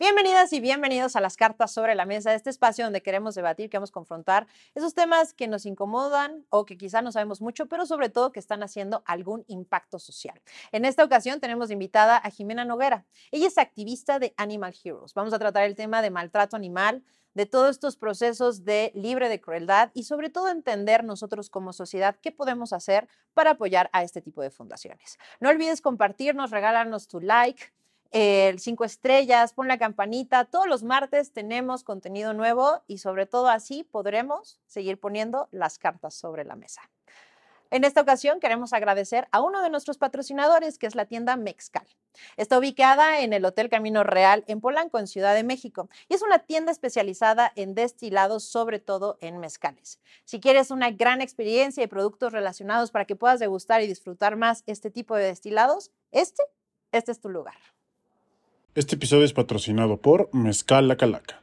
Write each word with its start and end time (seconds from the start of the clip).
Bienvenidas 0.00 0.50
y 0.54 0.60
bienvenidos 0.60 1.14
a 1.14 1.20
las 1.20 1.36
cartas 1.36 1.72
sobre 1.72 1.94
la 1.94 2.06
mesa, 2.06 2.32
este 2.32 2.48
espacio 2.48 2.84
donde 2.84 3.02
queremos 3.02 3.34
debatir, 3.34 3.68
queremos 3.68 3.90
confrontar 3.90 4.46
esos 4.74 4.94
temas 4.94 5.34
que 5.34 5.46
nos 5.46 5.66
incomodan 5.66 6.46
o 6.48 6.64
que 6.64 6.78
quizá 6.78 7.02
no 7.02 7.12
sabemos 7.12 7.42
mucho, 7.42 7.66
pero 7.66 7.84
sobre 7.84 8.08
todo 8.08 8.32
que 8.32 8.40
están 8.40 8.62
haciendo 8.62 9.02
algún 9.04 9.44
impacto 9.46 9.98
social. 9.98 10.40
En 10.72 10.86
esta 10.86 11.04
ocasión 11.04 11.38
tenemos 11.38 11.70
invitada 11.70 12.16
a 12.16 12.30
Jimena 12.30 12.64
Noguera. 12.64 13.04
Ella 13.30 13.48
es 13.48 13.58
activista 13.58 14.18
de 14.18 14.32
Animal 14.38 14.74
Heroes. 14.82 15.12
Vamos 15.12 15.34
a 15.34 15.38
tratar 15.38 15.64
el 15.64 15.74
tema 15.74 16.00
de 16.00 16.08
maltrato 16.08 16.56
animal, 16.56 17.04
de 17.34 17.44
todos 17.44 17.72
estos 17.72 17.98
procesos 17.98 18.64
de 18.64 18.92
libre 18.94 19.28
de 19.28 19.38
crueldad 19.38 19.90
y 19.92 20.04
sobre 20.04 20.30
todo 20.30 20.48
entender 20.48 21.04
nosotros 21.04 21.50
como 21.50 21.74
sociedad 21.74 22.16
qué 22.22 22.32
podemos 22.32 22.72
hacer 22.72 23.06
para 23.34 23.50
apoyar 23.50 23.90
a 23.92 24.02
este 24.02 24.22
tipo 24.22 24.40
de 24.40 24.50
fundaciones. 24.50 25.18
No 25.40 25.50
olvides 25.50 25.82
compartirnos, 25.82 26.50
regálanos 26.52 27.06
tu 27.06 27.20
like, 27.20 27.70
el 28.10 28.58
cinco 28.58 28.84
estrellas, 28.84 29.52
pon 29.52 29.68
la 29.68 29.78
campanita. 29.78 30.44
Todos 30.44 30.66
los 30.66 30.82
martes 30.82 31.32
tenemos 31.32 31.84
contenido 31.84 32.34
nuevo 32.34 32.82
y 32.86 32.98
sobre 32.98 33.26
todo 33.26 33.48
así 33.48 33.84
podremos 33.84 34.60
seguir 34.66 34.98
poniendo 34.98 35.48
las 35.52 35.78
cartas 35.78 36.14
sobre 36.14 36.44
la 36.44 36.56
mesa. 36.56 36.82
En 37.72 37.84
esta 37.84 38.00
ocasión 38.00 38.40
queremos 38.40 38.72
agradecer 38.72 39.28
a 39.30 39.40
uno 39.40 39.62
de 39.62 39.70
nuestros 39.70 39.96
patrocinadores, 39.96 40.76
que 40.76 40.88
es 40.88 40.96
la 40.96 41.04
tienda 41.04 41.36
Mexcal. 41.36 41.86
Está 42.36 42.58
ubicada 42.58 43.20
en 43.20 43.32
el 43.32 43.44
Hotel 43.44 43.68
Camino 43.68 44.02
Real 44.02 44.42
en 44.48 44.60
Polanco, 44.60 44.98
en 44.98 45.06
Ciudad 45.06 45.36
de 45.36 45.44
México, 45.44 45.88
y 46.08 46.14
es 46.14 46.22
una 46.22 46.40
tienda 46.40 46.72
especializada 46.72 47.52
en 47.54 47.76
destilados, 47.76 48.42
sobre 48.42 48.80
todo 48.80 49.18
en 49.20 49.38
mezcales. 49.38 50.00
Si 50.24 50.40
quieres 50.40 50.72
una 50.72 50.90
gran 50.90 51.20
experiencia 51.20 51.84
y 51.84 51.86
productos 51.86 52.32
relacionados 52.32 52.90
para 52.90 53.04
que 53.04 53.14
puedas 53.14 53.38
degustar 53.38 53.82
y 53.82 53.86
disfrutar 53.86 54.34
más 54.34 54.64
este 54.66 54.90
tipo 54.90 55.14
de 55.14 55.26
destilados, 55.26 55.92
este, 56.10 56.42
este 56.90 57.12
es 57.12 57.20
tu 57.20 57.28
lugar. 57.28 57.54
Este 58.76 58.94
episodio 58.94 59.24
es 59.24 59.32
patrocinado 59.32 59.96
por 59.96 60.32
Mezcal 60.32 60.86
La 60.86 60.96
Calaca 60.96 61.42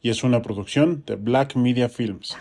y 0.00 0.10
es 0.10 0.24
una 0.24 0.42
producción 0.42 1.04
de 1.06 1.14
Black 1.14 1.54
Media 1.54 1.88
Films. 1.88 2.36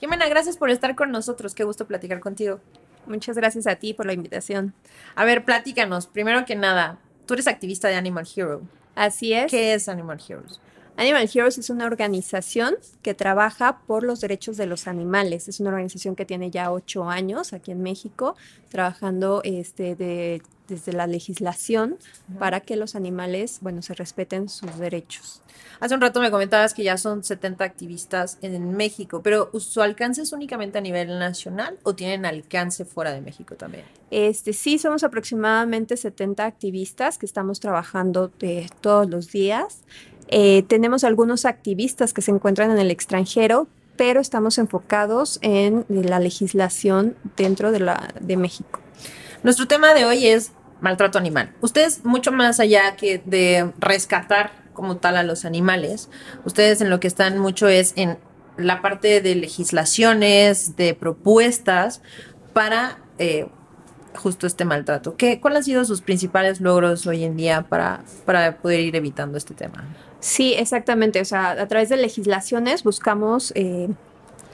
Jimena, 0.00 0.28
gracias 0.28 0.56
por 0.56 0.70
estar 0.70 0.96
con 0.96 1.12
nosotros. 1.12 1.54
Qué 1.54 1.62
gusto 1.62 1.86
platicar 1.86 2.18
contigo. 2.18 2.58
Muchas 3.06 3.36
gracias 3.36 3.68
a 3.68 3.76
ti 3.76 3.94
por 3.94 4.06
la 4.06 4.14
invitación. 4.14 4.74
A 5.14 5.24
ver, 5.24 5.44
platícanos. 5.44 6.08
Primero 6.08 6.44
que 6.44 6.56
nada, 6.56 6.98
tú 7.26 7.34
eres 7.34 7.46
activista 7.46 7.86
de 7.86 7.94
Animal 7.94 8.26
Hero. 8.34 8.62
Así 8.96 9.32
es. 9.32 9.48
¿Qué 9.48 9.74
es 9.74 9.88
Animal 9.88 10.20
Heroes? 10.28 10.60
Animal 10.96 11.28
Heroes 11.32 11.58
es 11.58 11.70
una 11.70 11.86
organización 11.86 12.76
que 13.02 13.14
trabaja 13.14 13.78
por 13.86 14.04
los 14.04 14.20
derechos 14.20 14.56
de 14.56 14.66
los 14.66 14.86
animales. 14.86 15.48
Es 15.48 15.58
una 15.58 15.70
organización 15.70 16.14
que 16.14 16.24
tiene 16.24 16.50
ya 16.50 16.70
ocho 16.70 17.08
años 17.08 17.52
aquí 17.52 17.70
en 17.70 17.82
México, 17.82 18.36
trabajando 18.68 19.40
este, 19.42 19.96
desde 20.68 20.92
la 20.92 21.06
legislación 21.06 21.96
para 22.38 22.60
que 22.60 22.76
los 22.76 22.94
animales, 22.94 23.58
bueno, 23.62 23.82
se 23.82 23.94
respeten 23.94 24.48
sus 24.48 24.78
derechos. 24.78 25.42
Hace 25.80 25.96
un 25.96 26.00
rato 26.00 26.20
me 26.20 26.30
comentabas 26.30 26.74
que 26.74 26.84
ya 26.84 26.96
son 26.96 27.24
70 27.24 27.64
activistas 27.64 28.38
en 28.40 28.76
México, 28.76 29.20
pero 29.20 29.50
¿su 29.58 29.82
alcance 29.82 30.22
es 30.22 30.32
únicamente 30.32 30.78
a 30.78 30.80
nivel 30.80 31.18
nacional 31.18 31.76
o 31.82 31.94
tienen 31.94 32.24
alcance 32.24 32.84
fuera 32.84 33.12
de 33.12 33.20
México 33.20 33.56
también? 33.56 33.84
Este, 34.10 34.52
sí, 34.52 34.78
somos 34.78 35.02
aproximadamente 35.02 35.96
70 35.96 36.44
activistas 36.44 37.18
que 37.18 37.26
estamos 37.26 37.58
trabajando 37.58 38.28
de 38.28 38.70
todos 38.80 39.10
los 39.10 39.32
días. 39.32 39.82
Eh, 40.34 40.64
tenemos 40.66 41.04
algunos 41.04 41.44
activistas 41.44 42.14
que 42.14 42.22
se 42.22 42.30
encuentran 42.30 42.70
en 42.70 42.78
el 42.78 42.90
extranjero, 42.90 43.68
pero 43.98 44.18
estamos 44.18 44.56
enfocados 44.56 45.38
en 45.42 45.84
la 45.90 46.18
legislación 46.20 47.16
dentro 47.36 47.70
de, 47.70 47.80
la, 47.80 48.14
de 48.18 48.38
México. 48.38 48.80
Nuestro 49.42 49.68
tema 49.68 49.92
de 49.92 50.06
hoy 50.06 50.26
es 50.26 50.52
maltrato 50.80 51.18
animal. 51.18 51.54
Ustedes, 51.60 52.06
mucho 52.06 52.32
más 52.32 52.60
allá 52.60 52.96
que 52.96 53.20
de 53.26 53.74
rescatar 53.78 54.52
como 54.72 54.96
tal 54.96 55.18
a 55.18 55.22
los 55.22 55.44
animales, 55.44 56.08
ustedes 56.46 56.80
en 56.80 56.88
lo 56.88 56.98
que 56.98 57.08
están 57.08 57.38
mucho 57.38 57.68
es 57.68 57.92
en 57.96 58.16
la 58.56 58.80
parte 58.80 59.20
de 59.20 59.34
legislaciones, 59.34 60.76
de 60.76 60.94
propuestas 60.94 62.00
para 62.54 63.00
eh, 63.18 63.48
justo 64.14 64.46
este 64.46 64.64
maltrato. 64.64 65.14
¿Qué, 65.18 65.40
¿Cuáles 65.40 65.58
han 65.58 65.64
sido 65.64 65.84
sus 65.84 66.00
principales 66.00 66.62
logros 66.62 67.06
hoy 67.06 67.22
en 67.24 67.36
día 67.36 67.66
para, 67.68 68.02
para 68.24 68.56
poder 68.62 68.80
ir 68.80 68.96
evitando 68.96 69.36
este 69.36 69.52
tema? 69.52 69.84
Sí, 70.22 70.54
exactamente. 70.54 71.20
O 71.20 71.24
sea, 71.24 71.50
a 71.50 71.66
través 71.66 71.88
de 71.88 71.96
legislaciones 71.96 72.84
buscamos 72.84 73.52
eh, 73.56 73.88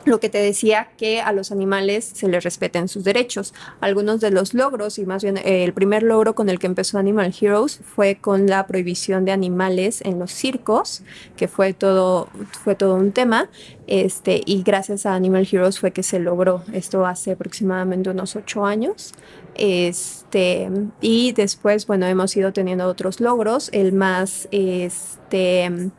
lo 0.09 0.21
que 0.21 0.29
te 0.29 0.39
decía, 0.39 0.89
que 0.97 1.21
a 1.21 1.33
los 1.33 1.53
animales 1.53 2.11
se 2.15 2.29
les 2.29 2.43
respeten 2.45 2.89
sus 2.89 3.05
derechos. 3.05 3.55
Algunos 3.81 4.21
de 4.21 4.31
los 4.31 4.55
logros, 4.55 4.99
y 4.99 5.07
más 5.07 5.23
bien 5.23 5.37
eh, 5.39 5.65
el 5.65 5.73
primer 5.73 6.03
logro 6.03 6.35
con 6.35 6.49
el 6.49 6.59
que 6.59 6.67
empezó 6.67 6.99
Animal 6.99 7.35
Heroes 7.39 7.81
fue 7.85 8.17
con 8.17 8.47
la 8.47 8.67
prohibición 8.67 9.25
de 9.25 9.33
animales 9.33 10.01
en 10.03 10.19
los 10.19 10.33
circos, 10.33 11.03
que 11.37 11.49
fue 11.49 11.73
todo, 11.73 12.29
fue 12.65 12.75
todo 12.75 12.95
un 12.95 13.13
tema. 13.13 13.49
Este, 13.87 14.43
y 14.45 14.63
gracias 14.63 15.07
a 15.07 15.15
Animal 15.15 15.49
Heroes 15.51 15.79
fue 15.79 15.93
que 15.93 16.03
se 16.03 16.19
logró. 16.19 16.63
Esto 16.73 17.07
hace 17.07 17.33
aproximadamente 17.33 18.11
unos 18.11 18.37
ocho 18.37 18.65
años. 18.65 19.15
Este, 19.55 20.71
y 21.01 21.33
después, 21.33 21.87
bueno, 21.87 22.07
hemos 22.07 22.37
ido 22.37 22.53
teniendo 22.53 22.87
otros 22.87 23.21
logros. 23.21 23.71
El 23.73 23.93
más, 23.93 24.49
este, 24.51 25.91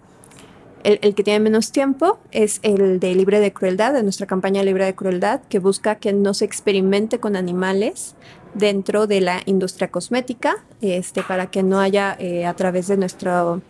el, 0.84 1.16
que 1.16 1.23
tiene 1.23 1.40
menos 1.40 1.72
tiempo 1.72 2.19
es 2.31 2.59
el 2.63 3.00
de 3.00 3.16
libre 3.16 3.40
de 3.40 3.53
crueldad, 3.53 3.94
de 3.94 4.03
nuestra 4.03 4.28
campaña 4.28 4.63
libre 4.63 4.85
de 4.85 4.95
crueldad, 4.95 5.41
que 5.50 5.59
busca 5.59 5.95
que 5.95 6.13
no 6.13 6.34
se 6.34 6.45
experimente 6.45 7.19
con 7.19 7.35
animales 7.35 8.16
dentro 8.53 9.06
de 9.06 9.22
la 9.22 9.41
industria 9.45 9.90
cosmética, 9.90 10.63
este, 10.81 11.22
para 11.22 11.47
que 11.47 11.63
no 11.63 11.79
haya 11.79 12.16
eh, 12.19 12.45
a 12.45 12.53
través 12.56 12.88
de 12.88 12.97
nuestro 12.97 13.62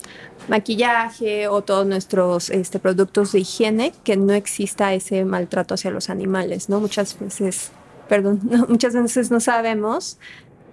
maquillaje 0.47 1.47
o 1.47 1.61
todos 1.61 1.85
nuestros 1.85 2.49
este, 2.49 2.79
productos 2.79 3.31
de 3.31 3.39
higiene, 3.39 3.93
que 4.03 4.15
no 4.15 4.33
exista 4.33 4.93
ese 4.93 5.25
maltrato 5.25 5.73
hacia 5.73 5.91
los 5.91 6.09
animales, 6.09 6.69
¿no? 6.69 6.79
Muchas 6.79 7.19
veces 7.19 7.71
perdón, 8.09 8.41
muchas 8.67 8.93
veces 8.93 9.31
no 9.31 9.39
sabemos 9.39 10.17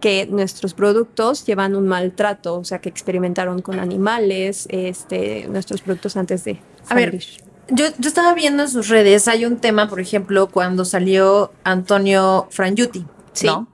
que 0.00 0.26
nuestros 0.26 0.74
productos 0.74 1.46
llevan 1.46 1.74
un 1.74 1.86
maltrato, 1.86 2.58
o 2.58 2.64
sea, 2.64 2.80
que 2.80 2.88
experimentaron 2.88 3.62
con 3.62 3.78
animales, 3.78 4.66
este, 4.70 5.46
nuestros 5.48 5.82
productos 5.82 6.16
antes 6.16 6.44
de 6.44 6.58
A 6.88 6.94
ver, 6.94 7.18
yo, 7.18 7.86
yo, 7.98 8.08
estaba 8.08 8.34
viendo 8.34 8.64
en 8.64 8.68
sus 8.68 8.88
redes, 8.88 9.26
hay 9.28 9.44
un 9.44 9.56
tema, 9.56 9.88
por 9.88 10.00
ejemplo, 10.00 10.48
cuando 10.48 10.84
salió 10.84 11.52
Antonio 11.64 12.46
Frangiuti, 12.50 13.06
¿sí? 13.32 13.46
¿no? 13.46 13.68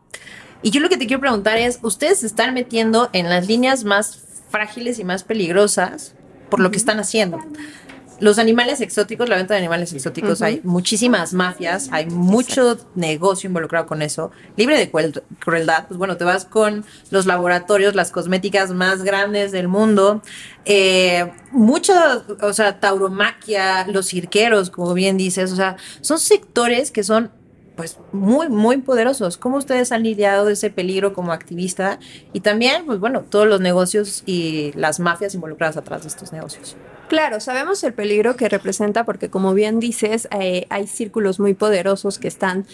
Y 0.63 0.71
yo 0.71 0.81
lo 0.81 0.89
que 0.89 0.97
te 0.97 1.07
quiero 1.07 1.21
preguntar 1.21 1.59
es, 1.59 1.81
¿ustedes 1.83 2.21
se 2.21 2.27
están 2.27 2.55
metiendo 2.55 3.11
en 3.13 3.29
las 3.29 3.49
líneas 3.49 3.85
más 3.85 4.23
frágiles 4.51 4.99
y 4.99 5.05
más 5.05 5.25
peligrosas 5.25 6.15
por 6.49 6.61
lo 6.61 6.71
que 6.71 6.77
están 6.77 7.01
haciendo? 7.01 7.39
Los 8.23 8.39
animales 8.39 8.81
exóticos, 8.81 9.29
la 9.29 9.35
venta 9.35 9.55
de 9.55 9.59
animales 9.59 9.93
exóticos, 9.93 10.43
hay 10.43 10.61
muchísimas 10.63 11.35
mafias, 11.35 11.89
hay 11.91 12.07
mucho 12.07 12.79
negocio 12.95 13.49
involucrado 13.49 13.87
con 13.87 14.01
eso. 14.01 14.31
Libre 14.57 14.79
de 14.79 14.93
crueldad, 15.41 15.89
pues 15.89 15.99
bueno, 15.99 16.17
te 16.17 16.23
vas 16.23 16.45
con 16.45 16.85
los 17.11 17.27
laboratorios, 17.27 17.97
las 17.97 18.13
cosméticas 18.13 18.71
más 18.71 19.03
grandes 19.03 19.51
del 19.51 19.67
mundo. 19.67 20.23
Eh, 20.65 21.33
mucho, 21.51 21.95
o 22.41 22.53
sea, 22.53 22.79
tauromaquia, 22.79 23.89
los 23.89 24.07
cirqueros, 24.07 24.71
como 24.71 24.95
bien 24.95 25.17
dices, 25.17 25.51
o 25.51 25.57
sea, 25.57 25.77
son 26.01 26.21
sectores 26.21 26.93
que 26.93 27.03
son 27.03 27.33
pues 27.75 27.99
muy, 28.13 28.49
muy 28.49 28.77
poderosos. 28.77 29.37
¿Cómo 29.37 29.57
ustedes 29.57 29.91
han 29.91 30.05
lidiado 30.05 30.49
ese 30.49 30.71
peligro 30.71 31.13
como 31.13 31.33
activista? 31.33 31.99
Y 32.33 32.39
también, 32.39 32.87
pues 32.87 33.01
bueno, 33.01 33.23
todos 33.29 33.49
los 33.49 33.61
negocios 33.61 34.23
y 34.27 34.71
las 34.77 35.01
mafias 35.01 35.35
involucradas 35.35 35.77
atrás 35.77 36.03
de 36.03 36.09
estos 36.09 36.33
negocios. 36.33 36.77
Claro, 37.13 37.41
sabemos 37.41 37.85
el 37.85 37.93
peligro 37.93 38.37
que 38.37 38.49
representa 38.49 39.05
porque 39.05 39.29
como 39.29 39.53
bien 39.53 39.81
dices, 39.81 40.29
eh, 40.31 40.67
hay 40.71 40.87
círculos 40.87 41.39
muy 41.41 41.53
poderosos 41.53 42.19
que 42.19 42.27
están 42.27 42.65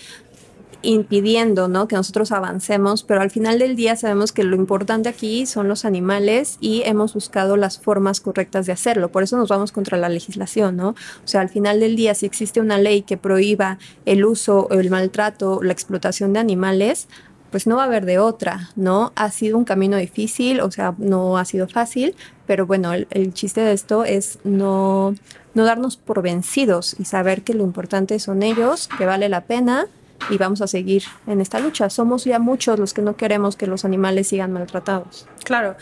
impidiendo 0.82 1.66
¿no? 1.66 1.88
que 1.88 1.96
nosotros 1.96 2.30
avancemos, 2.30 3.02
pero 3.02 3.20
al 3.20 3.32
final 3.32 3.58
del 3.58 3.74
día 3.74 3.96
sabemos 3.96 4.30
que 4.30 4.44
lo 4.44 4.54
importante 4.54 5.08
aquí 5.08 5.44
son 5.44 5.66
los 5.66 5.84
animales 5.84 6.56
y 6.60 6.82
hemos 6.84 7.14
buscado 7.14 7.56
las 7.56 7.80
formas 7.80 8.20
correctas 8.20 8.66
de 8.66 8.72
hacerlo. 8.72 9.10
Por 9.10 9.24
eso 9.24 9.36
nos 9.36 9.48
vamos 9.48 9.72
contra 9.72 9.98
la 9.98 10.08
legislación, 10.08 10.76
¿no? 10.76 10.90
O 10.90 10.94
sea, 11.24 11.40
al 11.40 11.48
final 11.48 11.80
del 11.80 11.96
día, 11.96 12.14
si 12.14 12.24
existe 12.24 12.60
una 12.60 12.78
ley 12.78 13.02
que 13.02 13.16
prohíba 13.16 13.78
el 14.06 14.24
uso, 14.24 14.68
el 14.70 14.88
maltrato, 14.88 15.64
la 15.64 15.72
explotación 15.72 16.32
de 16.32 16.38
animales, 16.38 17.08
pues 17.50 17.66
no 17.66 17.76
va 17.76 17.82
a 17.82 17.86
haber 17.86 18.04
de 18.04 18.18
otra, 18.18 18.70
¿no? 18.76 19.12
Ha 19.16 19.30
sido 19.30 19.56
un 19.56 19.64
camino 19.64 19.96
difícil, 19.96 20.60
o 20.60 20.70
sea, 20.70 20.94
no 20.98 21.38
ha 21.38 21.44
sido 21.44 21.68
fácil, 21.68 22.14
pero 22.46 22.66
bueno, 22.66 22.92
el, 22.92 23.34
chiste 23.34 23.60
de 23.60 23.72
esto 23.72 24.04
es 24.04 24.38
no, 24.44 25.14
no 25.54 25.64
darnos 25.64 25.96
por 25.96 26.22
vencidos 26.22 26.96
y 26.98 27.04
saber 27.04 27.42
que 27.42 27.54
lo 27.54 27.64
importante 27.64 28.18
son 28.18 28.42
ellos, 28.42 28.88
que 28.98 29.06
vale 29.06 29.28
la 29.28 29.42
pena 29.42 29.86
y 30.30 30.36
vamos 30.36 30.60
a 30.60 30.66
seguir 30.66 31.04
en 31.26 31.40
esta 31.40 31.60
lucha. 31.60 31.90
Somos 31.90 32.24
ya 32.24 32.38
muchos 32.38 32.78
los 32.78 32.94
que 32.94 33.02
no 33.02 33.16
queremos 33.16 33.56
que 33.56 33.66
los 33.66 33.84
animales 33.84 34.28
sigan 34.28 34.52
maltratados. 34.52 35.26
Claro. 35.44 35.76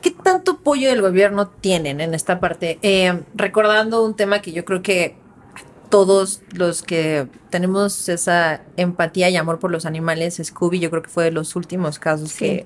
¿Qué 0.00 0.10
tanto 0.10 0.52
apoyo 0.52 0.88
del 0.88 1.00
gobierno 1.00 1.46
tienen 1.46 2.00
en 2.00 2.12
esta 2.12 2.40
parte? 2.40 2.78
Eh, 2.82 3.22
recordando 3.34 4.04
un 4.04 4.14
tema 4.14 4.42
que 4.42 4.50
yo 4.50 4.64
creo 4.64 4.82
que 4.82 5.16
todos 5.92 6.40
los 6.54 6.80
que 6.80 7.28
tenemos 7.50 8.08
esa 8.08 8.62
empatía 8.78 9.28
y 9.28 9.36
amor 9.36 9.58
por 9.58 9.70
los 9.70 9.84
animales, 9.84 10.40
Scooby 10.42 10.80
yo 10.80 10.88
creo 10.88 11.02
que 11.02 11.10
fue 11.10 11.24
de 11.24 11.32
los 11.32 11.54
últimos 11.54 11.98
casos 11.98 12.32
que, 12.32 12.64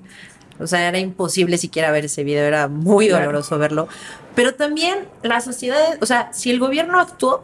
o 0.61 0.65
sea, 0.65 0.87
era 0.87 0.97
imposible 0.97 1.57
siquiera 1.57 1.91
ver 1.91 2.05
ese 2.05 2.23
video, 2.23 2.45
era 2.45 2.69
muy 2.69 3.09
doloroso 3.09 3.57
verlo. 3.57 3.89
Pero 4.33 4.55
también 4.55 5.09
la 5.23 5.41
sociedad, 5.41 5.97
o 5.99 6.05
sea, 6.05 6.31
si 6.31 6.51
el 6.51 6.59
gobierno 6.59 7.01
actuó, 7.01 7.43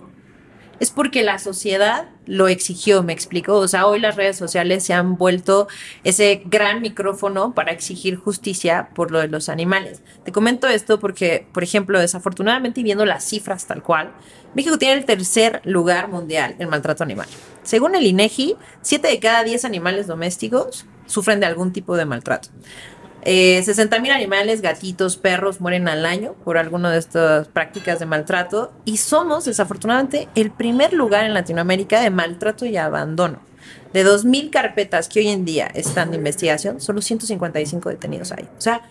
es 0.79 0.91
porque 0.91 1.23
la 1.23 1.39
sociedad 1.39 2.09
lo 2.25 2.47
exigió, 2.47 3.03
me 3.03 3.13
explico. 3.13 3.55
O 3.57 3.67
sea, 3.67 3.87
hoy 3.87 3.99
las 3.99 4.15
redes 4.15 4.37
sociales 4.37 4.83
se 4.83 4.93
han 4.93 5.17
vuelto 5.17 5.67
ese 6.03 6.41
gran 6.45 6.81
micrófono 6.81 7.53
para 7.53 7.71
exigir 7.71 8.17
justicia 8.17 8.89
por 8.93 9.11
lo 9.11 9.19
de 9.19 9.27
los 9.27 9.49
animales. 9.49 10.01
Te 10.23 10.31
comento 10.31 10.67
esto 10.67 10.99
porque, 10.99 11.47
por 11.53 11.63
ejemplo, 11.63 11.99
desafortunadamente 11.99 12.83
viendo 12.83 13.05
las 13.05 13.23
cifras 13.23 13.65
tal 13.67 13.83
cual, 13.83 14.11
México 14.55 14.77
tiene 14.77 14.95
el 14.95 15.05
tercer 15.05 15.61
lugar 15.63 16.09
mundial 16.09 16.55
en 16.59 16.69
maltrato 16.69 17.03
animal. 17.03 17.27
Según 17.63 17.95
el 17.95 18.05
INEGI, 18.05 18.55
7 18.81 19.07
de 19.07 19.19
cada 19.19 19.43
10 19.43 19.65
animales 19.65 20.07
domésticos 20.07 20.85
sufren 21.05 21.39
de 21.39 21.45
algún 21.45 21.71
tipo 21.71 21.95
de 21.95 22.05
maltrato. 22.05 22.49
Eh, 23.25 23.61
60 23.63 23.99
mil 23.99 24.11
animales, 24.11 24.61
gatitos, 24.61 25.15
perros 25.15 25.61
mueren 25.61 25.87
al 25.87 26.05
año 26.05 26.33
por 26.43 26.57
alguna 26.57 26.91
de 26.91 26.99
estas 26.99 27.47
prácticas 27.47 27.99
de 27.99 28.05
maltrato 28.05 28.73
y 28.83 28.97
somos 28.97 29.45
desafortunadamente 29.45 30.27
el 30.35 30.51
primer 30.51 30.93
lugar 30.93 31.25
en 31.25 31.33
Latinoamérica 31.33 32.01
de 32.01 32.09
maltrato 32.09 32.65
y 32.65 32.75
abandono. 32.75 33.39
De 33.93 34.05
2.000 34.05 34.49
carpetas 34.49 35.07
que 35.07 35.19
hoy 35.19 35.29
en 35.29 35.45
día 35.45 35.67
están 35.67 36.11
de 36.11 36.17
investigación, 36.17 36.81
solo 36.81 37.01
155 37.01 37.89
detenidos 37.89 38.31
hay. 38.33 38.49
O 38.57 38.61
sea, 38.61 38.81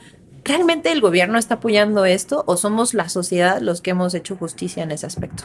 ¿realmente 0.45 0.93
el 0.93 1.01
gobierno 1.01 1.39
está 1.39 1.57
apoyando 1.57 2.07
esto 2.07 2.45
o 2.47 2.57
somos 2.57 2.95
la 2.95 3.09
sociedad 3.11 3.61
los 3.61 3.83
que 3.83 3.91
hemos 3.91 4.15
hecho 4.15 4.37
justicia 4.37 4.83
en 4.83 4.93
ese 4.93 5.07
aspecto? 5.07 5.45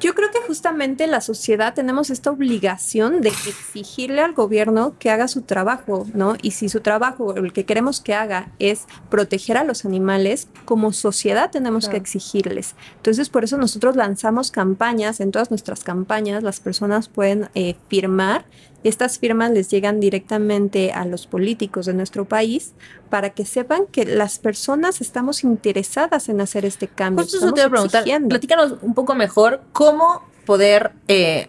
Yo 0.00 0.14
creo 0.14 0.30
que 0.30 0.40
justamente 0.46 1.06
la 1.06 1.20
sociedad 1.20 1.72
tenemos 1.72 2.10
esta 2.10 2.30
obligación 2.30 3.20
de 3.20 3.28
exigirle 3.30 4.20
al 4.20 4.34
gobierno 4.34 4.96
que 4.98 5.10
haga 5.10 5.28
su 5.28 5.42
trabajo, 5.42 6.06
¿no? 6.12 6.36
Y 6.42 6.50
si 6.50 6.68
su 6.68 6.80
trabajo, 6.80 7.34
el 7.36 7.52
que 7.52 7.64
queremos 7.64 8.00
que 8.00 8.12
haga 8.12 8.52
es 8.58 8.86
proteger 9.08 9.56
a 9.56 9.64
los 9.64 9.84
animales, 9.84 10.48
como 10.64 10.92
sociedad 10.92 11.50
tenemos 11.50 11.88
que 11.88 11.96
exigirles. 11.96 12.74
Entonces, 12.96 13.30
por 13.30 13.44
eso 13.44 13.56
nosotros 13.56 13.96
lanzamos 13.96 14.50
campañas, 14.50 15.20
en 15.20 15.30
todas 15.30 15.50
nuestras 15.50 15.84
campañas 15.84 16.42
las 16.42 16.60
personas 16.60 17.08
pueden 17.08 17.48
eh, 17.54 17.76
firmar 17.88 18.44
estas 18.84 19.18
firmas 19.18 19.50
les 19.50 19.70
llegan 19.70 19.98
directamente 19.98 20.92
a 20.92 21.04
los 21.06 21.26
políticos 21.26 21.86
de 21.86 21.94
nuestro 21.94 22.26
país 22.26 22.74
para 23.10 23.30
que 23.30 23.44
sepan 23.44 23.86
que 23.90 24.04
las 24.04 24.38
personas 24.38 25.00
estamos 25.00 25.42
interesadas 25.42 26.28
en 26.28 26.40
hacer 26.40 26.64
este 26.64 26.88
cambio. 26.88 27.24
Justo 27.24 27.38
eso 27.38 27.52
te 27.52 27.62
voy 27.62 27.68
a 27.68 27.70
preguntar. 27.70 28.04
Platícanos 28.28 28.76
un 28.82 28.94
poco 28.94 29.14
mejor 29.14 29.62
cómo 29.72 30.22
poder 30.44 30.92
eh, 31.08 31.48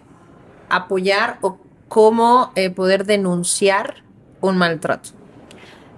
apoyar 0.70 1.38
o 1.42 1.58
cómo 1.88 2.52
eh, 2.56 2.70
poder 2.70 3.06
denunciar 3.06 4.04
un 4.42 4.58
maltrato. 4.58 5.10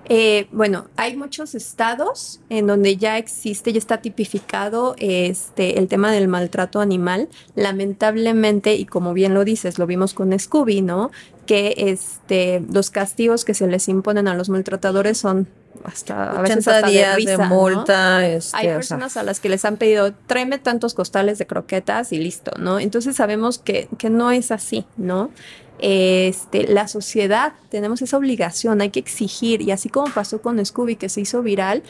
Eh, 0.10 0.48
bueno, 0.52 0.88
hay 0.96 1.18
muchos 1.18 1.54
estados 1.54 2.40
en 2.50 2.68
donde 2.68 2.96
ya 2.96 3.18
existe, 3.18 3.74
ya 3.74 3.80
está 3.80 3.98
tipificado 3.98 4.96
este, 5.00 5.80
el 5.80 5.88
tema 5.88 6.12
del 6.12 6.28
maltrato 6.28 6.80
animal. 6.80 7.28
Lamentablemente, 7.56 8.76
y 8.76 8.86
como 8.86 9.14
bien 9.14 9.34
lo 9.34 9.44
dices, 9.44 9.78
lo 9.78 9.86
vimos 9.86 10.14
con 10.14 10.38
Scooby, 10.38 10.82
¿no? 10.82 11.12
Que 11.46 11.74
este, 11.78 12.64
los 12.72 12.90
castigos 12.90 13.44
que 13.44 13.54
se 13.54 13.68
les 13.68 13.88
imponen 13.90 14.28
a 14.28 14.36
los 14.36 14.50
maltratadores 14.50 15.18
son 15.18 15.48
hasta 15.84 16.32
a 16.32 16.42
veces 16.42 16.68
hasta 16.68 16.88
días 16.88 17.18
de, 17.18 17.38
multa. 17.38 18.26
Este, 18.26 18.58
hay 18.58 18.68
personas 18.68 19.18
a 19.18 19.24
las 19.24 19.40
que 19.40 19.50
les 19.50 19.64
han 19.66 19.78
pedido, 19.78 20.14
tráeme 20.26 20.58
tantos 20.58 20.94
costales 20.94 21.38
de 21.38 21.48
croquetas 21.48 22.14
y 22.14 22.18
listo, 22.18 22.52
¿no? 22.58 22.80
Entonces 22.80 23.16
sabemos 23.16 23.60
que, 23.60 23.88
que 23.98 24.10
no 24.10 24.32
es 24.32 24.52
así, 24.52 24.86
¿no? 24.96 25.32
Este, 25.80 26.68
la 26.68 26.88
sociedad 26.88 27.54
tenemos 27.70 28.02
esa 28.02 28.18
obligación, 28.18 28.82
hay 28.82 28.90
que 28.90 29.00
exigir, 29.00 29.62
y 29.62 29.72
así 29.72 29.90
como 29.90 30.12
pasó 30.14 30.42
con 30.42 30.64
Scooby, 30.64 30.96
que 30.96 31.10
se 31.10 31.22
hizo 31.22 31.42
viral, 31.44 31.84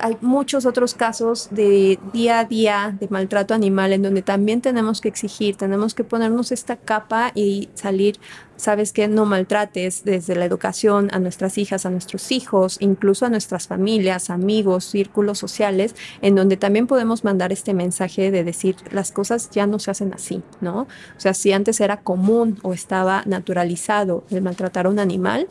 hay 0.00 0.16
muchos 0.20 0.66
otros 0.66 0.94
casos 0.94 1.48
de 1.50 1.98
día 2.12 2.40
a 2.40 2.44
día 2.44 2.96
de 2.98 3.08
maltrato 3.08 3.54
animal 3.54 3.92
en 3.92 4.02
donde 4.02 4.22
también 4.22 4.60
tenemos 4.60 5.00
que 5.00 5.08
exigir, 5.08 5.56
tenemos 5.56 5.94
que 5.94 6.04
ponernos 6.04 6.52
esta 6.52 6.76
capa 6.76 7.32
y 7.34 7.68
salir, 7.74 8.18
sabes 8.56 8.92
que 8.92 9.08
no 9.08 9.26
maltrates 9.26 10.04
desde 10.04 10.36
la 10.36 10.44
educación 10.44 11.08
a 11.12 11.18
nuestras 11.18 11.58
hijas, 11.58 11.86
a 11.86 11.90
nuestros 11.90 12.30
hijos, 12.32 12.76
incluso 12.80 13.26
a 13.26 13.30
nuestras 13.30 13.66
familias, 13.66 14.30
amigos, 14.30 14.84
círculos 14.84 15.38
sociales, 15.38 15.94
en 16.22 16.34
donde 16.34 16.56
también 16.56 16.86
podemos 16.86 17.24
mandar 17.24 17.52
este 17.52 17.74
mensaje 17.74 18.30
de 18.30 18.44
decir 18.44 18.76
las 18.90 19.12
cosas 19.12 19.50
ya 19.50 19.66
no 19.66 19.78
se 19.78 19.90
hacen 19.90 20.12
así, 20.14 20.42
¿no? 20.60 20.82
O 20.82 21.20
sea, 21.20 21.34
si 21.34 21.52
antes 21.52 21.80
era 21.80 21.98
común 21.98 22.58
o 22.62 22.72
estaba 22.72 23.22
naturalizado 23.26 24.24
el 24.30 24.42
maltratar 24.42 24.86
a 24.86 24.90
un 24.90 24.98
animal, 24.98 25.48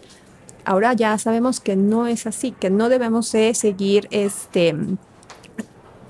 ahora 0.66 0.94
ya 0.94 1.18
sabemos 1.18 1.60
que 1.60 1.76
no 1.76 2.08
es 2.08 2.28
así, 2.28 2.52
que 2.52 2.70
no 2.70 2.90
debemos 2.90 3.32
de 3.32 3.54
seguir 3.54 4.08
este, 4.12 4.76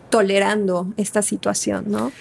tolerando 0.09 0.93
esta 0.97 1.21
situación, 1.21 1.85
¿no? 1.87 2.11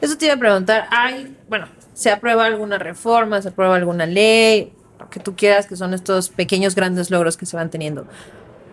Eso 0.00 0.16
te 0.16 0.26
iba 0.26 0.34
a 0.34 0.38
preguntar, 0.38 0.86
hay, 0.90 1.36
bueno, 1.48 1.66
¿se 1.94 2.10
aprueba 2.10 2.46
alguna 2.46 2.78
reforma, 2.78 3.42
se 3.42 3.48
aprueba 3.48 3.76
alguna 3.76 4.06
ley, 4.06 4.72
lo 4.98 5.10
que 5.10 5.20
tú 5.20 5.36
quieras, 5.36 5.66
que 5.66 5.76
son 5.76 5.92
estos 5.92 6.30
pequeños 6.30 6.74
grandes 6.74 7.10
logros 7.10 7.36
que 7.36 7.46
se 7.46 7.56
van 7.56 7.70
teniendo? 7.70 8.06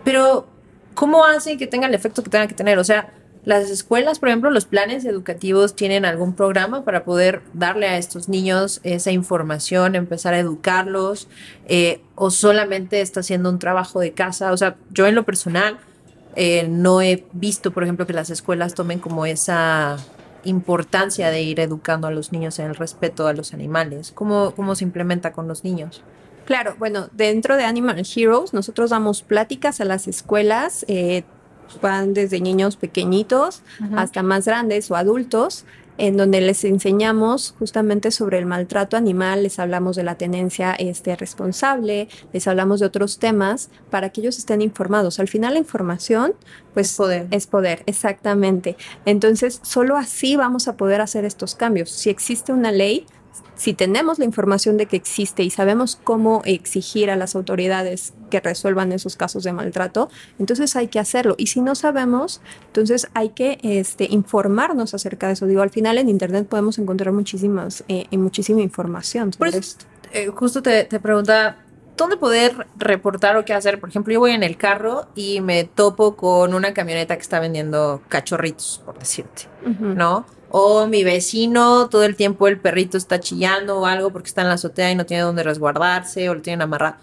Pero, 0.04 0.46
¿cómo 0.94 1.24
hace 1.24 1.56
que 1.58 1.66
tenga 1.66 1.86
el 1.86 1.94
efecto 1.94 2.22
que 2.22 2.30
tenga 2.30 2.46
que 2.46 2.54
tener? 2.54 2.78
O 2.78 2.84
sea, 2.84 3.12
las 3.48 3.70
escuelas, 3.70 4.18
por 4.18 4.28
ejemplo, 4.28 4.50
los 4.50 4.66
planes 4.66 5.06
educativos 5.06 5.74
tienen 5.74 6.04
algún 6.04 6.34
programa 6.34 6.84
para 6.84 7.04
poder 7.04 7.40
darle 7.54 7.88
a 7.88 7.96
estos 7.96 8.28
niños 8.28 8.78
esa 8.82 9.10
información, 9.10 9.94
empezar 9.94 10.34
a 10.34 10.38
educarlos, 10.38 11.28
eh, 11.66 12.02
o 12.14 12.30
solamente 12.30 13.00
está 13.00 13.20
haciendo 13.20 13.48
un 13.48 13.58
trabajo 13.58 14.00
de 14.00 14.12
casa. 14.12 14.52
O 14.52 14.56
sea, 14.58 14.76
yo 14.90 15.06
en 15.06 15.14
lo 15.14 15.22
personal 15.22 15.78
eh, 16.36 16.68
no 16.68 17.00
he 17.00 17.24
visto, 17.32 17.70
por 17.70 17.84
ejemplo, 17.84 18.06
que 18.06 18.12
las 18.12 18.28
escuelas 18.28 18.74
tomen 18.74 18.98
como 18.98 19.24
esa 19.24 19.96
importancia 20.44 21.30
de 21.30 21.40
ir 21.40 21.58
educando 21.60 22.06
a 22.06 22.10
los 22.10 22.32
niños 22.32 22.58
en 22.58 22.66
el 22.66 22.74
respeto 22.74 23.26
a 23.28 23.32
los 23.32 23.54
animales. 23.54 24.12
¿Cómo, 24.12 24.52
cómo 24.56 24.74
se 24.74 24.84
implementa 24.84 25.32
con 25.32 25.48
los 25.48 25.64
niños? 25.64 26.02
Claro, 26.44 26.76
bueno, 26.78 27.08
dentro 27.12 27.56
de 27.56 27.64
Animal 27.64 28.02
Heroes 28.14 28.52
nosotros 28.52 28.90
damos 28.90 29.22
pláticas 29.22 29.80
a 29.80 29.86
las 29.86 30.06
escuelas, 30.06 30.84
eh, 30.88 31.24
van 31.80 32.14
desde 32.14 32.40
niños 32.40 32.76
pequeñitos 32.76 33.62
hasta 33.96 34.22
más 34.22 34.46
grandes 34.46 34.90
o 34.90 34.96
adultos, 34.96 35.64
en 35.98 36.16
donde 36.16 36.40
les 36.40 36.64
enseñamos 36.64 37.54
justamente 37.58 38.12
sobre 38.12 38.38
el 38.38 38.46
maltrato 38.46 38.96
animal, 38.96 39.42
les 39.42 39.58
hablamos 39.58 39.96
de 39.96 40.04
la 40.04 40.14
tenencia 40.14 40.72
este, 40.74 41.16
responsable, 41.16 42.08
les 42.32 42.46
hablamos 42.46 42.80
de 42.80 42.86
otros 42.86 43.18
temas 43.18 43.68
para 43.90 44.10
que 44.10 44.20
ellos 44.20 44.38
estén 44.38 44.62
informados. 44.62 45.18
Al 45.18 45.26
final 45.26 45.54
la 45.54 45.58
información, 45.58 46.34
pues 46.72 46.94
poder. 46.96 47.26
es 47.32 47.48
poder, 47.48 47.82
exactamente. 47.86 48.76
Entonces, 49.04 49.60
solo 49.62 49.96
así 49.96 50.36
vamos 50.36 50.68
a 50.68 50.76
poder 50.76 51.00
hacer 51.00 51.24
estos 51.24 51.56
cambios. 51.56 51.90
Si 51.90 52.10
existe 52.10 52.52
una 52.52 52.70
ley, 52.70 53.04
si 53.58 53.74
tenemos 53.74 54.18
la 54.18 54.24
información 54.24 54.76
de 54.76 54.86
que 54.86 54.96
existe 54.96 55.42
y 55.42 55.50
sabemos 55.50 55.98
cómo 56.02 56.42
exigir 56.44 57.10
a 57.10 57.16
las 57.16 57.34
autoridades 57.34 58.14
que 58.30 58.40
resuelvan 58.40 58.92
esos 58.92 59.16
casos 59.16 59.42
de 59.42 59.52
maltrato, 59.52 60.10
entonces 60.38 60.76
hay 60.76 60.86
que 60.86 61.00
hacerlo. 61.00 61.34
Y 61.38 61.48
si 61.48 61.60
no 61.60 61.74
sabemos, 61.74 62.40
entonces 62.68 63.08
hay 63.14 63.30
que 63.30 63.58
este, 63.62 64.06
informarnos 64.10 64.94
acerca 64.94 65.26
de 65.26 65.32
eso. 65.32 65.46
Digo, 65.46 65.62
al 65.62 65.70
final 65.70 65.98
en 65.98 66.08
Internet 66.08 66.46
podemos 66.48 66.78
encontrar 66.78 67.12
muchísimas, 67.12 67.84
eh, 67.88 68.06
muchísima 68.16 68.60
información 68.60 69.32
sobre 69.32 69.58
esto. 69.58 69.86
Eh, 70.12 70.28
justo 70.28 70.62
te, 70.62 70.84
te 70.84 71.00
preguntaba, 71.00 71.56
¿dónde 71.96 72.16
poder 72.16 72.68
reportar 72.76 73.36
o 73.36 73.44
qué 73.44 73.54
hacer? 73.54 73.80
Por 73.80 73.88
ejemplo, 73.88 74.14
yo 74.14 74.20
voy 74.20 74.30
en 74.30 74.44
el 74.44 74.56
carro 74.56 75.08
y 75.16 75.40
me 75.40 75.64
topo 75.64 76.14
con 76.14 76.54
una 76.54 76.72
camioneta 76.72 77.16
que 77.16 77.22
está 77.22 77.40
vendiendo 77.40 78.02
cachorritos, 78.08 78.80
por 78.86 78.98
decirte, 78.98 79.48
¿no? 79.80 80.24
O 80.50 80.86
mi 80.86 81.04
vecino 81.04 81.88
todo 81.88 82.04
el 82.04 82.16
tiempo 82.16 82.48
el 82.48 82.58
perrito 82.58 82.96
está 82.96 83.20
chillando 83.20 83.80
o 83.80 83.86
algo 83.86 84.10
porque 84.10 84.28
está 84.28 84.42
en 84.42 84.48
la 84.48 84.54
azotea 84.54 84.90
y 84.90 84.94
no 84.94 85.06
tiene 85.06 85.22
dónde 85.22 85.42
resguardarse 85.42 86.28
o 86.28 86.34
lo 86.34 86.42
tienen 86.42 86.62
amarrado. 86.62 86.96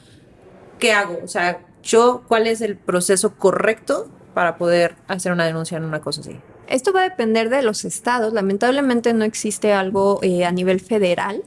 ¿Qué 0.80 0.92
hago? 0.92 1.20
O 1.24 1.28
sea, 1.28 1.62
yo, 1.84 2.24
¿cuál 2.28 2.48
es 2.48 2.62
el 2.62 2.78
proceso 2.78 3.36
correcto 3.36 4.10
para 4.34 4.58
poder 4.58 4.96
hacer 5.08 5.32
una 5.32 5.46
denuncia 5.46 5.78
en 5.78 5.84
una 5.84 6.02
cosa 6.02 6.22
así? 6.22 6.38
Esto 6.68 6.92
va 6.92 7.02
a 7.02 7.10
depender 7.10 7.50
de 7.50 7.62
los 7.62 7.86
estados. 7.86 8.34
Lamentablemente 8.34 9.14
no 9.14 9.24
existe 9.24 9.72
algo 9.74 10.20
eh, 10.24 10.46
a 10.46 10.52
nivel 10.52 10.80
federal 10.80 11.44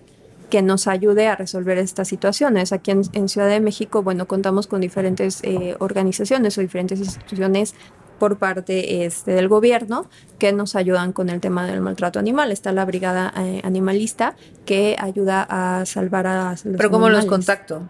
que 0.49 0.63
nos 0.63 0.87
ayude 0.87 1.27
a 1.29 1.37
resolver 1.37 1.77
estas 1.79 2.09
situaciones. 2.09 2.73
Aquí 2.73 2.91
en, 2.91 3.29
Ciudad 3.29 3.49
de 3.49 3.61
México, 3.61 4.03
bueno, 4.03 4.27
contamos 4.27 4.67
con 4.67 4.81
diferentes 4.81 5.41
eh, 5.43 5.77
organizaciones 5.79 6.57
o 6.57 6.61
diferentes 6.61 7.01
instituciones 7.01 7.75
por 8.19 8.39
parte 8.39 9.05
este, 9.05 9.33
del 9.33 9.49
gobierno 9.49 10.07
que 10.39 10.53
nos 10.53 10.77
ayudan 10.77 11.13
con 11.13 11.29
el 11.31 11.41
tema 11.41 11.67
del 11.67 11.81
maltrato 11.81 12.19
animal. 12.19 12.53
Está 12.53 12.73
la 12.73 12.85
brigada 12.85 13.33
eh, 13.37 13.61
animalista 13.65 14.37
que 14.67 14.97
ayuda 14.99 15.47
a 15.49 15.87
salvar 15.87 16.27
a 16.27 16.51
los 16.51 16.65
¿Pero 16.77 16.91
cómo 16.91 17.09
los 17.09 17.27
contacto? 17.27 17.83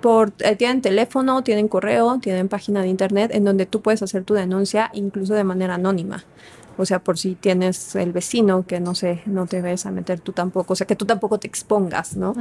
Por, 0.00 0.32
eh, 0.38 0.56
tienen 0.56 0.80
teléfono, 0.80 1.42
tienen 1.42 1.68
correo, 1.68 2.18
tienen 2.20 2.48
página 2.48 2.80
de 2.82 2.88
internet 2.88 3.30
en 3.34 3.44
donde 3.44 3.66
tú 3.66 3.82
puedes 3.82 4.02
hacer 4.02 4.24
tu 4.24 4.34
denuncia 4.34 4.90
incluso 4.94 5.34
de 5.34 5.44
manera 5.44 5.74
anónima. 5.74 6.24
O 6.80 6.86
sea, 6.86 7.00
por 7.00 7.18
si 7.18 7.34
tienes 7.34 7.94
el 7.94 8.12
vecino 8.12 8.64
que 8.66 8.80
no 8.80 8.94
sé, 8.94 9.22
no 9.26 9.46
te 9.46 9.60
ves 9.60 9.86
a 9.86 9.90
meter 9.90 10.20
tú 10.20 10.32
tampoco, 10.32 10.72
o 10.72 10.76
sea, 10.76 10.86
que 10.86 10.96
tú 10.96 11.04
tampoco 11.04 11.38
te 11.38 11.46
expongas, 11.46 12.16
¿no? 12.16 12.34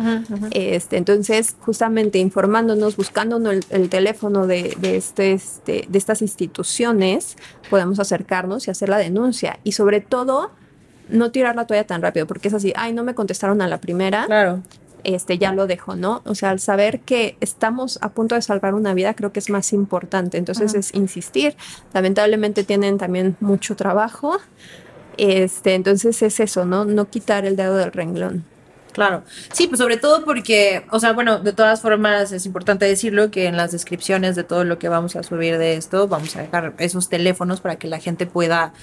Este, 0.52 0.98
entonces, 0.98 1.56
justamente 1.60 2.20
informándonos, 2.20 2.96
buscándonos 2.96 3.66
el, 3.70 3.90
teléfono 3.90 4.48
de, 4.48 4.78
este, 4.82 5.34
este, 5.34 5.86
de 5.90 5.98
estas 5.98 6.22
instituciones, 6.22 7.36
podemos 7.70 8.00
acercarnos 8.00 8.68
y 8.68 8.72
hacer 8.72 8.90
la 8.90 8.98
denuncia. 8.98 9.60
Y 9.64 9.74
sobre 9.74 10.02
todo, 10.02 10.52
no 11.10 11.32
tirar 11.32 11.56
la 11.56 11.66
toalla 11.66 11.86
tan 11.86 12.02
rápido, 12.02 12.28
porque 12.28 12.48
es 12.48 12.54
así, 12.54 12.74
ay, 12.76 12.94
no 12.94 13.04
me 13.04 13.16
contestaron 13.16 13.62
a 13.62 13.68
la 13.68 13.80
primera. 13.80 14.26
Claro 14.26 14.62
este, 15.04 15.38
ya 15.38 15.54
lo 15.54 15.68
dejo, 15.68 15.96
¿no? 15.96 16.22
O 16.26 16.36
sea, 16.36 16.50
al 16.50 16.60
saber 16.60 17.02
que 17.02 17.38
estamos 17.40 18.00
a 18.02 18.10
punto 18.10 18.36
de 18.36 18.42
salvar 18.42 18.74
una 18.74 18.94
vida, 18.94 19.14
creo 19.14 19.32
que 19.32 19.40
es 19.40 19.50
más 19.50 19.74
importante. 19.74 20.38
Entonces 20.38 20.74
es 20.74 20.94
insistir. 20.94 21.56
Lamentablemente 21.94 22.64
tienen 22.64 22.98
también 22.98 23.38
mucho 23.40 23.76
trabajo. 23.76 24.38
Este, 25.18 25.74
entonces 25.76 26.22
es 26.22 26.40
eso, 26.40 26.66
¿no? 26.66 26.86
No 26.86 27.10
quitar 27.10 27.46
el 27.46 27.56
dedo 27.56 27.76
del 27.76 27.92
renglón. 27.92 28.46
Claro. 28.92 29.24
Sí, 29.54 29.68
pues 29.68 29.80
sobre 29.80 29.98
todo 29.98 30.26
porque, 30.26 30.86
o 30.92 31.00
sea, 31.00 31.14
bueno, 31.14 31.40
de 31.40 31.54
todas 31.54 31.82
formas 31.82 32.32
es 32.32 32.46
importante 32.46 32.86
decirlo 32.86 33.32
que 33.32 33.46
en 33.46 33.56
las 33.56 33.72
descripciones 33.72 34.36
de 34.36 34.44
todo 34.44 34.64
lo 34.64 34.80
que 34.80 34.90
vamos 34.90 35.16
a 35.16 35.24
subir 35.24 35.58
de 35.58 35.76
esto, 35.76 36.08
vamos 36.08 36.36
a 36.36 36.42
dejar 36.42 36.74
esos 36.80 37.08
teléfonos 37.08 37.62
para 37.62 37.78
que 37.78 37.88
la 37.88 38.00
gente 38.00 38.26
pueda, 38.26 38.74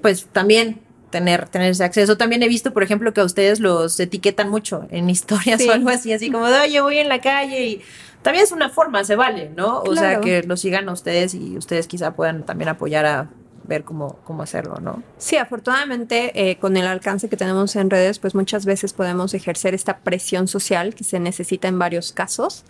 pues 0.00 0.26
también 0.26 0.80
tener, 1.10 1.48
tener 1.48 1.70
ese 1.70 1.84
acceso. 1.84 2.16
También 2.16 2.42
he 2.42 2.48
visto, 2.48 2.72
por 2.72 2.82
ejemplo, 2.82 3.12
que 3.12 3.20
a 3.20 3.24
ustedes 3.24 3.60
los 3.60 3.98
etiquetan 3.98 4.50
mucho 4.50 4.86
en 4.90 5.10
historias 5.10 5.66
o 5.66 5.72
algo 5.72 5.90
así, 5.90 6.12
así 6.12 6.30
como 6.30 6.46
de, 6.46 6.60
oye, 6.60 6.80
voy 6.80 6.98
en 6.98 7.08
la 7.08 7.20
calle 7.20 7.64
y 7.66 7.82
también 8.22 8.44
es 8.44 8.52
una 8.52 8.68
forma, 8.68 9.04
se 9.04 9.16
vale, 9.16 9.50
¿no? 9.56 9.80
O 9.80 9.94
sea, 9.94 10.20
que 10.20 10.42
lo 10.42 10.56
sigan 10.56 10.88
a 10.88 10.92
ustedes 10.92 11.34
y 11.34 11.56
ustedes 11.56 11.86
quizá 11.86 12.14
puedan 12.14 12.44
también 12.44 12.68
apoyar 12.68 13.06
a 13.06 13.28
ver 13.68 13.84
cómo, 13.84 14.18
cómo 14.24 14.42
hacerlo, 14.42 14.76
¿no? 14.80 15.02
Sí, 15.18 15.36
afortunadamente 15.36 16.32
eh, 16.34 16.56
con 16.56 16.76
el 16.76 16.86
alcance 16.86 17.28
que 17.28 17.36
tenemos 17.36 17.76
en 17.76 17.90
redes, 17.90 18.18
pues 18.18 18.34
muchas 18.34 18.64
veces 18.64 18.94
podemos 18.94 19.34
ejercer 19.34 19.74
esta 19.74 19.98
presión 19.98 20.48
social 20.48 20.94
que 20.94 21.04
se 21.04 21.20
necesita 21.20 21.68
en 21.68 21.78
varios 21.78 22.12
casos. 22.12 22.64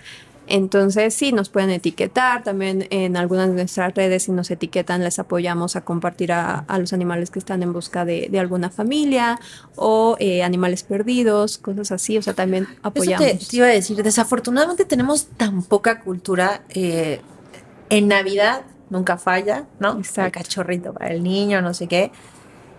Entonces, 0.48 1.14
sí, 1.14 1.32
nos 1.32 1.48
pueden 1.48 1.70
etiquetar. 1.70 2.42
También 2.42 2.86
en 2.90 3.16
algunas 3.16 3.48
de 3.48 3.54
nuestras 3.54 3.94
redes, 3.94 4.24
si 4.24 4.32
nos 4.32 4.50
etiquetan, 4.50 5.04
les 5.04 5.18
apoyamos 5.18 5.76
a 5.76 5.82
compartir 5.82 6.32
a, 6.32 6.64
los 6.78 6.92
animales 6.92 7.30
que 7.30 7.38
están 7.38 7.62
en 7.62 7.72
busca 7.72 8.04
de, 8.04 8.30
alguna 8.38 8.70
familia 8.70 9.38
o 9.76 10.16
eh, 10.20 10.42
animales 10.42 10.82
perdidos, 10.82 11.58
cosas 11.58 11.92
así. 11.92 12.16
O 12.18 12.22
sea, 12.22 12.34
también 12.34 12.66
apoyamos. 12.82 13.26
Eso 13.26 13.50
te, 13.50 13.56
iba 13.56 13.66
a 13.66 13.70
decir, 13.70 14.02
desafortunadamente 14.02 14.84
tenemos 14.84 15.26
tan 15.26 15.62
poca 15.62 16.00
cultura 16.00 16.62
eh, 16.70 17.20
en 17.90 18.08
Navidad. 18.08 18.62
Nunca 18.90 19.18
falla, 19.18 19.66
¿no? 19.80 19.98
Exacto. 19.98 20.38
cachorrito 20.38 20.94
para 20.94 21.08
el 21.08 21.22
niño, 21.22 21.60
no 21.60 21.74
sé 21.74 21.86
qué. 21.88 22.10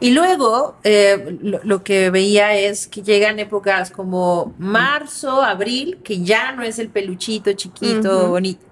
Y 0.02 0.12
luego 0.12 0.78
eh, 0.84 1.38
lo, 1.42 1.84
que 1.84 2.10
veía 2.10 2.56
es 2.56 2.88
que 2.88 3.02
llegan 3.02 3.38
épocas 3.40 3.92
como 3.92 4.54
marzo, 4.58 5.42
abril, 5.42 6.00
que 6.04 6.24
ya 6.24 6.54
no 6.54 6.64
es 6.64 6.80
el 6.80 6.90
peluchito 6.90 7.52
chiquito, 7.52 8.30
bonito, 8.30 8.66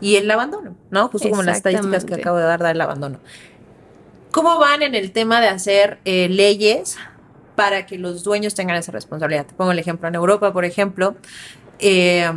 y 0.00 0.16
el 0.16 0.30
abandono, 0.30 0.74
¿no? 0.90 1.08
Justo 1.08 1.28
como 1.28 1.42
las 1.42 1.58
estadísticas 1.58 2.04
que 2.04 2.14
acabo 2.14 2.38
de 2.38 2.44
dar 2.44 2.62
del 2.62 2.80
abandono. 2.80 3.18
¿Cómo 4.30 4.58
van 4.58 4.82
en 4.82 4.94
el 4.94 5.12
tema 5.12 5.42
de 5.42 5.48
hacer 5.48 5.98
eh, 6.06 6.30
leyes 6.30 6.96
para 7.54 7.84
que 7.84 7.98
los 7.98 8.24
dueños 8.24 8.54
tengan 8.54 8.76
esa 8.76 8.92
responsabilidad? 8.92 9.44
Te 9.44 9.52
pongo 9.52 9.72
el 9.72 9.78
ejemplo 9.78 10.08
en 10.08 10.14
Europa, 10.14 10.54
por 10.54 10.64
ejemplo. 10.64 11.16
Eh, 11.80 12.30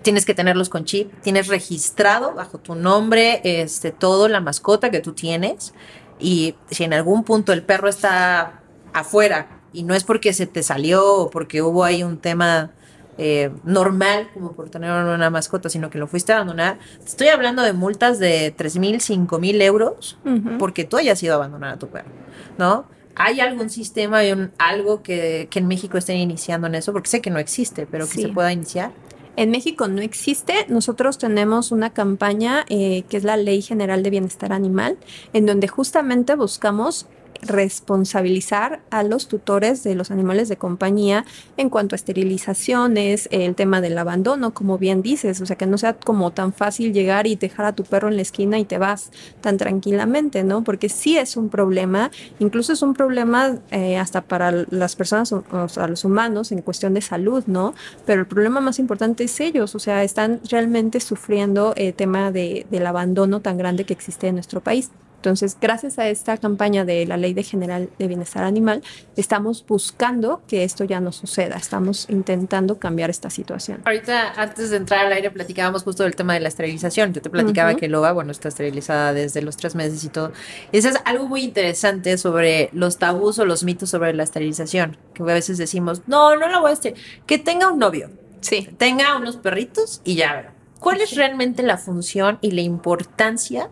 tienes 0.00 0.24
que 0.24 0.34
tenerlos 0.34 0.70
con 0.70 0.86
chip, 0.86 1.12
tienes 1.20 1.48
registrado 1.48 2.34
bajo 2.34 2.56
tu 2.56 2.74
nombre 2.74 3.42
este, 3.44 3.90
todo 3.90 4.28
la 4.28 4.40
mascota 4.40 4.90
que 4.90 5.00
tú 5.00 5.12
tienes 5.12 5.74
y 6.20 6.54
si 6.70 6.84
en 6.84 6.92
algún 6.92 7.24
punto 7.24 7.52
el 7.52 7.62
perro 7.62 7.88
está 7.88 8.60
afuera 8.92 9.60
y 9.72 9.82
no 9.82 9.94
es 9.94 10.04
porque 10.04 10.32
se 10.32 10.46
te 10.46 10.62
salió 10.62 11.14
o 11.14 11.30
porque 11.30 11.62
hubo 11.62 11.84
ahí 11.84 12.02
un 12.02 12.18
tema 12.18 12.70
eh, 13.18 13.50
normal 13.64 14.28
como 14.32 14.52
por 14.52 14.70
tener 14.70 14.90
una 14.90 15.30
mascota, 15.30 15.68
sino 15.68 15.90
que 15.90 15.98
lo 15.98 16.06
fuiste 16.06 16.32
a 16.32 16.36
abandonar, 16.36 16.78
estoy 17.04 17.28
hablando 17.28 17.62
de 17.62 17.72
multas 17.72 18.18
de 18.18 18.52
3 18.56 18.78
mil, 18.78 19.00
5 19.00 19.38
mil 19.38 19.60
euros 19.60 20.18
porque 20.58 20.84
tú 20.84 20.96
hayas 20.96 21.22
ido 21.22 21.34
a 21.34 21.36
abandonar 21.36 21.74
a 21.74 21.78
tu 21.78 21.88
perro, 21.88 22.10
¿no? 22.58 22.86
¿Hay 23.16 23.40
algún 23.40 23.68
sistema, 23.68 24.18
hay 24.18 24.32
un, 24.32 24.52
algo 24.58 25.02
que, 25.02 25.48
en 25.52 25.68
México 25.68 25.98
estén 25.98 26.16
iniciando 26.16 26.66
en 26.68 26.76
eso? 26.76 26.92
Porque 26.92 27.08
sé 27.08 27.20
que 27.20 27.28
no 27.28 27.38
existe, 27.38 27.86
pero 27.86 28.08
que 28.08 28.22
se 28.22 28.28
pueda 28.28 28.52
iniciar. 28.52 28.92
En 29.36 29.50
México 29.50 29.88
no 29.88 30.02
existe. 30.02 30.66
Nosotros 30.68 31.18
tenemos 31.18 31.72
una 31.72 31.90
campaña 31.90 32.64
eh, 32.68 33.04
que 33.08 33.16
es 33.16 33.24
la 33.24 33.36
Ley 33.36 33.62
General 33.62 34.02
de 34.02 34.10
Bienestar 34.10 34.52
Animal, 34.52 34.98
en 35.32 35.46
donde 35.46 35.68
justamente 35.68 36.34
buscamos 36.34 37.06
responsabilizar 37.42 38.80
a 38.90 39.02
los 39.02 39.28
tutores 39.28 39.82
de 39.82 39.94
los 39.94 40.10
animales 40.10 40.48
de 40.48 40.56
compañía 40.56 41.24
en 41.56 41.70
cuanto 41.70 41.94
a 41.94 41.96
esterilizaciones, 41.96 43.28
el 43.32 43.54
tema 43.54 43.80
del 43.80 43.98
abandono, 43.98 44.52
como 44.52 44.78
bien 44.78 45.02
dices, 45.02 45.40
o 45.40 45.46
sea, 45.46 45.56
que 45.56 45.66
no 45.66 45.78
sea 45.78 45.94
como 45.94 46.30
tan 46.30 46.52
fácil 46.52 46.92
llegar 46.92 47.26
y 47.26 47.36
dejar 47.36 47.66
a 47.66 47.72
tu 47.72 47.84
perro 47.84 48.08
en 48.08 48.16
la 48.16 48.22
esquina 48.22 48.58
y 48.58 48.64
te 48.64 48.78
vas 48.78 49.10
tan 49.40 49.56
tranquilamente, 49.56 50.44
¿no? 50.44 50.64
Porque 50.64 50.88
sí 50.88 51.16
es 51.16 51.36
un 51.36 51.48
problema, 51.48 52.10
incluso 52.38 52.72
es 52.72 52.82
un 52.82 52.94
problema 52.94 53.58
eh, 53.70 53.98
hasta 53.98 54.22
para 54.22 54.52
las 54.70 54.96
personas, 54.96 55.32
o 55.32 55.68
sea, 55.68 55.86
los 55.86 56.04
humanos 56.04 56.52
en 56.52 56.62
cuestión 56.62 56.94
de 56.94 57.00
salud, 57.00 57.44
¿no? 57.46 57.74
Pero 58.06 58.22
el 58.22 58.26
problema 58.26 58.60
más 58.60 58.78
importante 58.78 59.24
es 59.24 59.40
ellos, 59.40 59.74
o 59.74 59.78
sea, 59.78 60.04
están 60.04 60.40
realmente 60.50 61.00
sufriendo 61.00 61.74
el 61.76 61.94
tema 61.94 62.30
de, 62.30 62.66
del 62.70 62.86
abandono 62.86 63.40
tan 63.40 63.56
grande 63.58 63.84
que 63.84 63.92
existe 63.92 64.28
en 64.28 64.34
nuestro 64.34 64.60
país. 64.60 64.90
Entonces, 65.20 65.58
gracias 65.60 65.98
a 65.98 66.08
esta 66.08 66.38
campaña 66.38 66.86
de 66.86 67.04
la 67.04 67.18
Ley 67.18 67.34
de 67.34 67.42
General 67.42 67.90
de 67.98 68.08
Bienestar 68.08 68.42
Animal, 68.42 68.82
estamos 69.16 69.62
buscando 69.68 70.40
que 70.48 70.64
esto 70.64 70.84
ya 70.84 70.98
no 70.98 71.12
suceda, 71.12 71.56
estamos 71.56 72.06
intentando 72.08 72.78
cambiar 72.78 73.10
esta 73.10 73.28
situación. 73.28 73.82
Ahorita, 73.84 74.32
antes 74.40 74.70
de 74.70 74.78
entrar 74.78 75.04
al 75.04 75.12
aire, 75.12 75.30
platicábamos 75.30 75.82
justo 75.82 76.04
del 76.04 76.16
tema 76.16 76.32
de 76.32 76.40
la 76.40 76.48
esterilización. 76.48 77.12
Yo 77.12 77.20
te 77.20 77.28
platicaba 77.28 77.74
que 77.74 77.86
Loba, 77.86 78.12
bueno, 78.12 78.32
está 78.32 78.48
esterilizada 78.48 79.12
desde 79.12 79.42
los 79.42 79.58
tres 79.58 79.74
meses 79.74 80.02
y 80.04 80.08
todo. 80.08 80.32
Y 80.72 80.78
eso 80.78 80.88
es 80.88 80.96
algo 81.04 81.28
muy 81.28 81.42
interesante 81.42 82.16
sobre 82.16 82.70
los 82.72 82.96
tabús 82.96 83.38
o 83.38 83.44
los 83.44 83.62
mitos 83.62 83.90
sobre 83.90 84.14
la 84.14 84.22
esterilización, 84.22 84.96
que 85.12 85.22
a 85.22 85.26
veces 85.26 85.58
decimos, 85.58 86.00
no, 86.06 86.34
no 86.36 86.48
la 86.48 86.60
voy 86.60 86.70
a 86.70 86.72
esterilizar, 86.72 87.26
que 87.26 87.36
tenga 87.36 87.70
un 87.70 87.78
novio, 87.78 88.08
sí. 88.40 88.70
tenga 88.78 89.18
unos 89.18 89.36
perritos 89.36 90.00
y 90.02 90.14
ya. 90.14 90.54
¿Cuál 90.78 91.02
es 91.02 91.14
realmente 91.14 91.62
la 91.62 91.76
función 91.76 92.38
y 92.40 92.52
la 92.52 92.62
importancia 92.62 93.68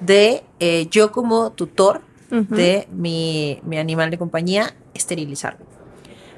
de 0.00 0.42
eh, 0.58 0.88
yo 0.90 1.12
como 1.12 1.52
tutor 1.52 2.02
de 2.30 2.86
mi, 2.92 3.60
animal 3.76 4.10
de 4.10 4.18
compañía 4.18 4.74
esterilizarlo. 4.94 5.66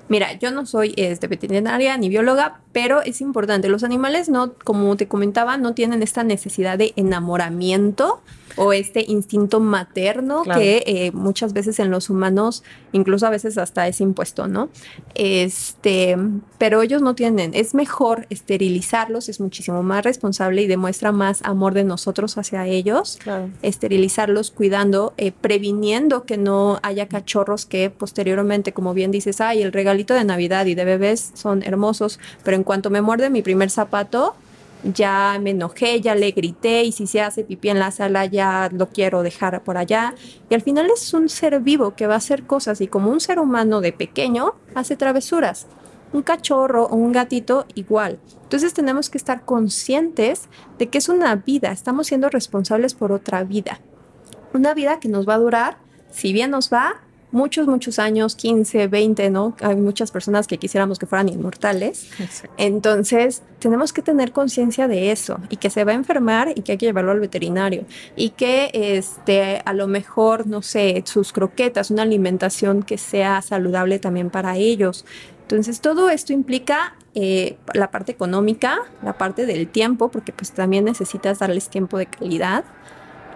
Mira, 0.08 0.32
yo 0.38 0.50
no 0.50 0.66
soy 0.66 0.94
este, 0.96 1.26
veterinaria 1.26 1.96
ni 1.96 2.08
bióloga, 2.08 2.60
pero 2.72 3.02
es 3.02 3.20
importante. 3.20 3.68
Los 3.68 3.84
animales 3.84 4.28
no, 4.28 4.54
como 4.64 4.96
te 4.96 5.06
comentaba, 5.06 5.56
no 5.58 5.74
tienen 5.74 6.02
esta 6.02 6.24
necesidad 6.24 6.78
de 6.78 6.92
enamoramiento 6.96 8.22
o 8.56 8.72
este 8.72 9.04
instinto 9.06 9.60
materno 9.60 10.42
que 10.42 10.82
eh, 10.86 11.12
muchas 11.12 11.52
veces 11.52 11.78
en 11.78 11.90
los 11.90 12.10
humanos, 12.10 12.62
incluso 12.92 13.26
a 13.26 13.30
veces 13.30 13.58
hasta 13.58 13.88
es 13.88 14.00
impuesto, 14.00 14.48
¿no? 14.48 14.68
Este, 15.14 16.16
pero 16.58 16.82
ellos 16.82 17.02
no 17.02 17.14
tienen, 17.14 17.52
es 17.54 17.74
mejor 17.74 18.26
esterilizarlos, 18.30 19.28
es 19.28 19.40
muchísimo 19.40 19.82
más 19.82 20.04
responsable 20.04 20.62
y 20.62 20.66
demuestra 20.66 21.12
más 21.12 21.40
amor 21.42 21.74
de 21.74 21.84
nosotros 21.84 22.38
hacia 22.38 22.66
ellos, 22.66 23.18
esterilizarlos 23.62 24.50
cuidando, 24.50 25.14
eh, 25.16 25.32
previniendo 25.32 26.24
que 26.24 26.36
no 26.36 26.78
haya 26.82 27.08
cachorros 27.08 27.66
que 27.66 27.90
posteriormente, 27.90 28.72
como 28.72 28.94
bien 28.94 29.10
dices, 29.10 29.40
ay, 29.40 29.62
el 29.62 29.72
regalito 29.72 30.14
de 30.14 30.24
Navidad 30.24 30.66
y 30.66 30.74
de 30.74 30.84
bebés 30.84 31.32
son 31.34 31.62
hermosos, 31.62 32.18
pero 32.44 32.56
en 32.56 32.64
cuanto 32.64 32.90
me 32.90 33.02
muerde 33.02 33.30
mi 33.30 33.42
primer 33.42 33.70
zapato, 33.70 34.34
ya 34.84 35.38
me 35.40 35.50
enojé, 35.50 36.00
ya 36.00 36.14
le 36.14 36.30
grité 36.32 36.84
y 36.84 36.92
si 36.92 37.06
se 37.06 37.20
hace 37.20 37.44
pipí 37.44 37.68
en 37.68 37.78
la 37.78 37.90
sala 37.90 38.26
ya 38.26 38.68
lo 38.72 38.88
quiero 38.88 39.22
dejar 39.22 39.62
por 39.62 39.76
allá. 39.76 40.14
Y 40.50 40.54
al 40.54 40.62
final 40.62 40.90
es 40.94 41.12
un 41.14 41.28
ser 41.28 41.60
vivo 41.60 41.94
que 41.94 42.06
va 42.06 42.14
a 42.14 42.18
hacer 42.18 42.44
cosas 42.44 42.80
y 42.80 42.88
como 42.88 43.10
un 43.10 43.20
ser 43.20 43.38
humano 43.38 43.80
de 43.80 43.92
pequeño 43.92 44.54
hace 44.74 44.96
travesuras. 44.96 45.66
Un 46.12 46.22
cachorro 46.22 46.86
o 46.86 46.96
un 46.96 47.12
gatito 47.12 47.66
igual. 47.74 48.18
Entonces 48.42 48.74
tenemos 48.74 49.08
que 49.08 49.18
estar 49.18 49.44
conscientes 49.44 50.48
de 50.78 50.88
que 50.88 50.98
es 50.98 51.08
una 51.08 51.34
vida, 51.36 51.72
estamos 51.72 52.08
siendo 52.08 52.28
responsables 52.28 52.94
por 52.94 53.12
otra 53.12 53.44
vida. 53.44 53.80
Una 54.52 54.74
vida 54.74 55.00
que 55.00 55.08
nos 55.08 55.26
va 55.26 55.34
a 55.34 55.38
durar, 55.38 55.78
si 56.10 56.34
bien 56.34 56.50
nos 56.50 56.70
va, 56.70 57.00
muchos, 57.32 57.66
muchos 57.66 57.98
años, 57.98 58.36
15, 58.36 58.86
20, 58.86 59.30
¿no? 59.30 59.56
Hay 59.60 59.74
muchas 59.76 60.10
personas 60.10 60.46
que 60.46 60.58
quisiéramos 60.58 60.98
que 60.98 61.06
fueran 61.06 61.28
inmortales. 61.28 62.08
Entonces, 62.58 63.42
tenemos 63.58 63.92
que 63.92 64.02
tener 64.02 64.32
conciencia 64.32 64.86
de 64.86 65.10
eso 65.10 65.40
y 65.48 65.56
que 65.56 65.70
se 65.70 65.84
va 65.84 65.92
a 65.92 65.94
enfermar 65.94 66.52
y 66.54 66.62
que 66.62 66.72
hay 66.72 66.78
que 66.78 66.86
llevarlo 66.86 67.12
al 67.12 67.20
veterinario 67.20 67.84
y 68.16 68.30
que 68.30 68.70
este, 68.72 69.62
a 69.64 69.72
lo 69.72 69.88
mejor, 69.88 70.46
no 70.46 70.62
sé, 70.62 71.02
sus 71.06 71.32
croquetas, 71.32 71.90
una 71.90 72.02
alimentación 72.02 72.82
que 72.82 72.98
sea 72.98 73.42
saludable 73.42 73.98
también 73.98 74.30
para 74.30 74.56
ellos. 74.56 75.04
Entonces, 75.42 75.80
todo 75.80 76.10
esto 76.10 76.32
implica 76.32 76.96
eh, 77.14 77.58
la 77.74 77.90
parte 77.90 78.12
económica, 78.12 78.78
la 79.02 79.18
parte 79.18 79.46
del 79.46 79.68
tiempo, 79.68 80.10
porque 80.10 80.32
pues 80.32 80.52
también 80.52 80.84
necesitas 80.84 81.40
darles 81.40 81.68
tiempo 81.68 81.98
de 81.98 82.06
calidad 82.06 82.64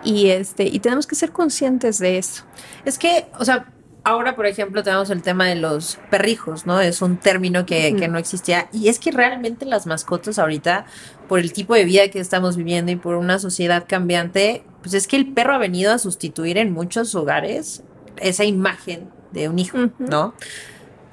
y 0.02 0.28
este 0.28 0.64
y 0.64 0.78
tenemos 0.78 1.06
que 1.06 1.14
ser 1.14 1.32
conscientes 1.32 1.98
de 1.98 2.18
eso. 2.18 2.44
Es 2.84 2.98
que, 2.98 3.26
o 3.38 3.44
sea, 3.44 3.66
ahora, 4.06 4.36
por 4.36 4.46
ejemplo, 4.46 4.84
tenemos 4.84 5.10
el 5.10 5.20
tema 5.20 5.46
de 5.46 5.56
los 5.56 5.98
perrijos, 6.10 6.64
¿no? 6.64 6.80
Es 6.80 7.02
un 7.02 7.16
término 7.16 7.66
que, 7.66 7.96
que, 7.96 8.06
no 8.06 8.18
existía. 8.18 8.68
Y 8.72 8.86
es 8.86 9.00
que 9.00 9.10
realmente 9.10 9.66
las 9.66 9.84
mascotas 9.86 10.38
ahorita, 10.38 10.86
por 11.28 11.40
el 11.40 11.52
tipo 11.52 11.74
de 11.74 11.84
vida 11.84 12.08
que 12.08 12.20
estamos 12.20 12.56
viviendo 12.56 12.92
y 12.92 12.96
por 12.96 13.16
una 13.16 13.40
sociedad 13.40 13.84
cambiante, 13.88 14.62
pues 14.80 14.94
es 14.94 15.08
que 15.08 15.16
el 15.16 15.32
perro 15.32 15.54
ha 15.54 15.58
venido 15.58 15.92
a 15.92 15.98
sustituir 15.98 16.56
en 16.56 16.72
muchos 16.72 17.16
hogares 17.16 17.82
esa 18.18 18.44
imagen 18.44 19.10
de 19.32 19.48
un 19.48 19.58
hijo, 19.58 19.76
¿no? 19.98 20.34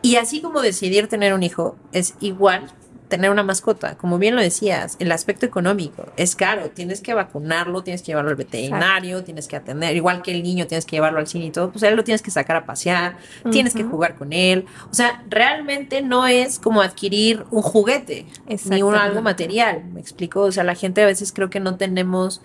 Y 0.04 0.18
así 0.18 0.40
como 0.40 0.62
decidir 0.62 1.08
tener 1.08 1.34
un 1.34 1.42
hijo 1.42 1.76
es 1.94 2.14
igual 2.20 2.72
tener 3.14 3.30
una 3.30 3.44
mascota, 3.44 3.96
como 3.96 4.18
bien 4.18 4.36
lo 4.36 4.42
decías, 4.42 4.96
el 4.98 5.12
aspecto 5.12 5.46
económico 5.46 6.08
es 6.18 6.36
caro, 6.36 6.72
tienes 6.72 7.00
que 7.00 7.14
vacunarlo, 7.14 7.84
tienes 7.84 8.02
que 8.02 8.08
llevarlo 8.08 8.32
al 8.32 8.36
veterinario, 8.36 9.24
tienes 9.24 9.48
que 9.48 9.56
atender, 9.56 9.96
igual 9.96 10.24
que 10.24 10.32
el 10.32 10.42
niño 10.42 10.66
tienes 10.66 10.84
que 10.84 10.96
llevarlo 10.96 11.20
al 11.20 11.28
cine 11.28 11.46
y 11.46 11.52
todo, 11.52 11.72
pues 11.72 11.84
él 11.84 11.96
lo 11.96 12.04
tienes 12.04 12.24
que 12.24 12.32
sacar 12.32 12.56
a 12.56 12.66
pasear, 12.66 13.18
tienes 13.52 13.76
que 13.76 13.84
jugar 13.84 14.16
con 14.16 14.34
él, 14.34 14.66
o 14.90 14.96
sea, 14.96 15.24
realmente 15.30 16.02
no 16.02 16.26
es 16.26 16.58
como 16.58 16.82
adquirir 16.82 17.46
un 17.52 17.62
juguete, 17.62 18.26
ni 18.66 18.82
un 18.82 18.96
algo 18.96 19.22
material, 19.22 19.84
me 19.94 20.00
explico, 20.00 20.42
o 20.42 20.52
sea, 20.52 20.64
la 20.64 20.74
gente 20.74 21.04
a 21.04 21.06
veces 21.06 21.32
creo 21.32 21.52
que 21.52 21.60
no 21.60 21.76
tenemos 21.78 22.42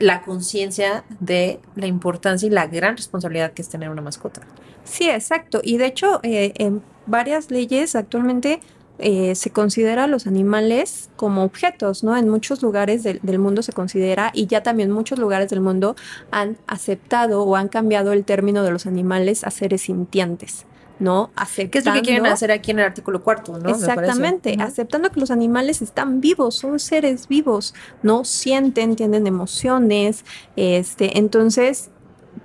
la 0.00 0.22
conciencia 0.22 1.04
de 1.20 1.60
la 1.76 1.86
importancia 1.86 2.44
y 2.48 2.50
la 2.50 2.66
gran 2.66 2.96
responsabilidad 2.96 3.52
que 3.52 3.62
es 3.62 3.68
tener 3.68 3.88
una 3.88 4.02
mascota. 4.02 4.40
Sí, 4.82 5.08
exacto. 5.08 5.60
Y 5.62 5.78
de 5.78 5.86
hecho, 5.86 6.20
eh, 6.24 6.52
en 6.56 6.82
varias 7.06 7.50
leyes 7.50 7.94
actualmente 7.94 8.60
eh, 8.98 9.34
se 9.34 9.50
considera 9.50 10.04
a 10.04 10.06
los 10.06 10.26
animales 10.26 11.10
como 11.16 11.44
objetos, 11.44 12.02
¿no? 12.02 12.16
En 12.16 12.28
muchos 12.28 12.62
lugares 12.62 13.02
del 13.02 13.38
mundo 13.38 13.62
se 13.62 13.72
considera 13.72 14.30
y 14.34 14.46
ya 14.46 14.62
también 14.62 14.90
muchos 14.90 15.18
lugares 15.18 15.50
del 15.50 15.60
mundo 15.60 15.96
han 16.30 16.56
aceptado 16.66 17.42
o 17.42 17.56
han 17.56 17.68
cambiado 17.68 18.12
el 18.12 18.24
término 18.24 18.62
de 18.62 18.70
los 18.70 18.86
animales 18.86 19.44
a 19.44 19.50
seres 19.50 19.82
sintientes. 19.82 20.66
¿no? 20.98 21.30
Aceptando, 21.36 21.70
¿Qué 21.70 21.78
es 21.78 21.84
lo 21.84 21.92
que 21.92 22.00
quieren 22.00 22.26
hacer 22.26 22.50
aquí 22.50 22.70
en 22.70 22.78
el 22.78 22.86
artículo 22.86 23.22
cuarto, 23.22 23.58
¿no? 23.58 23.68
Exactamente, 23.68 24.56
aceptando 24.58 25.10
que 25.10 25.20
los 25.20 25.30
animales 25.30 25.82
están 25.82 26.22
vivos, 26.22 26.54
son 26.54 26.78
seres 26.78 27.28
vivos, 27.28 27.74
¿no? 28.02 28.24
Sienten, 28.24 28.96
tienen 28.96 29.26
emociones, 29.26 30.24
este, 30.56 31.18
entonces 31.18 31.90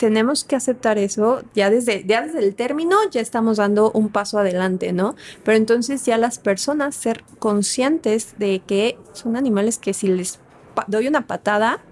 tenemos 0.01 0.43
que 0.43 0.55
aceptar 0.55 0.98
eso, 0.98 1.43
ya 1.53 1.70
desde, 1.70 2.03
ya 2.08 2.24
desde 2.24 2.39
el 2.39 2.55
término 2.55 2.98
ya 3.12 3.22
estamos 3.22 3.58
dando 3.58 3.91
un 3.91 4.10
paso 4.10 4.39
adelante, 4.39 4.93
¿no? 4.93 5.13
Pero 5.43 5.58
entonces 5.58 6.03
ya 6.03 6.17
las 6.17 6.39
personas 6.39 6.96
ser 6.96 7.24
conscientes 7.38 8.34
de 8.39 8.63
que 8.65 8.98
son 9.13 9.36
animales 9.36 9.77
que 9.77 9.93
si 9.93 10.08
les 10.08 10.39
doy 10.88 11.08
una 11.08 11.27
patada, 11.27 11.84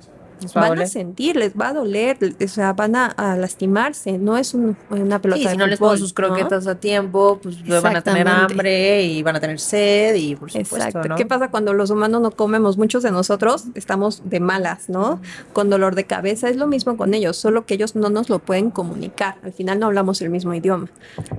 van 0.53 0.79
a 0.79 0.85
sentir, 0.85 1.35
les 1.35 1.53
va 1.53 1.69
a 1.69 1.73
doler, 1.73 2.17
o 2.43 2.47
sea, 2.47 2.73
van 2.73 2.95
a, 2.95 3.35
lastimarse, 3.37 4.17
no 4.17 4.37
es 4.37 4.53
una 4.53 5.21
pelota. 5.21 5.41
Sí, 5.41 5.47
si 5.47 5.57
no 5.57 5.67
les 5.67 5.79
pongo 5.79 5.97
sus 5.97 6.13
croquetas 6.13 6.67
a 6.67 6.75
tiempo, 6.75 7.39
pues 7.41 7.65
van 7.81 7.95
a 7.95 8.01
tener 8.01 8.27
hambre 8.27 9.03
y 9.03 9.23
van 9.23 9.35
a 9.35 9.39
tener 9.39 9.59
sed 9.59 10.15
y 10.15 10.35
por 10.35 10.51
supuesto, 10.51 10.77
Exacto. 10.77 11.15
¿Qué 11.15 11.25
pasa 11.25 11.49
cuando 11.49 11.73
los 11.73 11.89
humanos 11.89 12.21
no 12.21 12.31
comemos? 12.31 12.77
Muchos 12.77 13.03
de 13.03 13.11
nosotros 13.11 13.65
estamos 13.75 14.21
de 14.25 14.39
malas, 14.39 14.89
¿no? 14.89 15.21
Con 15.53 15.69
dolor 15.69 15.95
de 15.95 16.05
cabeza, 16.05 16.49
es 16.49 16.55
lo 16.55 16.67
mismo 16.67 16.97
con 16.97 17.13
ellos, 17.13 17.37
solo 17.37 17.65
que 17.65 17.75
ellos 17.75 17.95
no 17.95 18.09
nos 18.09 18.29
lo 18.29 18.39
pueden 18.39 18.71
comunicar, 18.71 19.37
al 19.43 19.53
final 19.53 19.79
no 19.79 19.87
hablamos 19.87 20.21
el 20.21 20.29
mismo 20.29 20.53
idioma. 20.53 20.87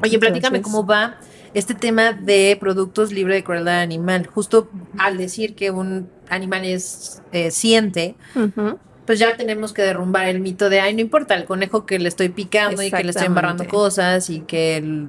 Oye, 0.03 0.19
platícame 0.19 0.63
cómo 0.63 0.87
va 0.87 1.19
este 1.55 1.75
tema 1.75 2.13
de 2.13 2.57
productos 2.61 3.13
libres 3.13 3.37
de 3.37 3.45
crueldad 3.45 3.81
animal, 3.81 4.27
justo 4.27 4.69
al 4.99 5.19
decir 5.19 5.55
que 5.55 5.71
un 5.71 6.09
animal 6.29 6.65
es 6.65 7.23
eh, 7.33 7.51
siente, 7.51 8.15
pues 9.11 9.19
ya 9.19 9.37
tenemos 9.37 9.73
que 9.73 9.83
derrumbar 9.83 10.29
el 10.29 10.39
mito 10.39 10.71
de, 10.71 10.79
ay, 10.79 10.95
no 10.95 11.01
importa, 11.01 11.35
el 11.35 11.45
conejo 11.45 11.85
que 11.85 11.99
le 11.99 12.09
estoy 12.09 12.29
picando 12.29 12.81
y 12.81 12.93
que 12.93 13.03
le 13.03 13.11
estoy 13.11 13.27
embarrando 13.27 13.67
cosas 13.67 14.31
y 14.31 14.43
que 14.43 15.09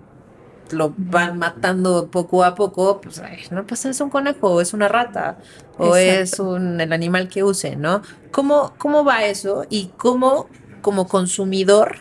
lo 0.71 0.91
van 0.97 1.37
matando 1.37 2.07
poco 2.09 2.43
a 2.43 2.55
poco, 2.55 2.99
pues 2.99 3.21
no 3.51 3.67
pasa, 3.67 3.91
es 3.91 4.01
un 4.01 4.09
conejo, 4.09 4.59
es 4.59 4.73
una 4.73 4.87
rata, 4.87 5.37
o 5.77 5.95
es 5.95 6.39
un, 6.39 6.81
el 6.81 6.93
animal 6.93 7.27
que 7.27 7.43
use, 7.43 7.75
¿no? 7.75 8.01
¿Cómo, 8.31 8.73
¿Cómo 8.79 9.05
va 9.05 9.25
eso 9.25 9.67
y 9.69 9.91
cómo 9.97 10.49
como 10.81 11.07
consumidor 11.07 11.97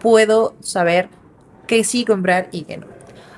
puedo 0.00 0.56
saber 0.60 1.10
qué 1.66 1.84
sí 1.84 2.06
comprar 2.06 2.48
y 2.50 2.62
qué 2.62 2.78
no? 2.78 2.86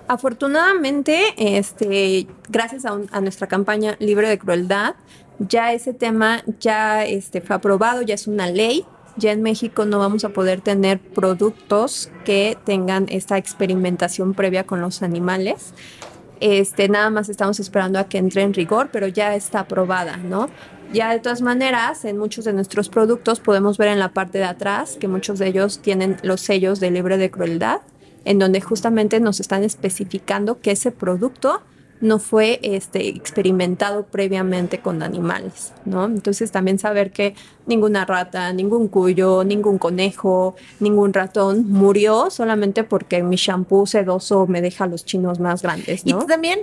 Afortunadamente, 0.07 1.35
este, 1.37 2.29
gracias 2.49 2.85
a, 2.85 2.97
a 3.11 3.21
nuestra 3.21 3.49
campaña 3.49 3.97
Libre 3.99 4.29
de 4.29 4.39
Crueldad, 4.39 4.95
ya 5.39 5.73
ese 5.73 5.95
tema 5.95 6.43
ya 6.61 7.05
este, 7.05 7.41
fue 7.41 7.57
aprobado, 7.57 8.03
ya 8.03 8.15
es 8.15 8.27
una 8.27 8.49
ley. 8.49 8.85
Ya 9.17 9.33
en 9.33 9.43
México 9.43 9.85
no 9.85 9.99
vamos 9.99 10.25
a 10.25 10.29
poder 10.29 10.61
tener 10.61 11.01
productos 11.01 12.11
que 12.25 12.57
tengan 12.65 13.07
esta 13.09 13.37
experimentación 13.37 14.33
previa 14.35 14.65
con 14.65 14.81
los 14.81 15.03
animales. 15.03 15.75
Este, 16.41 16.89
nada 16.89 17.11
más 17.11 17.29
estamos 17.29 17.59
esperando 17.59 17.99
a 17.99 18.05
que 18.05 18.19
entre 18.19 18.43
en 18.43 18.55
rigor, 18.55 18.91
pero 18.93 19.09
ya 19.09 19.35
está 19.35 19.61
aprobada, 19.61 20.19
¿no? 20.19 20.49
Ya 20.93 21.11
de 21.11 21.19
todas 21.19 21.43
maneras, 21.43 22.05
en 22.05 22.17
muchos 22.17 22.45
de 22.45 22.53
nuestros 22.53 22.89
productos 22.89 23.41
podemos 23.41 23.77
ver 23.77 23.89
en 23.89 23.99
la 23.99 24.13
parte 24.13 24.39
de 24.39 24.45
atrás 24.45 24.97
que 24.99 25.09
muchos 25.09 25.39
de 25.39 25.49
ellos 25.49 25.81
tienen 25.81 26.17
los 26.23 26.41
sellos 26.41 26.79
de 26.79 26.91
libre 26.91 27.19
de 27.19 27.31
crueldad, 27.31 27.81
en 28.25 28.39
donde 28.39 28.61
justamente 28.61 29.21
nos 29.21 29.41
están 29.41 29.65
especificando 29.65 30.61
que 30.61 30.71
ese 30.71 30.93
producto 30.93 31.61
no 32.01 32.19
fue 32.19 32.61
este, 32.63 33.09
experimentado 33.09 34.07
previamente 34.07 34.81
con 34.81 35.03
animales, 35.03 35.73
¿no? 35.85 36.05
Entonces 36.05 36.51
también 36.53 36.79
saber 36.79 37.11
que 37.11 37.35
ninguna 37.67 38.05
rata, 38.05 38.53
ningún 38.53 38.89
cuyo, 38.89 39.45
ningún 39.45 39.79
conejo, 39.79 40.57
ningún 40.81 41.13
ratón 41.13 41.69
murió 41.69 42.31
solamente 42.31 42.85
porque 42.85 43.23
mi 43.23 43.37
shampoo 43.37 43.87
sedoso 43.87 44.47
me 44.47 44.61
deja 44.61 44.87
los 44.87 45.05
chinos 45.05 45.41
más 45.41 45.63
grandes, 45.63 46.07
¿no? 46.07 46.23
Y 46.23 46.27
también 46.27 46.61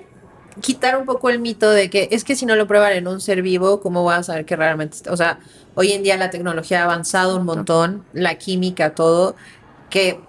quitar 0.62 0.98
un 0.98 1.06
poco 1.06 1.30
el 1.30 1.40
mito 1.40 1.70
de 1.70 1.90
que 1.90 2.08
es 2.12 2.24
que 2.24 2.36
si 2.36 2.46
no 2.46 2.56
lo 2.56 2.68
prueban 2.68 2.94
en 2.94 3.08
un 3.08 3.20
ser 3.20 3.42
vivo, 3.42 3.82
¿cómo 3.82 4.04
vas 4.04 4.20
a 4.20 4.24
saber 4.24 4.46
que 4.46 4.56
realmente? 4.56 5.10
O 5.10 5.18
sea, 5.18 5.40
hoy 5.76 5.92
en 5.92 6.04
día 6.04 6.18
la 6.18 6.30
tecnología 6.30 6.82
ha 6.82 6.84
avanzado 6.86 7.38
un 7.38 7.46
montón, 7.46 8.06
la 8.14 8.36
química, 8.36 8.96
todo, 8.96 9.36
que 9.90 10.20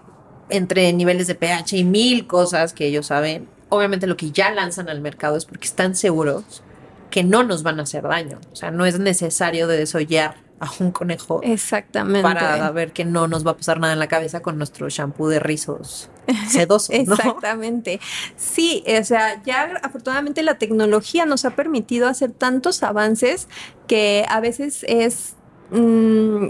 entre 0.49 0.93
niveles 0.93 1.27
de 1.27 1.35
pH 1.35 1.77
y 1.77 1.85
mil 1.85 2.27
cosas 2.27 2.73
que 2.73 2.87
ellos 2.87 3.07
saben, 3.07 3.49
obviamente 3.69 4.07
lo 4.07 4.17
que 4.17 4.31
ya 4.31 4.51
lanzan 4.51 4.89
al 4.89 5.01
mercado 5.01 5.37
es 5.37 5.45
porque 5.45 5.67
están 5.67 5.95
seguros 5.95 6.63
que 7.11 7.25
no 7.25 7.43
nos 7.43 7.63
van 7.63 7.81
a 7.81 7.85
hacer 7.85 8.03
daño. 8.03 8.39
O 8.53 8.57
sea, 8.57 8.71
no 8.71 8.85
es 8.85 8.99
necesario 8.99 9.67
de 9.67 9.77
desollar 9.79 10.37
a 10.61 10.71
un 10.81 10.91
conejo. 10.91 11.41
Exactamente. 11.43 12.23
Para 12.23 12.71
ver 12.71 12.93
que 12.93 13.05
no 13.05 13.29
nos 13.29 13.47
va 13.47 13.53
a 13.53 13.57
pasar 13.57 13.79
nada 13.81 13.93
en 13.93 13.99
la 13.99 14.09
cabeza 14.09 14.41
con 14.41 14.59
nuestro 14.59 14.89
shampoo 14.89 15.29
de 15.29 15.39
rizos 15.39 16.11
sedosos. 16.49 16.91
Exactamente. 16.95 18.01
Sí, 18.37 18.83
o 18.87 19.05
sea, 19.05 19.43
ya 19.45 19.75
afortunadamente 19.83 20.43
la 20.43 20.59
tecnología 20.59 21.27
nos 21.27 21.45
ha 21.45 21.51
permitido 21.51 22.09
hacer 22.09 22.33
tantos 22.33 22.83
avances 22.83 23.49
que 23.87 24.25
a 24.29 24.41
veces 24.41 24.85
es 24.89 25.35
mm, 25.71 26.49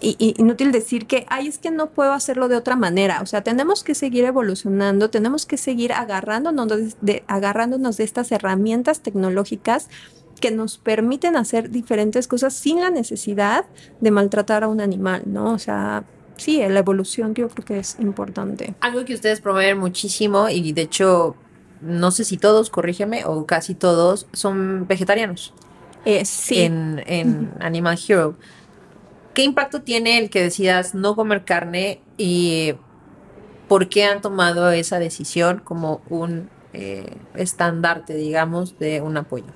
y, 0.00 0.34
inútil 0.38 0.72
decir 0.72 1.06
que, 1.06 1.26
ay, 1.28 1.48
es 1.48 1.58
que 1.58 1.70
no 1.70 1.90
puedo 1.90 2.12
hacerlo 2.12 2.48
de 2.48 2.56
otra 2.56 2.76
manera. 2.76 3.20
O 3.22 3.26
sea, 3.26 3.42
tenemos 3.42 3.82
que 3.82 3.94
seguir 3.94 4.24
evolucionando, 4.24 5.10
tenemos 5.10 5.46
que 5.46 5.56
seguir 5.56 5.92
agarrándonos 5.92 6.96
de, 7.00 7.24
agarrándonos 7.26 7.96
de 7.96 8.04
estas 8.04 8.30
herramientas 8.32 9.00
tecnológicas 9.00 9.88
que 10.40 10.50
nos 10.52 10.78
permiten 10.78 11.36
hacer 11.36 11.70
diferentes 11.70 12.28
cosas 12.28 12.54
sin 12.54 12.80
la 12.80 12.90
necesidad 12.90 13.66
de 14.00 14.10
maltratar 14.10 14.62
a 14.62 14.68
un 14.68 14.80
animal, 14.80 15.22
¿no? 15.26 15.52
O 15.52 15.58
sea, 15.58 16.04
sí, 16.36 16.62
la 16.68 16.78
evolución 16.78 17.34
yo 17.34 17.48
creo 17.48 17.64
que 17.64 17.78
es 17.80 17.96
importante. 17.98 18.74
Algo 18.80 19.04
que 19.04 19.14
ustedes 19.14 19.40
promueven 19.40 19.78
muchísimo 19.78 20.48
y 20.48 20.72
de 20.72 20.82
hecho, 20.82 21.34
no 21.80 22.12
sé 22.12 22.24
si 22.24 22.36
todos, 22.36 22.70
corrígeme, 22.70 23.24
o 23.24 23.46
casi 23.46 23.74
todos, 23.74 24.28
son 24.32 24.86
vegetarianos. 24.86 25.54
Eh, 26.04 26.24
sí. 26.24 26.60
En, 26.60 27.02
en 27.06 27.50
Animal 27.58 27.98
Hero. 28.08 28.36
¿Qué 29.34 29.42
impacto 29.42 29.82
tiene 29.82 30.18
el 30.18 30.30
que 30.30 30.42
decidas 30.42 30.94
no 30.94 31.14
comer 31.14 31.44
carne 31.44 32.00
y 32.16 32.74
por 33.68 33.88
qué 33.88 34.04
han 34.04 34.20
tomado 34.20 34.70
esa 34.70 34.98
decisión 34.98 35.60
como 35.62 36.00
un 36.08 36.48
eh, 36.72 37.16
estandarte, 37.34 38.14
digamos, 38.14 38.78
de 38.78 39.00
un 39.00 39.16
apoyo? 39.16 39.46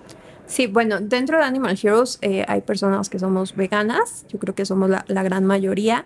Sí, 0.47 0.67
bueno, 0.67 1.01
dentro 1.01 1.39
de 1.39 1.45
Animal 1.45 1.79
Heroes 1.83 2.19
eh, 2.21 2.45
hay 2.47 2.61
personas 2.61 3.09
que 3.09 3.19
somos 3.19 3.57
veganas, 3.57 4.27
yo 4.29 4.39
creo 4.39 4.55
que 4.55 4.67
somos 4.67 4.91
la, 4.91 5.23
gran 5.23 5.47
mayoría, 5.47 6.05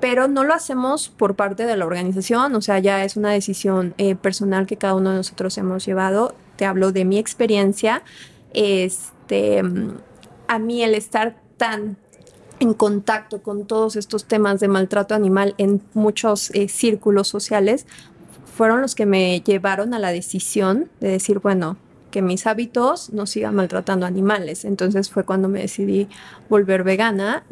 pero 0.00 0.26
no 0.26 0.42
lo 0.42 0.52
hacemos 0.52 1.08
por 1.08 1.36
parte 1.36 1.64
de 1.64 1.76
la 1.76 1.86
organización, 1.86 2.54
o 2.56 2.60
sea, 2.60 2.80
ya 2.80 3.04
es 3.04 3.16
una 3.16 3.30
decisión 3.30 3.94
eh, 3.98 4.16
personal 4.16 4.66
que 4.66 4.76
cada 4.76 4.94
uno 4.94 5.10
de 5.10 5.16
nosotros 5.18 5.56
hemos 5.58 5.86
llevado. 5.86 6.34
Te 6.56 6.66
hablo 6.66 6.90
de 6.90 7.04
mi 7.04 7.18
experiencia. 7.18 8.02
Este, 8.52 9.62
a 10.48 10.58
mí 10.58 10.82
el 10.82 10.94
estar 10.94 11.36
tan 11.56 11.98
en 12.60 12.74
contacto 12.74 13.42
con 13.42 13.66
todos 13.66 13.96
estos 13.96 14.24
temas 14.24 14.60
de 14.60 14.68
maltrato 14.68 15.14
animal 15.14 15.54
en 15.58 15.82
muchos 15.94 16.50
eh, 16.50 16.68
círculos 16.68 17.28
sociales 17.28 17.86
fueron 18.58 18.80
los 18.80 18.94
que 18.94 19.06
me 19.06 19.40
llevaron 19.40 19.94
a 19.94 20.00
la 20.00 20.10
decisión 20.10 20.90
de 21.00 21.10
decir, 21.10 21.38
bueno, 21.38 21.76
mis 22.22 22.46
hábitos 22.46 23.12
no 23.12 23.26
sigan 23.26 23.54
maltratando 23.54 24.06
animales. 24.06 24.64
Entonces 24.64 25.10
fue 25.10 25.24
cuando 25.24 25.48
me 25.48 25.60
decidí 25.60 26.08
volver 26.48 26.84
vegana 26.84 27.44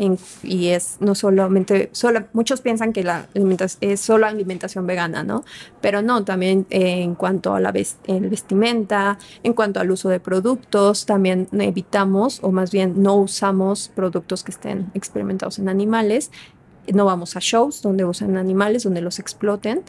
y 0.42 0.68
es 0.68 0.96
no 1.00 1.14
solamente, 1.14 1.90
solo, 1.92 2.24
muchos 2.32 2.60
piensan 2.60 2.92
que 2.92 3.02
la 3.02 3.26
alimentación 3.34 3.92
es 3.92 4.00
solo 4.00 4.26
alimentación 4.26 4.86
vegana, 4.86 5.22
¿no? 5.22 5.44
Pero 5.80 6.02
no, 6.02 6.24
también 6.24 6.66
eh, 6.70 7.02
en 7.02 7.14
cuanto 7.14 7.54
a 7.54 7.60
la 7.60 7.72
vestimenta, 7.72 9.18
en 9.42 9.52
cuanto 9.52 9.80
al 9.80 9.90
uso 9.90 10.08
de 10.08 10.20
productos, 10.20 11.06
también 11.06 11.48
evitamos 11.52 12.38
o 12.42 12.52
más 12.52 12.70
bien 12.70 13.02
no 13.02 13.16
usamos 13.16 13.90
productos 13.94 14.44
que 14.44 14.52
estén 14.52 14.90
experimentados 14.94 15.58
en 15.58 15.68
animales 15.68 16.30
no 16.92 17.04
vamos 17.04 17.36
a 17.36 17.40
shows 17.40 17.82
donde 17.82 18.04
usan 18.04 18.36
animales, 18.36 18.84
donde 18.84 19.00
los 19.00 19.18
exploten. 19.18 19.82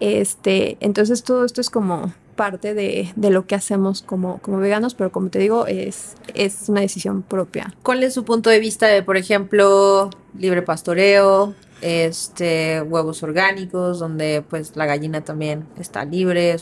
Este, 0.00 0.76
entonces 0.80 1.22
todo 1.22 1.44
esto 1.44 1.60
es 1.60 1.70
como 1.70 2.12
parte 2.36 2.74
de, 2.74 3.12
lo 3.16 3.46
que 3.46 3.54
hacemos 3.54 4.02
como, 4.02 4.38
como 4.38 4.58
veganos, 4.58 4.94
pero 4.94 5.12
como 5.12 5.28
te 5.28 5.38
digo, 5.38 5.66
es, 5.66 6.14
es 6.34 6.68
una 6.68 6.80
decisión 6.80 7.22
propia. 7.22 7.74
¿Cuál 7.82 8.02
es 8.02 8.14
su 8.14 8.24
punto 8.24 8.50
de 8.50 8.60
vista 8.60 8.86
de, 8.86 9.02
por 9.02 9.16
ejemplo, 9.16 10.10
libre 10.38 10.62
pastoreo, 10.62 11.54
este, 11.80 12.82
huevos 12.82 13.22
orgánicos, 13.22 13.98
donde 13.98 14.44
pues 14.48 14.76
la 14.76 14.86
gallina 14.86 15.22
también 15.22 15.66
está 15.78 16.04
libre? 16.04 16.56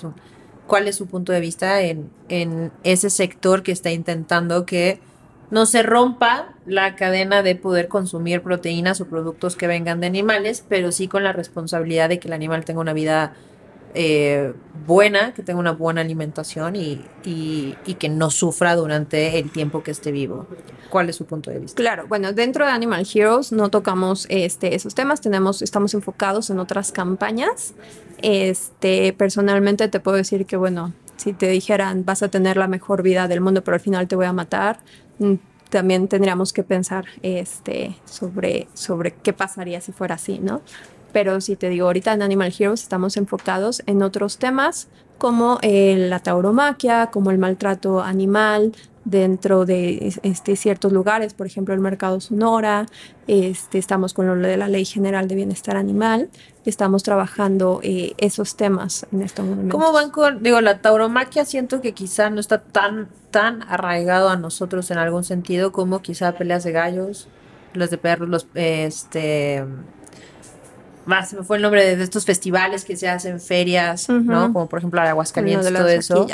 ¿Cuál 0.66 0.88
es 0.88 0.96
su 0.96 1.06
punto 1.06 1.32
de 1.32 1.40
vista 1.40 1.80
en, 1.82 2.10
en 2.28 2.72
ese 2.82 3.10
sector 3.10 3.62
que 3.62 3.72
está 3.72 3.90
intentando 3.90 4.66
que 4.66 5.00
no 5.50 5.66
se 5.66 5.82
rompa 5.82 6.54
la 6.66 6.94
cadena 6.94 7.42
de 7.42 7.54
poder 7.56 7.88
consumir 7.88 8.42
proteínas 8.42 9.00
o 9.00 9.06
productos 9.06 9.56
que 9.56 9.66
vengan 9.66 10.00
de 10.00 10.06
animales, 10.06 10.64
pero 10.68 10.92
sí 10.92 11.08
con 11.08 11.24
la 11.24 11.32
responsabilidad 11.32 12.08
de 12.08 12.18
que 12.18 12.28
el 12.28 12.34
animal 12.34 12.64
tenga 12.64 12.80
una 12.80 12.92
vida 12.92 13.34
eh, 13.94 14.52
buena, 14.86 15.32
que 15.34 15.42
tenga 15.42 15.58
una 15.58 15.72
buena 15.72 16.00
alimentación 16.00 16.76
y, 16.76 17.04
que 17.98 18.08
no 18.08 18.30
sufra 18.30 18.76
durante 18.76 19.38
el 19.38 19.50
tiempo 19.50 19.82
que 19.82 19.90
esté 19.90 20.12
vivo. 20.12 20.46
¿Cuál 20.90 21.08
es 21.08 21.16
su 21.16 21.26
punto 21.26 21.50
de 21.50 21.58
vista? 21.58 21.76
Claro, 21.76 22.06
bueno, 22.06 22.32
dentro 22.32 22.64
de 22.64 22.70
Animal 22.70 23.06
Heroes 23.12 23.52
no 23.52 23.70
tocamos 23.70 24.26
este, 24.30 24.74
esos 24.74 24.94
temas, 24.94 25.20
tenemos, 25.20 25.62
estamos 25.62 25.94
enfocados 25.94 26.50
en 26.50 26.58
otras 26.58 26.92
campañas. 26.92 27.74
Este, 28.22 29.12
personalmente 29.12 29.88
te 29.88 30.00
puedo 30.00 30.16
decir 30.16 30.46
que, 30.46 30.56
bueno, 30.56 30.92
si 31.16 31.32
te 31.32 31.48
dijeran 31.48 32.04
vas 32.04 32.22
a 32.22 32.28
tener 32.28 32.56
la 32.56 32.68
mejor 32.68 33.02
vida 33.02 33.28
del 33.28 33.40
mundo, 33.40 33.62
pero 33.64 33.74
al 33.74 33.80
final 33.80 34.08
te 34.08 34.16
voy 34.16 34.26
a 34.26 34.32
matar, 34.32 34.78
mm, 35.18 35.34
también 35.68 36.08
tendríamos 36.08 36.52
que 36.52 36.62
pensar 36.62 37.06
este, 37.22 37.96
sobre, 38.06 38.68
sobre 38.74 39.12
qué 39.12 39.32
pasaría 39.32 39.80
si 39.80 39.92
fuera 39.92 40.14
así, 40.14 40.38
¿no? 40.38 40.62
Pero 41.12 41.40
si 41.40 41.56
te 41.56 41.68
digo, 41.68 41.86
ahorita 41.86 42.12
en 42.12 42.22
Animal 42.22 42.54
Heroes 42.58 42.82
estamos 42.82 43.16
enfocados 43.16 43.82
en 43.86 44.02
otros 44.02 44.38
temas 44.38 44.88
como 45.18 45.58
la 45.62 46.20
tauromaquia, 46.20 47.08
como 47.10 47.30
el 47.30 47.38
maltrato 47.38 48.00
animal, 48.02 48.72
dentro 49.08 49.64
de 49.64 50.12
este, 50.22 50.54
ciertos 50.54 50.92
lugares, 50.92 51.32
por 51.32 51.46
ejemplo 51.46 51.72
el 51.72 51.80
mercado 51.80 52.20
Sonora, 52.20 52.86
este, 53.26 53.78
estamos 53.78 54.12
con 54.12 54.26
lo 54.26 54.36
de 54.36 54.56
la 54.56 54.68
Ley 54.68 54.84
General 54.84 55.26
de 55.28 55.34
Bienestar 55.34 55.76
Animal, 55.76 56.28
estamos 56.66 57.02
trabajando 57.02 57.80
eh, 57.82 58.12
esos 58.18 58.56
temas 58.56 59.06
en 59.10 59.22
este 59.22 59.42
momento. 59.42 59.76
¿Cómo 59.76 59.92
van 59.92 60.10
con, 60.10 60.42
digo, 60.42 60.60
la 60.60 60.80
tauromaquia 60.80 61.46
siento 61.46 61.80
que 61.80 61.92
quizá 61.92 62.28
no 62.28 62.38
está 62.38 62.60
tan, 62.60 63.08
tan 63.30 63.62
arraigado 63.62 64.28
a 64.28 64.36
nosotros 64.36 64.90
en 64.90 64.98
algún 64.98 65.24
sentido 65.24 65.72
como 65.72 66.02
quizá 66.02 66.32
peleas 66.32 66.64
de 66.64 66.72
gallos, 66.72 67.28
las 67.72 67.90
de 67.90 67.96
perros, 67.96 68.28
los, 68.28 68.46
este, 68.54 69.64
más 71.08 71.32
me 71.32 71.42
fue 71.42 71.56
el 71.56 71.62
nombre 71.62 71.96
de, 71.96 72.02
estos 72.02 72.24
festivales 72.24 72.84
que 72.84 72.96
se 72.96 73.08
hacen 73.08 73.40
ferias, 73.40 74.08
¿no? 74.08 74.52
Como 74.52 74.68
por 74.68 74.78
ejemplo 74.78 75.00
Aguascalientes, 75.00 75.72
todo 75.72 75.88
eso, 75.88 76.26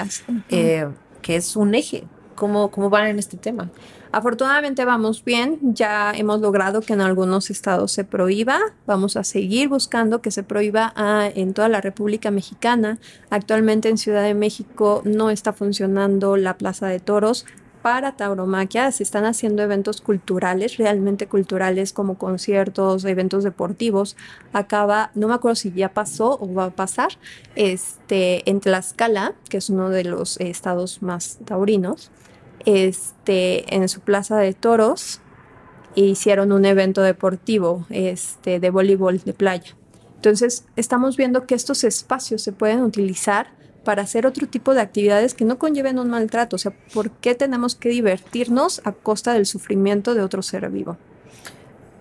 eh, 0.51 0.89
que 1.23 1.37
es 1.37 1.57
un 1.57 1.75
eje 1.75 2.05
¿Cómo, 2.35 2.71
¿Cómo 2.71 2.91
van 2.91 3.07
en 3.07 3.19
este 3.19 3.37
tema? 3.37 3.71
Afortunadamente 4.11 4.85
vamos 4.85 5.25
bien, 5.25 5.59
ya 5.63 6.13
hemos 6.13 6.41
logrado 6.41 6.81
que 6.81 6.93
en 6.93 7.01
algunos 7.01 7.51
estados 7.51 7.93
se 7.93 8.05
prohíba, 8.05 8.61
vamos 8.87 9.17
a 9.17 9.25
seguir 9.25 9.69
buscando 9.69 10.21
que 10.21 10.31
se 10.31 10.43
prohíba 10.43 10.93
ah, 10.97 11.29
en 11.35 11.55
toda 11.55 11.69
la 11.69 11.81
República 11.81 12.31
Mexicana. 12.31 12.99
Actualmente 13.31 13.89
en 13.89 13.99
Ciudad 13.99 14.23
de 14.23 14.35
México 14.35 15.03
no 15.05 15.31
está 15.31 15.53
funcionando 15.53 16.37
la 16.37 16.57
Plaza 16.57 16.87
de 16.87 17.01
Toros 17.01 17.47
para 17.85 18.17
tauromaquia, 18.17 18.91
se 18.93 19.03
están 19.03 19.27
haciendo 19.27 19.63
eventos 19.63 20.01
culturales, 20.01 20.79
realmente 20.79 21.27
culturales 21.27 21.93
como 21.93 22.17
conciertos, 22.17 23.05
eventos 23.05 23.45
deportivos. 23.45 24.17
Acaba, 24.55 25.11
no 25.15 25.29
me 25.29 25.35
acuerdo 25.35 25.57
si 25.57 25.71
ya 25.71 25.91
pasó 25.93 26.39
o 26.41 26.51
va 26.55 26.65
a 26.65 26.71
pasar, 26.71 27.11
este, 27.57 28.49
en 28.49 28.61
Tlaxcala, 28.61 29.35
que 29.51 29.59
es 29.59 29.69
uno 29.69 29.91
de 29.91 30.05
los 30.05 30.41
estados 30.41 31.03
más 31.03 31.41
taurinos 31.45 32.11
este, 32.65 33.75
en 33.75 33.87
su 33.91 34.01
plaza 34.01 34.39
de 34.39 34.55
toros 34.55 35.21
hicieron 35.95 36.53
un 36.53 36.65
evento 36.65 37.03
deportivo 37.03 37.85
este, 37.91 38.61
de 38.61 38.71
voleibol 38.71 39.19
de 39.19 39.35
playa. 39.35 39.77
Entonces, 40.17 40.65
estamos 40.77 41.19
viendo 41.19 41.47
que 41.47 41.55
estos 41.55 41.85
espacios 41.85 42.41
se 42.41 42.53
pueden 42.53 42.81
utilizar 42.81 43.49
para 43.85 44.03
hacer 44.03 44.27
otro 44.27 44.49
tipo 44.49 44.75
de 44.75 44.81
actividades 44.81 45.35
que 45.35 45.45
no 45.45 45.59
conlleven 45.59 45.99
un 45.99 46.11
maltrato. 46.11 46.57
O 46.57 46.59
sea, 46.59 46.73
¿por 46.93 47.11
qué 47.11 47.35
tenemos 47.35 47.75
que 47.75 47.91
divertirnos 47.91 48.81
a 48.85 48.93
costa 48.93 49.35
del 49.35 49.47
sufrimiento 49.47 50.15
de 50.15 50.23
otro 50.23 50.43
ser 50.43 50.69
vivo? 50.71 50.97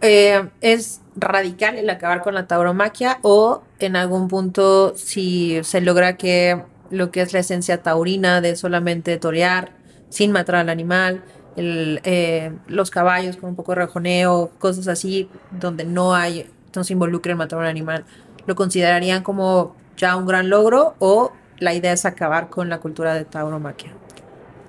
Eh, 0.02 0.50
¿Es 0.62 1.02
radical 1.16 1.78
el 1.78 1.90
acabar 1.90 2.24
con 2.24 2.34
la 2.34 2.48
tauromaquia 2.48 3.20
o 3.22 3.62
en 3.80 3.96
algún 3.96 4.28
punto 4.28 4.94
si 4.98 5.60
se 5.64 5.80
logra 5.80 6.18
que 6.18 6.62
lo 6.90 7.12
que 7.12 7.22
es 7.22 7.34
la 7.34 7.40
esencia 7.40 7.82
taurina 7.82 8.42
de 8.42 8.56
solamente 8.56 9.18
torear 9.18 9.72
sin 10.10 10.32
matar 10.32 10.56
al 10.56 10.70
animal, 10.70 11.24
eh, 11.56 12.52
los 12.68 12.92
caballos 12.92 13.38
con 13.38 13.52
un 13.52 13.56
poco 13.56 13.72
de 13.72 13.82
rejoneo, 13.82 14.52
cosas 14.60 14.88
así, 14.88 15.30
donde 15.52 15.86
no 15.86 16.14
hay, 16.14 16.50
no 16.76 16.84
se 16.84 16.94
involucre 16.94 17.32
en 17.32 17.38
matar 17.38 17.60
a 17.60 17.62
un 17.64 17.68
animal, 17.68 18.06
¿lo 18.46 18.56
considerarían 18.56 19.24
como 19.24 19.76
ya 19.98 20.16
un 20.16 20.26
gran 20.26 20.50
logro 20.50 20.96
o 21.00 21.32
la 21.60 21.74
idea 21.74 21.94
es 21.94 22.06
acabar 22.06 22.50
con 22.50 22.70
la 22.70 22.80
cultura 22.80 23.14
de 23.14 23.26
tauromaquia? 23.26 23.94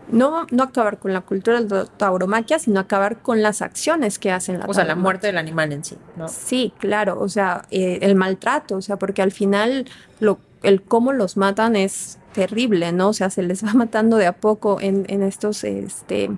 No, 0.09 0.47
no 0.51 0.65
acabar 0.65 0.99
con 0.99 1.13
la 1.13 1.23
cultura 1.23 1.63
de 1.63 1.87
tauromaquia, 1.97 2.59
sino 2.59 2.79
acabar 2.79 3.19
con 3.19 3.43
las 3.43 3.63
acciones 3.63 4.19
que 4.19 4.31
hacen 4.31 4.59
la 4.59 4.67
O 4.67 4.75
sea, 4.75 4.85
la 4.85 4.97
muerte 4.97 5.29
del 5.29 5.39
animal 5.39 5.73
en 5.73 5.83
sí, 5.83 5.97
¿no? 6.17 6.29
Sí, 6.29 6.73
claro, 6.79 7.19
o 7.19 7.29
sea, 7.29 7.65
eh, 7.71 7.99
el 8.03 8.15
maltrato, 8.15 8.77
o 8.77 8.83
sea, 8.83 8.97
porque 8.97 9.23
al 9.23 9.33
final 9.33 9.87
lo, 10.21 10.39
el 10.63 10.83
cómo 10.83 11.13
los 11.13 11.37
matan 11.37 11.75
es 11.75 12.19
terrible, 12.33 12.93
¿no? 12.93 13.09
O 13.09 13.13
sea, 13.15 13.31
se 13.31 13.43
les 13.43 13.65
va 13.67 13.73
matando 13.73 14.19
de 14.19 14.27
a 14.27 14.33
poco 14.33 14.79
en, 14.81 15.23
estos 15.23 15.65
este, 15.65 16.31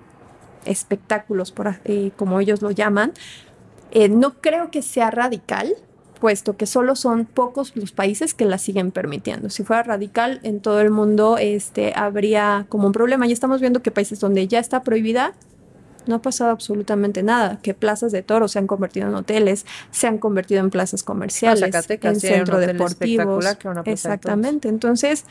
espectáculos, 0.65 1.51
por, 1.51 1.75
eh, 1.85 2.13
como 2.17 2.39
ellos 2.41 2.63
lo 2.63 2.71
llaman. 2.71 3.13
Eh, 3.91 4.09
no 4.09 4.35
creo 4.35 4.71
que 4.71 4.83
sea 4.83 5.11
radical, 5.11 5.75
puesto 6.21 6.57
que 6.57 6.67
solo 6.67 6.97
son 6.97 7.25
pocos 7.25 7.73
los 7.77 7.93
países 7.93 8.35
que 8.35 8.45
la 8.45 8.59
siguen 8.59 8.91
permitiendo. 8.91 9.51
Si 9.51 9.65
fuera 9.65 9.83
radical 9.83 10.41
en 10.43 10.61
todo 10.61 10.81
el 10.81 10.91
mundo, 10.91 11.39
este, 11.39 11.93
habría 11.95 12.67
como 12.69 12.87
un 12.87 12.93
problema. 12.93 13.27
Ya 13.27 13.33
estamos 13.33 13.61
viendo 13.61 13.83
que 13.83 13.91
países 13.91 14.21
donde 14.21 14.49
ya 14.49 14.59
está 14.59 14.83
prohibida, 14.83 15.35
no 16.07 16.17
ha 16.17 16.23
pasado 16.23 16.51
absolutamente 16.51 17.23
nada, 17.23 17.59
que 17.63 17.75
plazas 17.75 18.13
de 18.13 18.23
toros 18.23 18.53
se 18.53 18.59
han 18.59 18.67
convertido 18.67 19.09
en 19.09 19.15
hoteles, 19.15 19.67
se 19.91 20.07
han 20.07 20.19
convertido 20.19 20.61
en 20.61 20.71
plazas 20.71 21.03
comerciales, 21.03 21.75
en 21.89 22.21
centro 22.21 22.59
deportivos. 22.59 23.45
Exactamente. 23.85 24.69
Entonces, 24.69 25.25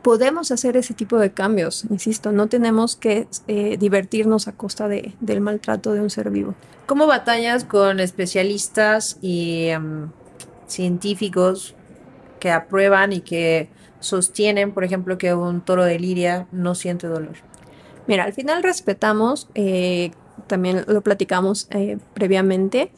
podemos 0.00 0.50
hacer 0.50 0.76
ese 0.76 0.94
tipo 0.94 1.18
de 1.18 1.32
cambios, 1.32 1.84
insisto, 1.90 2.32
no 2.32 2.48
tenemos 2.48 2.96
que 2.96 3.28
eh, 3.46 3.76
divertirnos 3.78 4.48
a 4.48 4.52
costa 4.52 4.88
de, 4.88 5.14
del 5.20 5.40
maltrato 5.40 5.92
de 5.92 6.00
un 6.00 6.10
ser 6.10 6.30
vivo. 6.30 6.54
¿Cómo 6.86 7.06
batallas 7.06 7.64
con 7.64 8.00
especialistas 8.00 9.18
y 9.20 9.66
em, 9.66 10.10
científicos 10.66 11.74
que 12.40 12.50
aprueban 12.50 13.12
y 13.12 13.20
que 13.20 13.68
sostienen, 14.00 14.72
por 14.72 14.84
ejemplo, 14.84 15.18
que 15.18 15.34
un 15.34 15.60
toro 15.60 15.84
de 15.84 15.98
liria 15.98 16.48
no 16.50 16.74
siente 16.74 17.06
dolor? 17.06 17.36
Mira, 18.06 18.24
al 18.24 18.32
final 18.32 18.62
respetamos, 18.62 19.48
eh, 19.54 20.10
también 20.48 20.84
lo 20.88 21.02
platicamos 21.02 21.68
eh, 21.70 21.98
previamente, 22.14 22.90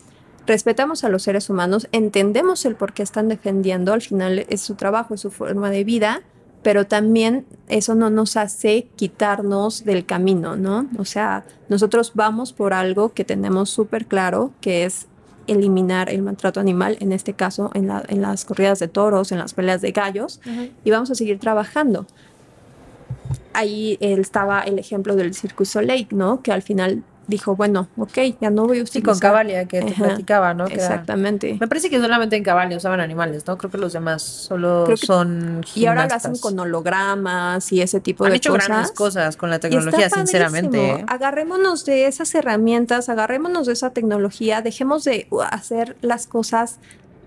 respetamos 0.47 1.05
a 1.05 1.09
los 1.09 1.23
seres 1.23 1.51
humanos, 1.51 1.89
entendemos 1.93 2.65
el 2.65 2.75
por 2.75 2.95
qué 2.95 3.03
están 3.03 3.29
defendiendo, 3.29 3.93
al 3.93 4.03
final 4.03 4.47
es 4.49 4.63
su 4.63 4.77
trabajo, 4.77 5.15
es 5.15 5.21
su 5.21 5.31
forma 5.31 5.71
de 5.71 5.85
vida, 5.85 6.23
pero 6.65 6.87
también 6.87 7.45
eso 7.69 7.95
no 7.95 8.11
nos 8.11 8.37
hace 8.37 8.89
quitarnos 8.97 9.85
del 9.85 10.07
camino, 10.07 10.57
¿no? 10.57 10.89
O 10.99 11.05
sea, 11.05 11.45
nosotros 11.69 12.13
vamos 12.15 12.55
por 12.55 12.73
algo 12.73 13.13
que 13.13 13.23
tenemos 13.23 13.69
súper 13.69 14.07
claro, 14.07 14.51
que 14.63 14.85
es 14.85 15.07
eliminar 15.47 16.09
el 16.09 16.23
maltrato 16.23 16.61
animal, 16.61 16.97
en 17.01 17.13
este 17.13 17.35
caso 17.35 17.71
en, 17.75 17.87
las 18.23 18.47
corridas 18.47 18.79
de 18.79 18.89
toros, 18.89 19.31
en 19.31 19.39
las 19.39 19.53
peleas 19.53 19.83
de 19.83 19.93
gallos, 19.93 20.41
y 20.85 20.91
vamos 20.91 21.11
a 21.11 21.15
seguir 21.15 21.39
trabajando. 21.39 22.07
Ahí 23.53 23.99
estaba 24.01 24.63
el 24.63 24.79
ejemplo 24.79 25.17
del 25.17 25.35
Circus 25.35 25.69
Soleil, 25.69 26.09
¿no? 26.13 26.41
Que 26.41 26.51
al 26.51 26.63
final 26.63 27.05
dijo, 27.27 27.57
bueno, 27.57 27.89
ok, 27.97 28.19
ya 28.41 28.51
no 28.51 28.65
voy 28.67 28.79
a 28.79 28.81
Sí, 28.87 28.99
utilizar. 28.99 29.13
con 29.13 29.19
Cabalia, 29.19 29.67
que 29.67 29.83
te 29.83 29.93
platicaba, 29.93 30.55
¿no? 30.55 30.67
Que 30.67 30.75
era- 30.75 30.85
Exactamente. 30.85 31.57
Me 31.61 31.69
parece 31.69 31.89
que 31.91 32.01
solamente 32.01 32.37
en 32.37 32.45
Cabalia 32.45 32.77
usaban 32.77 33.01
animales, 33.01 33.47
¿no? 33.47 33.57
Creo 33.59 33.71
que 33.71 33.79
los 33.79 33.93
demás 33.93 34.23
solo 34.23 34.85
que- 34.87 34.97
son 34.97 35.63
Y 35.75 35.87
ahora 35.87 36.03
lo 36.07 36.15
hacen 36.15 36.21
gimnastas. 36.35 36.41
con 36.41 36.59
hologramas 36.59 37.73
y 37.73 37.81
ese 37.83 38.01
tipo 38.01 38.25
Han 38.25 38.31
de 38.33 38.37
hecho 38.37 38.53
cosas. 38.53 38.69
grandes 38.69 38.93
cosas 38.93 39.37
con 39.37 39.51
la 39.51 39.59
tecnología, 39.59 40.09
sinceramente. 40.11 40.91
¿eh? 40.91 41.05
Agarrémonos 41.09 41.85
de 41.85 42.07
esas 42.07 42.35
herramientas, 42.35 43.09
agarrémonos 43.09 43.67
de 43.67 43.73
esa 43.73 43.91
tecnología, 43.91 44.63
dejemos 44.63 45.05
de 45.05 45.27
uh, 45.31 45.41
hacer 45.43 45.97
las 46.03 46.27
cosas 46.27 46.79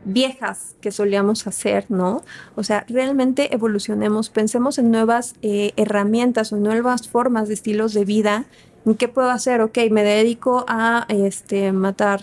viejas 0.05 0.75
que 0.79 0.91
solíamos 0.91 1.47
hacer, 1.47 1.85
¿no? 1.89 2.23
O 2.55 2.63
sea, 2.63 2.85
realmente 2.87 3.53
evolucionemos, 3.53 4.29
pensemos 4.29 4.77
en 4.77 4.89
nuevas 4.89 5.33
eh, 5.41 5.73
herramientas 5.75 6.53
o 6.53 6.57
nuevas 6.57 7.09
formas 7.09 7.47
de 7.49 7.55
estilos 7.55 7.93
de 7.93 8.05
vida. 8.05 8.45
¿En 8.87 8.95
¿Qué 8.95 9.07
puedo 9.09 9.29
hacer? 9.29 9.61
Ok, 9.61 9.77
me 9.91 10.03
dedico 10.03 10.65
a 10.67 11.05
este, 11.09 11.71
matar 11.73 12.21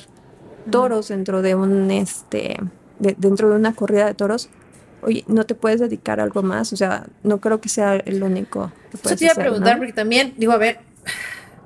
toros 0.70 1.08
dentro 1.08 1.42
de 1.42 1.54
un 1.54 1.90
este 1.90 2.56
de- 2.98 3.14
dentro 3.18 3.50
de 3.50 3.56
una 3.56 3.74
corrida 3.74 4.06
de 4.06 4.14
toros. 4.14 4.48
Oye, 5.02 5.24
¿no 5.28 5.44
te 5.44 5.54
puedes 5.54 5.78
dedicar 5.80 6.20
a 6.20 6.22
algo 6.22 6.42
más? 6.42 6.72
O 6.72 6.76
sea, 6.76 7.06
no 7.22 7.38
creo 7.38 7.60
que 7.60 7.68
sea 7.68 7.96
el 7.96 8.22
único 8.22 8.72
que 8.90 8.96
puedes 8.98 9.18
te 9.18 9.26
iba 9.26 9.32
a 9.34 9.36
preguntar, 9.36 9.74
¿no? 9.74 9.80
porque 9.80 9.92
también, 9.92 10.32
digo, 10.38 10.52
a 10.52 10.56
ver, 10.56 10.78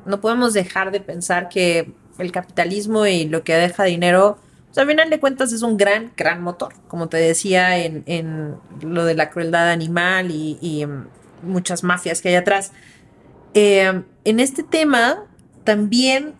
no 0.04 0.20
podemos 0.20 0.52
dejar 0.52 0.90
de 0.90 1.00
pensar 1.00 1.48
que 1.48 1.92
el 2.18 2.32
capitalismo 2.32 3.06
y 3.06 3.26
lo 3.26 3.44
que 3.44 3.54
deja 3.54 3.84
dinero, 3.84 4.38
pues, 4.66 4.78
al 4.78 4.88
final 4.88 5.10
de 5.10 5.20
cuentas 5.20 5.52
es 5.52 5.62
un 5.62 5.76
gran, 5.76 6.10
gran 6.16 6.42
motor. 6.42 6.74
Como 6.88 7.08
te 7.08 7.18
decía 7.18 7.78
en, 7.78 8.02
en 8.06 8.56
lo 8.82 9.04
de 9.04 9.14
la 9.14 9.30
crueldad 9.30 9.70
animal 9.70 10.32
y, 10.32 10.58
y, 10.60 10.84
mm, 10.84 11.06
muchas 11.44 11.84
mafias 11.84 12.20
que 12.20 12.30
hay 12.30 12.34
atrás. 12.34 12.72
Eh, 13.54 14.02
en 14.24 14.40
este 14.40 14.62
tema, 14.62 15.24
también 15.64 16.34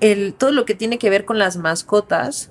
el, 0.00 0.34
todo 0.34 0.52
lo 0.52 0.64
que 0.64 0.74
tiene 0.74 0.98
que 0.98 1.10
ver 1.10 1.24
con 1.24 1.38
las 1.38 1.56
mascotas, 1.56 2.50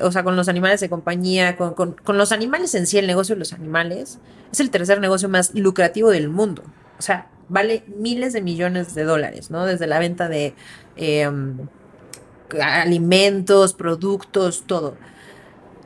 o 0.00 0.10
sea, 0.12 0.24
con 0.24 0.36
los 0.36 0.48
animales 0.48 0.80
de 0.80 0.88
compañía, 0.88 1.56
con, 1.56 1.74
con- 1.74 2.18
los 2.18 2.32
animales 2.32 2.74
en 2.74 2.86
sí, 2.86 2.98
el 2.98 3.06
negocio 3.06 3.34
de 3.34 3.40
los 3.40 3.52
animales, 3.52 4.18
es 4.52 4.60
el 4.60 4.70
tercer 4.70 5.00
negocio 5.00 5.28
más 5.28 5.54
lucrativo 5.54 6.10
del 6.10 6.28
mundo. 6.28 6.62
O 6.98 7.02
sea, 7.02 7.28
vale 7.48 7.84
miles 7.98 8.32
de 8.32 8.42
millones 8.42 8.94
de 8.94 9.04
dólares, 9.04 9.50
¿no? 9.50 9.66
Desde 9.66 9.86
la 9.86 9.98
venta 9.98 10.28
de 10.28 10.54
eh, 10.96 11.30
alimentos, 12.60 13.74
productos, 13.74 14.64
todo. 14.66 14.96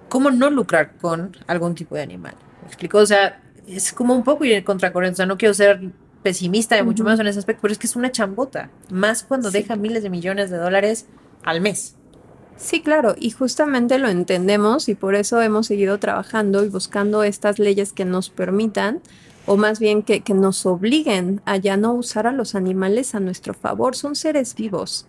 ¿Cómo 0.09 0.31
no 0.31 0.51
lucrar 0.51 0.97
con 1.01 1.37
algún 1.47 1.75
tipo 1.75 1.95
de 1.95 2.03
animal? 2.03 2.35
¿Me 2.63 2.69
explico? 2.69 2.99
O 2.99 3.07
sea, 3.07 3.41
es 3.67 3.93
como 3.93 4.15
un 4.15 4.25
poco 4.25 4.45
ir 4.45 4.53
en 4.53 4.65
contracorriente. 4.65 5.15
O 5.15 5.17
sea, 5.19 5.27
no 5.27 5.39
quiero 5.39 5.55
ser 5.55 5.81
pesimista 6.23 6.77
de 6.77 6.83
mucho 6.83 7.03
Ujú. 7.03 7.11
más 7.11 7.21
en 7.21 7.27
ese 7.27 7.39
aspecto, 7.39 7.63
pero 7.63 7.73
es 7.73 7.79
que 7.79 7.87
es 7.87 7.97
una 7.97 8.13
chambota. 8.13 8.71
Más 8.91 9.23
cuando 9.23 9.51
Sí. 9.51 9.59
deja 9.59 9.77
miles 9.77 10.03
de 10.03 10.11
millones 10.11 10.51
de 10.51 10.59
dólares 10.59 11.07
al 11.45 11.61
mes. 11.61 11.95
Sí, 12.57 12.83
claro, 12.83 13.15
y 13.19 13.31
justamente 13.31 13.99
lo 13.99 14.09
entendemos 14.09 14.89
y 14.91 14.95
por 14.95 15.15
eso 15.15 15.41
hemos 15.41 15.67
seguido 15.67 15.99
trabajando 15.99 16.63
y 16.65 16.69
buscando 16.69 17.23
estas 17.23 17.59
leyes 17.59 17.95
que 17.95 18.05
nos 18.05 18.29
permitan, 18.29 19.01
o 19.47 19.57
más 19.57 19.79
bien 19.79 20.03
que, 20.03 20.21
que 20.21 20.35
nos 20.35 20.67
obliguen 20.67 21.41
a 21.47 21.57
ya 21.57 21.79
no 21.79 21.95
usar 21.95 22.27
a 22.27 22.33
los 22.33 22.55
animales 22.55 23.15
a 23.15 23.21
nuestro 23.21 23.55
favor. 23.55 23.97
Son 23.97 24.15
seres 24.15 24.55
vivos. 24.55 25.07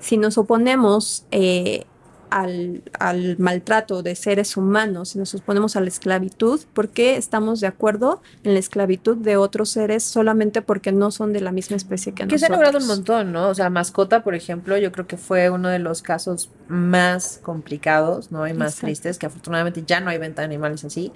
Si 0.00 0.16
nos 0.16 0.38
oponemos 0.38 1.26
eh, 1.30 1.84
al, 2.30 2.82
al 2.98 3.36
maltrato 3.38 4.02
de 4.02 4.14
seres 4.14 4.56
humanos, 4.56 5.10
si 5.10 5.18
nos 5.18 5.34
oponemos 5.34 5.76
a 5.76 5.80
la 5.80 5.88
esclavitud, 5.88 6.60
¿por 6.72 6.88
qué 6.88 7.16
estamos 7.16 7.60
de 7.60 7.66
acuerdo 7.66 8.22
en 8.44 8.54
la 8.54 8.58
esclavitud 8.60 9.16
de 9.16 9.36
otros 9.36 9.70
seres 9.70 10.02
solamente 10.02 10.62
porque 10.62 10.92
no 10.92 11.10
son 11.10 11.32
de 11.32 11.40
la 11.40 11.52
misma 11.52 11.76
especie 11.76 12.12
que, 12.12 12.26
Que 12.26 12.38
se 12.38 12.46
ha 12.46 12.48
nosotros? 12.48 12.72
logrado 12.72 12.78
un 12.78 12.86
montón, 12.86 13.32
¿no? 13.32 13.48
O 13.48 13.54
sea, 13.54 13.70
mascota, 13.70 14.22
por 14.24 14.34
ejemplo, 14.34 14.76
yo 14.76 14.92
creo 14.92 15.06
que 15.06 15.16
fue 15.16 15.50
uno 15.50 15.68
de 15.68 15.78
los 15.78 16.02
casos 16.02 16.50
más 16.68 17.40
complicados, 17.42 18.32
¿no? 18.32 18.46
Y 18.46 18.52
más 18.54 18.72
Exacto. 18.72 18.86
tristes, 18.86 19.18
que 19.18 19.26
afortunadamente 19.26 19.84
ya 19.86 20.00
no 20.00 20.10
hay 20.10 20.18
venta 20.18 20.42
de 20.42 20.46
animales 20.46 20.84
así, 20.84 21.12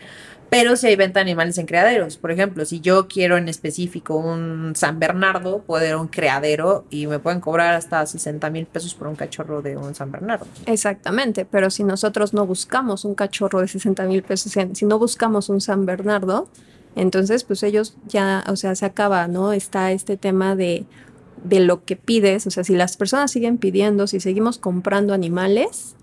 pero 0.50 0.74
sí 0.74 0.88
hay 0.88 0.96
venta 0.96 1.20
de 1.20 1.22
animales 1.22 1.56
en 1.58 1.66
criaderos. 1.66 2.16
Por 2.16 2.32
ejemplo, 2.32 2.64
si 2.64 2.80
yo 2.80 3.06
quiero 3.06 3.38
en 3.38 3.48
específico 3.48 4.16
un 4.16 4.72
San 4.74 4.98
Bernardo, 4.98 5.62
puedo 5.62 5.86
ir 5.86 5.92
a 5.92 5.98
un 5.98 6.08
criadero 6.08 6.84
y 6.90 7.06
me 7.06 7.20
pueden 7.20 7.40
cobrar 7.40 7.74
hasta 7.74 8.04
60 8.04 8.50
mil 8.50 8.66
pesos 8.66 8.94
por 8.94 9.06
un 9.06 9.14
cachorro 9.14 9.62
de 9.62 9.76
un 9.76 9.94
San 9.94 10.10
Bernardo. 10.10 10.46
Exactamente, 10.66 11.44
pero 11.44 11.70
si 11.70 11.84
nosotros 11.84 12.34
no 12.34 12.46
buscamos 12.46 13.04
un 13.04 13.14
cachorro 13.14 13.60
de 13.60 13.68
60 13.68 14.04
mil 14.06 14.24
pesos, 14.24 14.52
si 14.72 14.84
no 14.86 14.98
buscamos 14.98 15.48
un 15.48 15.60
San 15.60 15.86
Bernardo, 15.86 16.48
entonces 16.96 17.44
pues 17.44 17.62
ellos 17.62 17.96
ya, 18.08 18.44
o 18.48 18.56
sea, 18.56 18.74
se 18.74 18.84
acaba, 18.84 19.28
¿no? 19.28 19.52
Está 19.52 19.92
este 19.92 20.16
tema 20.16 20.56
de, 20.56 20.84
de 21.44 21.60
lo 21.60 21.84
que 21.84 21.94
pides, 21.94 22.48
o 22.48 22.50
sea, 22.50 22.64
si 22.64 22.74
las 22.74 22.96
personas 22.96 23.30
siguen 23.30 23.58
pidiendo, 23.58 24.08
si 24.08 24.18
seguimos 24.18 24.58
comprando 24.58 25.14
animales, 25.14 25.94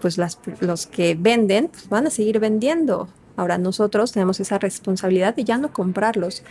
pues 0.00 0.18
las, 0.18 0.40
los 0.58 0.86
que 0.86 1.14
venden 1.14 1.68
pues, 1.68 1.88
van 1.88 2.08
a 2.08 2.10
seguir 2.10 2.40
vendiendo. 2.40 3.08
Ahora 3.40 3.56
nosotros 3.56 4.12
tenemos 4.12 4.38
esa 4.38 4.58
responsabilidad 4.58 5.34
de 5.34 5.44
ya 5.44 5.56
no 5.56 5.72
comprarlos. 5.72 6.42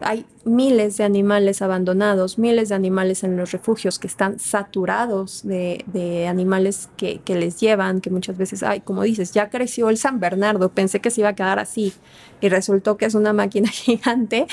Hay 0.00 0.24
miles 0.46 0.96
de 0.96 1.04
animales 1.04 1.60
abandonados, 1.60 2.38
miles 2.38 2.70
de 2.70 2.74
animales 2.74 3.22
en 3.22 3.36
los 3.36 3.52
refugios 3.52 3.98
que 3.98 4.06
están 4.06 4.38
saturados 4.38 5.42
de, 5.46 6.26
animales 6.26 6.88
que, 6.96 7.20
que 7.20 7.34
les 7.34 7.60
llevan, 7.60 8.00
que 8.00 8.08
muchas 8.08 8.38
veces, 8.38 8.62
ay, 8.62 8.80
como 8.80 9.02
dices, 9.02 9.32
ya 9.32 9.50
creció 9.50 9.90
el 9.90 9.98
San 9.98 10.20
Bernardo, 10.20 10.70
pensé 10.70 11.00
que 11.00 11.10
se 11.10 11.20
iba 11.20 11.28
a 11.28 11.34
quedar 11.34 11.58
así 11.58 11.92
y 12.40 12.48
resultó 12.48 12.96
que 12.96 13.04
es 13.04 13.14
una 13.14 13.34
máquina 13.34 13.68
gigante. 13.72 14.46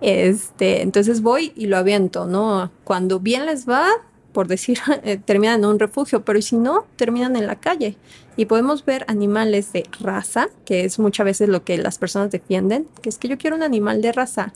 Este, 0.00 0.82
entonces 0.82 1.22
voy 1.22 1.52
y 1.54 1.66
lo 1.66 1.76
aviento, 1.76 2.26
¿no? 2.26 2.72
Cuando 2.82 3.20
bien 3.20 3.46
les 3.46 3.68
va, 3.68 3.86
por 4.36 4.48
decir, 4.48 4.78
eh, 5.02 5.16
terminan 5.16 5.60
en 5.60 5.64
un 5.64 5.78
refugio, 5.78 6.22
pero 6.22 6.42
si 6.42 6.56
no, 6.56 6.84
terminan 6.96 7.36
en 7.36 7.46
la 7.46 7.56
calle. 7.56 7.96
Y 8.36 8.44
podemos 8.44 8.84
ver 8.84 9.06
animales 9.08 9.72
de 9.72 9.84
raza, 9.98 10.48
que 10.66 10.84
es 10.84 10.98
muchas 10.98 11.24
veces 11.24 11.48
lo 11.48 11.64
que 11.64 11.78
las 11.78 11.96
personas 11.96 12.30
defienden, 12.30 12.86
que 13.00 13.08
es 13.08 13.16
que 13.16 13.28
yo 13.28 13.38
quiero 13.38 13.56
un 13.56 13.62
animal 13.62 14.02
de 14.02 14.12
raza. 14.12 14.52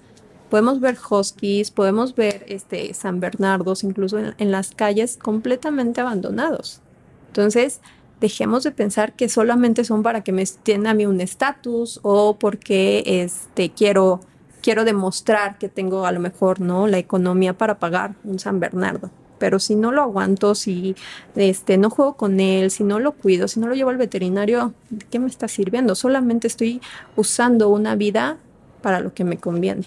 Podemos 0.50 0.80
ver 0.80 0.98
huskies, 0.98 1.70
podemos 1.70 2.14
ver 2.14 2.44
este 2.46 2.92
San 2.92 3.20
Bernardos, 3.20 3.82
incluso 3.82 4.18
en, 4.18 4.34
en 4.36 4.50
las 4.50 4.72
calles 4.72 5.16
completamente 5.16 6.02
abandonados. 6.02 6.82
Entonces, 7.28 7.80
dejemos 8.20 8.64
de 8.64 8.72
pensar 8.72 9.14
que 9.14 9.30
solamente 9.30 9.84
son 9.84 10.02
para 10.02 10.22
que 10.22 10.32
me 10.32 10.42
estén 10.42 10.86
a 10.86 10.92
mí 10.92 11.06
un 11.06 11.22
estatus 11.22 12.00
o 12.02 12.36
porque 12.38 13.02
este 13.06 13.70
quiero 13.70 14.20
quiero 14.60 14.84
demostrar 14.84 15.56
que 15.56 15.70
tengo 15.70 16.04
a 16.04 16.12
lo 16.12 16.20
mejor 16.20 16.60
no 16.60 16.86
la 16.86 16.98
economía 16.98 17.56
para 17.56 17.78
pagar 17.78 18.14
un 18.24 18.38
San 18.38 18.60
Bernardo. 18.60 19.10
Pero 19.40 19.58
si 19.58 19.74
no 19.74 19.90
lo 19.90 20.02
aguanto, 20.02 20.54
si 20.54 20.94
este 21.34 21.78
no 21.78 21.88
juego 21.88 22.14
con 22.14 22.38
él, 22.38 22.70
si 22.70 22.84
no 22.84 23.00
lo 23.00 23.12
cuido, 23.12 23.48
si 23.48 23.58
no 23.58 23.66
lo 23.66 23.74
llevo 23.74 23.88
al 23.88 23.96
veterinario, 23.96 24.74
¿de 24.90 25.06
qué 25.06 25.18
me 25.18 25.26
está 25.26 25.48
sirviendo? 25.48 25.94
Solamente 25.94 26.46
estoy 26.46 26.82
usando 27.16 27.70
una 27.70 27.96
vida 27.96 28.36
para 28.82 29.00
lo 29.00 29.14
que 29.14 29.24
me 29.24 29.38
conviene. 29.38 29.84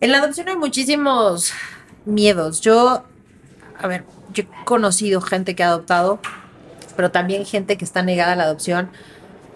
En 0.00 0.12
la 0.12 0.18
adopción 0.18 0.48
hay 0.48 0.56
muchísimos 0.56 1.52
miedos. 2.06 2.62
Yo, 2.62 3.04
a 3.78 3.86
ver, 3.86 4.04
he 4.34 4.46
conocido 4.64 5.20
gente 5.20 5.54
que 5.54 5.62
ha 5.62 5.68
adoptado, 5.68 6.20
pero 6.96 7.10
también 7.10 7.44
gente 7.44 7.76
que 7.76 7.84
está 7.84 8.02
negada 8.02 8.32
a 8.32 8.36
la 8.36 8.44
adopción 8.44 8.88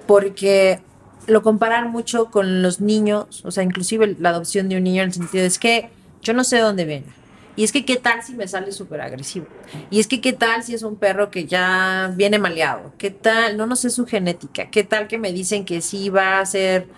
porque 0.06 0.80
lo 1.26 1.42
comparan 1.42 1.90
mucho 1.90 2.26
con 2.26 2.62
los 2.62 2.82
niños, 2.82 3.42
o 3.46 3.50
sea, 3.50 3.62
inclusive 3.64 4.16
la 4.20 4.28
adopción 4.28 4.68
de 4.68 4.76
un 4.76 4.84
niño 4.84 5.02
en 5.02 5.08
el 5.08 5.14
sentido 5.14 5.46
es 5.46 5.58
que 5.58 5.88
yo 6.20 6.34
no 6.34 6.44
sé 6.44 6.56
de 6.56 6.62
dónde 6.62 6.84
viene. 6.84 7.23
Y 7.56 7.64
es 7.64 7.72
que 7.72 7.84
qué 7.84 7.96
tal 7.96 8.22
si 8.22 8.34
me 8.34 8.48
sale 8.48 8.72
súper 8.72 9.00
agresivo. 9.00 9.46
Y 9.90 10.00
es 10.00 10.08
que 10.08 10.20
qué 10.20 10.32
tal 10.32 10.62
si 10.62 10.74
es 10.74 10.82
un 10.82 10.96
perro 10.96 11.30
que 11.30 11.46
ya 11.46 12.12
viene 12.14 12.38
maleado. 12.38 12.92
¿Qué 12.98 13.10
tal? 13.10 13.56
No, 13.56 13.66
no 13.66 13.76
sé 13.76 13.90
su 13.90 14.06
genética. 14.06 14.70
¿Qué 14.70 14.82
tal 14.82 15.06
que 15.06 15.18
me 15.18 15.32
dicen 15.32 15.64
que 15.64 15.80
sí 15.80 16.10
va 16.10 16.40
a 16.40 16.46
ser 16.46 16.88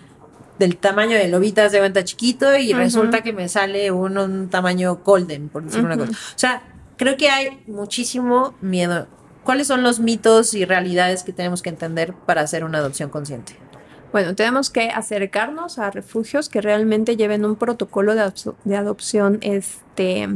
del 0.59 0.77
tamaño 0.77 1.15
de 1.17 1.27
lobitas 1.27 1.71
de 1.71 1.79
venta 1.79 2.03
chiquito 2.03 2.55
y 2.57 2.73
resulta 2.73 3.21
que 3.21 3.33
me 3.33 3.47
sale 3.47 3.91
un, 3.91 4.17
un 4.17 4.49
tamaño 4.49 4.97
golden, 5.03 5.49
por 5.49 5.63
decir 5.63 5.83
una 5.83 5.97
cosa. 5.97 6.11
O 6.11 6.39
sea, 6.39 6.63
creo 6.97 7.17
que 7.17 7.29
hay 7.29 7.61
muchísimo 7.67 8.55
miedo. 8.61 9.07
¿Cuáles 9.43 9.67
son 9.67 9.83
los 9.83 9.99
mitos 9.99 10.53
y 10.53 10.65
realidades 10.65 11.23
que 11.23 11.31
tenemos 11.31 11.61
que 11.61 11.69
entender 11.69 12.13
para 12.13 12.41
hacer 12.41 12.63
una 12.63 12.79
adopción 12.79 13.09
consciente? 13.09 13.55
Bueno, 14.11 14.35
tenemos 14.35 14.69
que 14.69 14.89
acercarnos 14.89 15.79
a 15.79 15.91
refugios 15.91 16.49
que 16.49 16.61
realmente 16.61 17.17
lleven 17.17 17.45
un 17.45 17.55
protocolo 17.55 18.15
de, 18.15 18.31
de 18.63 18.75
adopción 18.75 19.39
este 19.41 20.29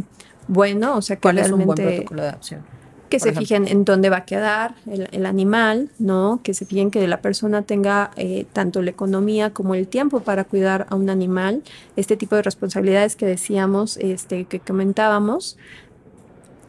bueno, 0.47 0.97
o 0.97 1.01
sea 1.01 1.15
que 1.15 1.21
¿Cuál 1.21 1.37
es 1.37 1.51
un 1.51 1.65
buen 1.65 1.77
realmente 1.77 1.97
protocolo 1.97 2.23
de 2.23 2.29
adopción? 2.29 2.81
que 3.11 3.19
se 3.19 3.29
ejemplo? 3.29 3.41
fijen 3.41 3.67
en 3.67 3.83
dónde 3.83 4.09
va 4.09 4.17
a 4.17 4.25
quedar 4.25 4.73
el, 4.89 5.09
el 5.11 5.25
animal, 5.25 5.89
¿no? 5.99 6.39
Que 6.43 6.53
se 6.53 6.65
fijen 6.65 6.91
que 6.91 7.05
la 7.07 7.21
persona 7.21 7.61
tenga 7.61 8.11
eh, 8.15 8.45
tanto 8.53 8.81
la 8.81 8.89
economía 8.89 9.49
como 9.49 9.75
el 9.75 9.87
tiempo 9.87 10.21
para 10.21 10.45
cuidar 10.45 10.87
a 10.89 10.95
un 10.95 11.09
animal. 11.09 11.61
Este 11.97 12.15
tipo 12.15 12.37
de 12.37 12.41
responsabilidades 12.41 13.17
que 13.17 13.25
decíamos, 13.25 13.97
este, 13.97 14.45
que 14.45 14.61
comentábamos, 14.61 15.57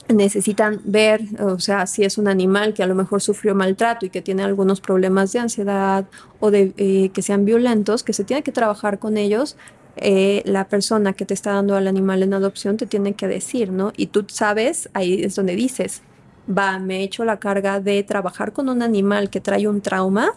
necesitan 0.09 0.81
ver, 0.85 1.23
o 1.41 1.59
sea, 1.59 1.87
si 1.87 2.05
es 2.05 2.19
un 2.19 2.29
animal 2.29 2.75
que 2.75 2.83
a 2.83 2.87
lo 2.87 2.95
mejor 2.95 3.23
sufrió 3.23 3.55
maltrato 3.55 4.07
y 4.07 4.11
que 4.11 4.23
tiene 4.23 4.43
algunos 4.43 4.81
problemas 4.81 5.33
de 5.33 5.39
ansiedad 5.39 6.07
o 6.41 6.51
de 6.51 6.73
eh, 6.77 7.11
que 7.11 7.23
sean 7.23 7.45
violentos, 7.45 8.03
que 8.03 8.13
se 8.13 8.25
tiene 8.25 8.43
que 8.43 8.53
trabajar 8.53 8.99
con 8.99 9.17
ellos 9.17 9.57
eh, 9.97 10.43
la 10.47 10.69
persona 10.69 11.13
que 11.13 11.27
te 11.27 11.35
está 11.35 11.53
dando 11.53 11.77
al 11.77 11.87
animal 11.87 12.23
en 12.23 12.35
adopción 12.35 12.77
te 12.77 12.87
tiene 12.87 13.15
que 13.15 13.29
decir, 13.29 13.71
¿no? 13.71 13.93
Y 13.97 14.07
tú 14.07 14.25
sabes, 14.29 14.89
ahí 14.95 15.23
es 15.23 15.35
donde 15.35 15.55
dices, 15.55 16.03
va, 16.49 16.79
me 16.79 16.99
he 16.99 17.03
hecho 17.03 17.25
la 17.25 17.39
carga 17.39 17.79
de 17.79 18.03
trabajar 18.03 18.53
con 18.53 18.69
un 18.69 18.83
animal 18.83 19.29
que 19.29 19.41
trae 19.41 19.69
un 19.69 19.83
trauma, 19.83 20.33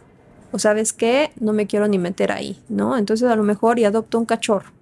o 0.51 0.60
sabes 0.60 0.93
qué, 0.93 1.32
no 1.39 1.54
me 1.54 1.67
quiero 1.67 1.88
ni 1.88 1.97
meter 1.97 2.32
ahí, 2.32 2.58
¿no? 2.69 2.97
Entonces 2.97 3.30
a 3.30 3.36
lo 3.36 3.43
mejor 3.43 3.80
y 3.80 3.86
adopto 3.86 4.19
un 4.19 4.25
cachorro 4.25 4.75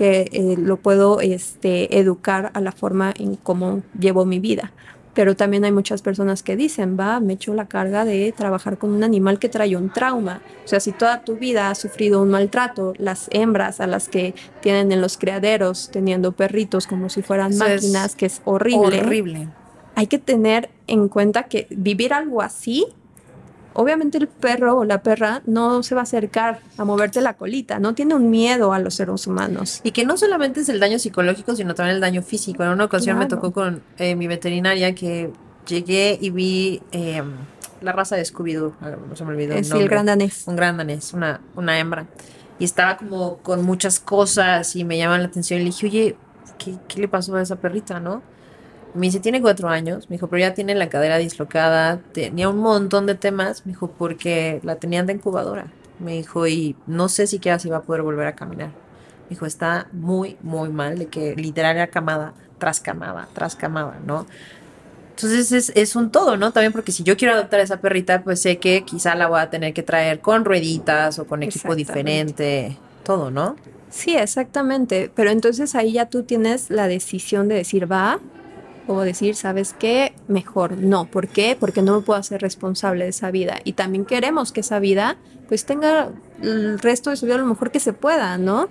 que 0.00 0.30
eh, 0.32 0.56
lo 0.56 0.78
puedo 0.78 1.20
este, 1.20 1.98
educar 1.98 2.52
a 2.54 2.62
la 2.62 2.72
forma 2.72 3.12
en 3.18 3.36
cómo 3.36 3.82
llevo 4.00 4.24
mi 4.24 4.40
vida. 4.40 4.72
Pero 5.12 5.36
también 5.36 5.62
hay 5.66 5.72
muchas 5.72 6.00
personas 6.00 6.42
que 6.42 6.56
dicen, 6.56 6.96
va, 6.98 7.20
me 7.20 7.34
echo 7.34 7.52
la 7.52 7.66
carga 7.66 8.06
de 8.06 8.32
trabajar 8.32 8.78
con 8.78 8.92
un 8.92 9.04
animal 9.04 9.38
que 9.38 9.50
trae 9.50 9.76
un 9.76 9.92
trauma. 9.92 10.40
O 10.64 10.68
sea, 10.68 10.80
si 10.80 10.92
toda 10.92 11.22
tu 11.22 11.36
vida 11.36 11.68
has 11.68 11.76
sufrido 11.76 12.22
un 12.22 12.30
maltrato, 12.30 12.94
las 12.96 13.28
hembras 13.30 13.78
a 13.82 13.86
las 13.86 14.08
que 14.08 14.34
tienen 14.62 14.90
en 14.90 15.02
los 15.02 15.18
criaderos 15.18 15.90
teniendo 15.92 16.32
perritos 16.32 16.86
como 16.86 17.10
si 17.10 17.20
fueran 17.20 17.54
máquinas, 17.58 18.16
que 18.16 18.24
es 18.24 18.40
horrible. 18.46 19.02
Horrible. 19.02 19.48
Hay 19.96 20.06
que 20.06 20.18
tener 20.18 20.70
en 20.86 21.08
cuenta 21.08 21.42
que 21.42 21.66
vivir 21.68 22.14
algo 22.14 22.40
así 22.40 22.86
obviamente 23.80 24.18
el 24.18 24.28
perro 24.28 24.76
o 24.76 24.84
la 24.84 25.02
perra 25.02 25.42
no 25.46 25.82
se 25.82 25.94
va 25.94 26.02
a 26.02 26.04
acercar 26.04 26.60
a 26.76 26.84
moverte 26.84 27.20
la 27.20 27.34
colita, 27.34 27.78
no 27.78 27.94
tiene 27.94 28.14
un 28.14 28.30
miedo 28.30 28.72
a 28.72 28.78
los 28.78 28.94
seres 28.94 29.26
humanos. 29.26 29.80
Y 29.82 29.92
que 29.92 30.04
no 30.04 30.16
solamente 30.16 30.60
es 30.60 30.68
el 30.68 30.80
daño 30.80 30.98
psicológico, 30.98 31.56
sino 31.56 31.74
también 31.74 31.96
el 31.96 32.00
daño 32.00 32.22
físico. 32.22 32.62
En 32.62 32.70
una 32.70 32.84
ocasión 32.84 33.18
me 33.18 33.26
tocó 33.26 33.52
con 33.52 33.82
eh, 33.98 34.14
mi 34.14 34.26
veterinaria 34.26 34.94
que 34.94 35.32
llegué 35.66 36.18
y 36.20 36.30
vi 36.30 36.82
em, 36.92 37.32
la 37.80 37.92
raza 37.92 38.16
de 38.16 38.24
Scooby-Doo, 38.24 38.74
ah, 38.82 38.96
no 39.08 39.16
se 39.16 39.24
me 39.24 39.30
olvidó. 39.30 39.54
Es 39.54 39.70
el, 39.70 39.88
gran 39.88 40.06
danés. 40.06 40.44
Un 40.46 40.56
gran 40.56 40.76
danés, 40.76 41.14
una, 41.14 41.40
una 41.56 41.78
hembra. 41.78 42.06
Y 42.58 42.64
estaba 42.64 42.98
como 42.98 43.38
con 43.38 43.64
muchas 43.64 43.98
cosas 44.00 44.76
y 44.76 44.84
me 44.84 44.98
llaman 44.98 45.22
la 45.22 45.28
atención 45.28 45.60
y 45.60 45.64
le 45.64 45.70
dije, 45.70 45.86
oye, 45.86 46.16
¿qué, 46.58 46.76
qué 46.86 47.00
le 47.00 47.08
pasó 47.08 47.34
a 47.36 47.42
esa 47.42 47.56
perrita, 47.56 47.98
no? 47.98 48.22
Me 48.94 49.06
dice, 49.06 49.20
tiene 49.20 49.40
cuatro 49.40 49.68
años. 49.68 50.10
Me 50.10 50.16
dijo, 50.16 50.26
pero 50.26 50.40
ya 50.40 50.54
tiene 50.54 50.74
la 50.74 50.88
cadera 50.88 51.18
dislocada. 51.18 51.98
Tenía 52.12 52.48
un 52.48 52.58
montón 52.58 53.06
de 53.06 53.14
temas. 53.14 53.64
Me 53.66 53.72
dijo, 53.72 53.90
porque 53.90 54.60
la 54.62 54.76
tenían 54.76 55.06
de 55.06 55.14
incubadora. 55.14 55.66
Me 55.98 56.12
dijo, 56.12 56.46
y 56.46 56.76
no 56.86 57.08
sé 57.08 57.26
siquiera 57.26 57.58
si 57.58 57.68
va 57.68 57.78
a 57.78 57.82
poder 57.82 58.02
volver 58.02 58.26
a 58.26 58.34
caminar. 58.34 58.68
Me 58.68 59.30
dijo, 59.30 59.46
está 59.46 59.86
muy, 59.92 60.36
muy 60.42 60.70
mal, 60.70 60.98
de 60.98 61.06
que 61.06 61.36
literal 61.36 61.76
era 61.76 61.86
camada 61.88 62.34
tras 62.58 62.80
camada, 62.80 63.28
tras 63.32 63.56
camada, 63.56 63.98
¿no? 64.06 64.26
Entonces 65.10 65.52
es, 65.52 65.72
es, 65.74 65.96
un 65.96 66.10
todo, 66.10 66.36
¿no? 66.36 66.52
También 66.52 66.72
porque 66.72 66.92
si 66.92 67.02
yo 67.02 67.16
quiero 67.16 67.34
adoptar 67.34 67.60
a 67.60 67.62
esa 67.62 67.80
perrita, 67.80 68.22
pues 68.22 68.40
sé 68.40 68.58
que 68.58 68.84
quizá 68.84 69.14
la 69.14 69.26
voy 69.26 69.40
a 69.40 69.50
tener 69.50 69.74
que 69.74 69.82
traer 69.82 70.20
con 70.20 70.44
rueditas 70.44 71.18
o 71.18 71.26
con 71.26 71.42
equipo 71.42 71.74
diferente, 71.74 72.78
todo, 73.04 73.30
¿no? 73.30 73.56
Sí, 73.90 74.16
exactamente. 74.16 75.10
Pero 75.14 75.30
entonces 75.30 75.74
ahí 75.74 75.92
ya 75.92 76.06
tú 76.06 76.22
tienes 76.22 76.70
la 76.70 76.88
decisión 76.88 77.48
de 77.48 77.56
decir, 77.56 77.90
va, 77.90 78.18
o 78.94 79.02
decir, 79.02 79.34
¿sabes 79.36 79.74
qué? 79.78 80.14
Mejor 80.28 80.78
no. 80.78 81.06
¿Por 81.06 81.28
qué? 81.28 81.56
Porque 81.58 81.82
no 81.82 81.96
me 81.96 82.02
puedo 82.02 82.18
hacer 82.18 82.40
responsable 82.40 83.04
de 83.04 83.10
esa 83.10 83.30
vida. 83.30 83.60
Y 83.64 83.74
también 83.74 84.04
queremos 84.04 84.52
que 84.52 84.60
esa 84.60 84.78
vida 84.78 85.16
pues 85.48 85.64
tenga 85.64 86.10
el 86.42 86.78
resto 86.78 87.10
de 87.10 87.16
su 87.16 87.26
vida 87.26 87.38
lo 87.38 87.46
mejor 87.46 87.70
que 87.70 87.80
se 87.80 87.92
pueda, 87.92 88.38
¿no? 88.38 88.68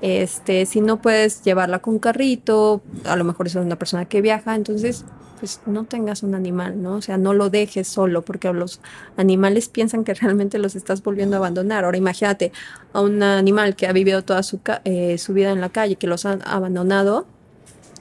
Este, 0.00 0.66
si 0.66 0.80
no 0.80 1.02
puedes 1.02 1.42
llevarla 1.42 1.80
con 1.80 1.98
carrito, 1.98 2.82
a 3.04 3.16
lo 3.16 3.24
mejor 3.24 3.46
es 3.46 3.54
una 3.56 3.76
persona 3.76 4.04
que 4.04 4.20
viaja, 4.20 4.54
entonces 4.54 5.04
pues 5.38 5.60
no 5.66 5.84
tengas 5.84 6.22
un 6.22 6.34
animal, 6.34 6.82
¿no? 6.82 6.96
O 6.96 7.02
sea, 7.02 7.16
no 7.16 7.32
lo 7.32 7.48
dejes 7.48 7.88
solo, 7.88 8.22
porque 8.22 8.52
los 8.52 8.80
animales 9.16 9.68
piensan 9.68 10.04
que 10.04 10.14
realmente 10.14 10.58
los 10.58 10.76
estás 10.76 11.02
volviendo 11.02 11.36
a 11.36 11.38
abandonar. 11.38 11.84
Ahora 11.84 11.96
imagínate 11.96 12.52
a 12.92 13.00
un 13.00 13.22
animal 13.22 13.76
que 13.76 13.86
ha 13.86 13.92
vivido 13.92 14.22
toda 14.22 14.42
su, 14.42 14.60
eh, 14.84 15.18
su 15.18 15.32
vida 15.32 15.50
en 15.50 15.60
la 15.60 15.68
calle, 15.68 15.96
que 15.96 16.06
los 16.06 16.26
han 16.26 16.42
abandonado, 16.44 17.26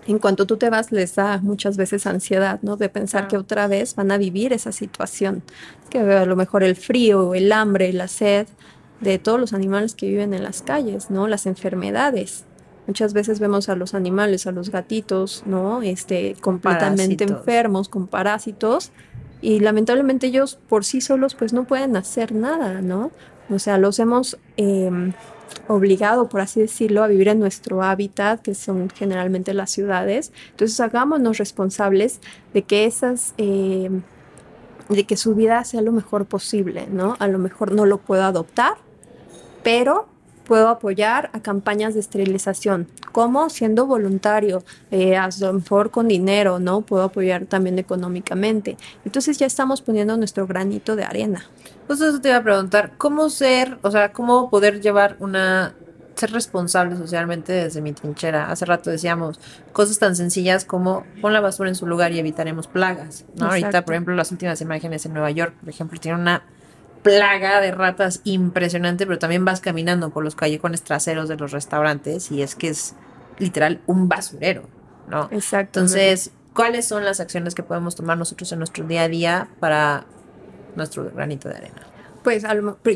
en 0.07 0.19
cuanto 0.19 0.45
tú 0.45 0.57
te 0.57 0.69
vas, 0.69 0.91
les 0.91 1.15
da 1.15 1.39
muchas 1.41 1.77
veces 1.77 2.07
ansiedad, 2.07 2.59
¿no? 2.61 2.77
De 2.77 2.89
pensar 2.89 3.27
que 3.27 3.37
otra 3.37 3.67
vez 3.67 3.95
van 3.95 4.11
a 4.11 4.17
vivir 4.17 4.53
esa 4.53 4.71
situación, 4.71 5.43
que 5.89 5.99
a 5.99 6.25
lo 6.25 6.35
mejor 6.35 6.63
el 6.63 6.75
frío, 6.75 7.33
el 7.33 7.51
hambre, 7.51 7.91
la 7.91 8.07
sed 8.07 8.47
de 9.01 9.19
todos 9.19 9.39
los 9.39 9.53
animales 9.53 9.95
que 9.95 10.07
viven 10.07 10.33
en 10.33 10.43
las 10.43 10.61
calles, 10.61 11.11
¿no? 11.11 11.27
Las 11.27 11.45
enfermedades. 11.45 12.45
Muchas 12.87 13.13
veces 13.13 13.39
vemos 13.39 13.67
a 13.67 13.75
los 13.75 13.93
animales, 13.93 14.47
a 14.47 14.53
los 14.53 14.69
gatitos, 14.69 15.43
¿no? 15.45 15.81
Este, 15.81 16.35
completamente 16.39 17.25
enfermos, 17.25 17.89
con 17.89 18.07
parásitos, 18.07 18.91
y 19.41 19.59
lamentablemente 19.59 20.27
ellos 20.27 20.57
por 20.67 20.85
sí 20.85 21.01
solos 21.01 21.35
pues 21.35 21.53
no 21.53 21.65
pueden 21.65 21.97
hacer 21.97 22.31
nada, 22.31 22.81
¿no? 22.81 23.11
O 23.49 23.59
sea, 23.59 23.77
los 23.77 23.99
hemos 23.99 24.37
em, 24.55 25.13
obligado, 25.67 26.29
por 26.29 26.41
así 26.41 26.59
decirlo, 26.59 27.03
a 27.03 27.07
vivir 27.07 27.27
en 27.27 27.39
nuestro 27.39 27.83
hábitat, 27.83 28.41
que 28.41 28.55
son 28.55 28.89
generalmente 28.89 29.53
las 29.53 29.71
ciudades. 29.71 30.31
Entonces 30.51 30.79
hagámonos 30.79 31.37
responsables 31.37 32.19
de 32.53 32.63
que 32.63 32.85
esas... 32.85 33.33
Eh, 33.37 33.89
de 34.89 35.03
que 35.03 35.17
su 35.17 35.35
vida 35.35 35.61
sea 35.65 35.81
lo 35.81 35.91
mejor 35.91 36.25
posible, 36.25 36.87
¿no? 36.89 37.17
A 37.19 37.27
lo 37.27 37.39
mejor 37.39 37.73
no 37.73 37.85
lo 37.85 37.97
puedo 37.97 38.23
adoptar, 38.23 38.75
pero 39.61 40.07
puedo 40.45 40.69
apoyar 40.69 41.29
a 41.33 41.41
campañas 41.41 41.93
de 41.93 41.99
esterilización. 41.99 42.87
¿Cómo? 43.11 43.49
Siendo 43.49 43.85
voluntario, 43.85 44.63
eh, 44.91 45.17
a 45.17 45.29
lo 45.41 45.53
mejor 45.53 45.91
con 45.91 46.07
dinero, 46.07 46.59
¿no? 46.59 46.81
Puedo 46.81 47.03
apoyar 47.03 47.45
también 47.45 47.77
económicamente. 47.77 48.77
Entonces 49.03 49.37
ya 49.37 49.45
estamos 49.45 49.81
poniendo 49.81 50.15
nuestro 50.15 50.47
granito 50.47 50.95
de 50.95 51.03
arena. 51.03 51.45
Pues 51.87 52.01
eso 52.01 52.19
te 52.19 52.29
iba 52.29 52.37
a 52.37 52.43
preguntar, 52.43 52.93
¿cómo 52.97 53.29
ser, 53.29 53.79
o 53.81 53.89
sea, 53.89 54.11
cómo 54.11 54.49
poder 54.49 54.81
llevar 54.81 55.15
una, 55.19 55.73
ser 56.15 56.31
responsable 56.31 56.97
socialmente 56.97 57.53
desde 57.53 57.81
mi 57.81 57.93
trinchera? 57.93 58.51
Hace 58.51 58.65
rato 58.65 58.89
decíamos 58.89 59.39
cosas 59.71 59.97
tan 59.97 60.15
sencillas 60.15 60.65
como 60.65 61.05
pon 61.21 61.33
la 61.33 61.39
basura 61.39 61.69
en 61.69 61.75
su 61.75 61.87
lugar 61.87 62.11
y 62.11 62.19
evitaremos 62.19 62.67
plagas, 62.67 63.25
¿no? 63.35 63.47
Ahorita, 63.47 63.85
por 63.85 63.93
ejemplo, 63.93 64.15
las 64.15 64.31
últimas 64.31 64.59
imágenes 64.59 65.05
en 65.05 65.13
Nueva 65.13 65.31
York, 65.31 65.53
por 65.59 65.69
ejemplo, 65.69 65.99
tiene 65.99 66.19
una 66.19 66.43
plaga 67.03 67.61
de 67.61 67.71
ratas 67.71 68.19
impresionante, 68.25 69.05
pero 69.05 69.17
también 69.17 69.45
vas 69.45 69.61
caminando 69.61 70.09
por 70.09 70.25
los 70.25 70.35
callejones 70.35 70.81
traseros 70.81 71.29
de 71.29 71.37
los 71.37 71.51
restaurantes 71.51 72.31
y 72.31 72.41
es 72.41 72.55
que 72.55 72.67
es 72.69 72.95
literal 73.39 73.79
un 73.85 74.09
basurero, 74.09 74.63
¿no? 75.07 75.29
Exacto. 75.31 75.79
Entonces, 75.79 76.31
¿cuáles 76.53 76.85
son 76.85 77.05
las 77.05 77.21
acciones 77.21 77.55
que 77.55 77.63
podemos 77.63 77.95
tomar 77.95 78.17
nosotros 78.17 78.51
en 78.51 78.59
nuestro 78.59 78.83
día 78.85 79.03
a 79.03 79.07
día 79.07 79.47
para 79.61 80.05
nuestro 80.77 81.09
granito 81.11 81.49
de 81.49 81.55
arena? 81.55 81.81
Pues 82.23 82.43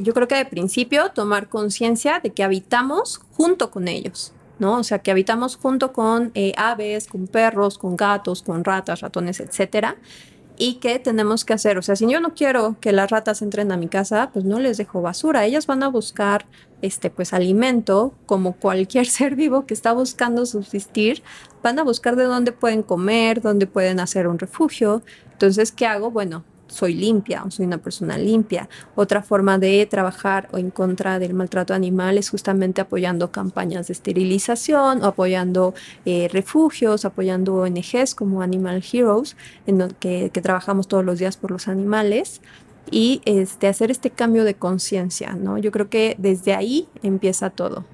yo 0.02 0.14
creo 0.14 0.28
que 0.28 0.36
de 0.36 0.46
principio 0.46 1.12
tomar 1.12 1.48
conciencia 1.48 2.20
de 2.20 2.32
que 2.32 2.44
habitamos 2.44 3.22
junto 3.32 3.72
con 3.72 3.88
ellos, 3.88 4.34
¿no? 4.60 4.78
O 4.78 4.84
sea, 4.84 5.00
que 5.00 5.10
habitamos 5.10 5.56
junto 5.56 5.94
con 5.94 6.32
eh, 6.36 6.54
aves, 6.58 7.08
con 7.08 7.28
perros, 7.28 7.78
con 7.78 7.96
gatos, 7.96 8.42
con 8.42 8.64
ratas, 8.64 9.02
ratones, 9.02 9.40
etcétera. 9.40 9.96
Y 10.58 10.76
que 10.76 11.00
tenemos 11.00 11.46
que 11.46 11.54
hacer, 11.54 11.78
o 11.78 11.82
sea, 11.82 11.96
si 11.96 12.08
yo 12.12 12.20
no 12.20 12.36
quiero 12.36 12.76
que 12.82 12.92
las 12.92 13.10
ratas 13.10 13.42
entren 13.42 13.72
a 13.72 13.78
mi 13.78 13.88
casa, 13.88 14.32
pues 14.34 14.44
no 14.46 14.60
les 14.60 14.78
dejo 14.78 15.02
basura. 15.02 15.46
Ellas 15.46 15.66
van 15.66 15.82
a 15.82 15.88
buscar, 15.88 16.46
este, 16.82 17.10
pues 17.10 17.34
alimento, 17.34 18.14
como 18.26 18.54
cualquier 18.54 19.06
ser 19.08 19.36
vivo 19.36 19.66
que 19.66 19.74
está 19.74 19.94
buscando 19.94 20.46
subsistir, 20.46 21.24
van 21.64 21.80
a 21.80 21.84
buscar 21.84 22.18
de 22.18 22.26
dónde 22.26 22.52
pueden 22.52 22.84
comer, 22.84 23.42
dónde 23.42 23.66
pueden 23.66 24.00
hacer 24.02 24.28
un 24.28 24.38
refugio. 24.38 25.02
Entonces, 25.32 25.72
¿qué 25.72 25.88
hago? 25.88 26.12
Bueno, 26.12 26.44
soy 26.72 26.94
limpia 26.94 27.44
o 27.44 27.52
soy 27.52 27.66
una 27.66 27.78
persona 27.78 28.18
limpia. 28.18 28.70
Otra 28.96 29.22
forma 29.22 29.58
de 29.58 29.86
trabajar 29.86 30.48
o 30.52 30.58
en 30.58 30.72
contra 30.72 31.20
del 31.20 31.34
maltrato 31.34 31.74
animal 31.74 32.18
es 32.18 32.30
justamente 32.30 32.82
apoyando 32.82 33.32
campañas 33.32 33.88
de 33.88 33.94
esterilización 33.94 35.04
o 35.04 35.08
apoyando 35.08 35.74
eh, 36.06 36.30
refugios, 36.32 37.06
apoyando 37.06 37.56
ONGs 37.56 38.16
como 38.16 38.42
Animal 38.42 38.84
Heroes, 38.92 39.36
en 39.68 39.90
que, 40.00 40.30
que 40.34 40.42
trabajamos 40.42 40.88
todos 40.88 41.04
los 41.04 41.20
días 41.20 41.38
por 41.38 41.52
los 41.52 41.68
animales 41.68 42.42
y 42.90 43.22
este, 43.26 43.68
hacer 43.68 43.92
este 43.92 44.10
cambio 44.10 44.44
de 44.44 44.56
conciencia, 44.56 45.34
¿no? 45.34 45.58
Yo 45.58 45.72
creo 45.72 45.90
que 45.90 46.16
desde 46.18 46.54
ahí 46.56 46.88
empieza 47.04 47.50
todo. 47.50 47.86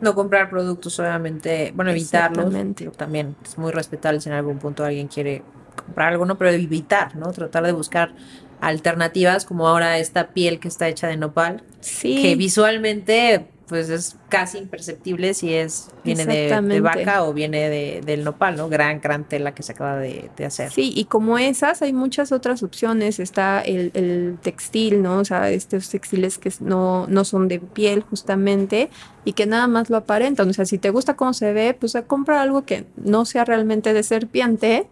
No 0.00 0.14
comprar 0.14 0.50
productos 0.50 0.98
obviamente, 0.98 1.72
bueno, 1.74 1.90
evitarlos. 1.90 2.52
También 2.96 3.36
es 3.44 3.56
muy 3.56 3.72
respetable 3.72 4.20
si 4.20 4.28
en 4.28 4.34
algún 4.34 4.58
punto 4.58 4.84
alguien 4.84 5.08
quiere 5.08 5.42
comprar 5.74 6.12
algo, 6.12 6.24
¿no? 6.24 6.38
Pero 6.38 6.50
evitar, 6.50 7.16
¿no? 7.16 7.32
Tratar 7.32 7.64
de 7.64 7.72
buscar 7.72 8.12
alternativas 8.60 9.44
como 9.44 9.66
ahora 9.66 9.98
esta 9.98 10.28
piel 10.28 10.60
que 10.60 10.68
está 10.68 10.88
hecha 10.88 11.08
de 11.08 11.16
nopal, 11.16 11.62
sí. 11.80 12.22
que 12.22 12.36
visualmente 12.36 13.46
pues 13.72 13.88
es 13.88 14.16
casi 14.28 14.58
imperceptible 14.58 15.32
si 15.32 15.54
es 15.54 15.88
viene 16.04 16.26
de, 16.26 16.80
vaca 16.82 17.24
o 17.24 17.32
viene 17.32 17.70
de, 17.70 18.02
del 18.04 18.22
nopal, 18.22 18.54
¿no? 18.54 18.68
Gran, 18.68 19.00
gran 19.00 19.24
tela 19.24 19.54
que 19.54 19.62
se 19.62 19.72
acaba 19.72 19.96
de, 19.96 20.30
hacer. 20.44 20.70
Sí, 20.70 20.92
y 20.94 21.06
como 21.06 21.38
esas 21.38 21.80
hay 21.80 21.94
muchas 21.94 22.32
otras 22.32 22.62
opciones. 22.62 23.18
Está 23.18 23.62
el, 23.62 23.90
el, 23.94 24.36
textil, 24.42 25.00
¿no? 25.00 25.20
O 25.20 25.24
sea, 25.24 25.50
estos 25.50 25.88
textiles 25.88 26.36
que 26.36 26.52
no, 26.60 27.06
no 27.08 27.24
son 27.24 27.48
de 27.48 27.60
piel 27.60 28.02
justamente 28.02 28.90
y 29.24 29.32
que 29.32 29.46
nada 29.46 29.68
más 29.68 29.88
lo 29.88 29.96
aparentan. 29.96 30.50
O 30.50 30.52
sea, 30.52 30.66
si 30.66 30.76
te 30.76 30.90
gusta 30.90 31.16
cómo 31.16 31.32
se 31.32 31.54
ve, 31.54 31.72
pues 31.72 31.96
compra 32.06 32.42
algo 32.42 32.66
que 32.66 32.84
no 32.96 33.24
sea 33.24 33.46
realmente 33.46 33.94
de 33.94 34.02
serpiente 34.02 34.86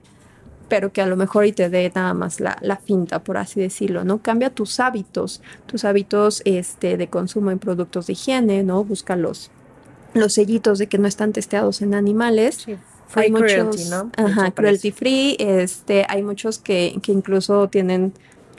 pero 0.70 0.92
que 0.92 1.02
a 1.02 1.06
lo 1.06 1.16
mejor 1.16 1.44
y 1.44 1.52
te 1.52 1.68
dé 1.68 1.92
nada 1.94 2.14
más 2.14 2.40
la, 2.40 2.56
la, 2.62 2.76
finta, 2.76 3.18
por 3.18 3.36
así 3.36 3.60
decirlo, 3.60 4.04
¿no? 4.04 4.22
Cambia 4.22 4.48
tus 4.48 4.80
hábitos, 4.80 5.42
tus 5.66 5.84
hábitos 5.84 6.40
este, 6.46 6.96
de 6.96 7.08
consumo 7.08 7.50
en 7.50 7.58
productos 7.58 8.06
de 8.06 8.14
higiene, 8.14 8.62
¿no? 8.62 8.82
Busca 8.84 9.16
los, 9.16 9.50
los 10.14 10.32
sellitos 10.32 10.78
de 10.78 10.86
que 10.86 10.96
no 10.96 11.08
están 11.08 11.32
testeados 11.32 11.82
en 11.82 11.92
animales. 11.92 12.64
Free 12.64 12.78
hay 13.14 13.32
cruelty, 13.32 13.62
muchos, 13.62 13.90
¿no? 13.90 14.10
ajá, 14.16 14.52
cruelty 14.52 14.92
free, 14.92 15.36
este, 15.40 16.06
hay 16.08 16.22
muchos 16.22 16.58
que, 16.58 16.96
que 17.02 17.10
incluso 17.10 17.68
tienen, 17.68 18.12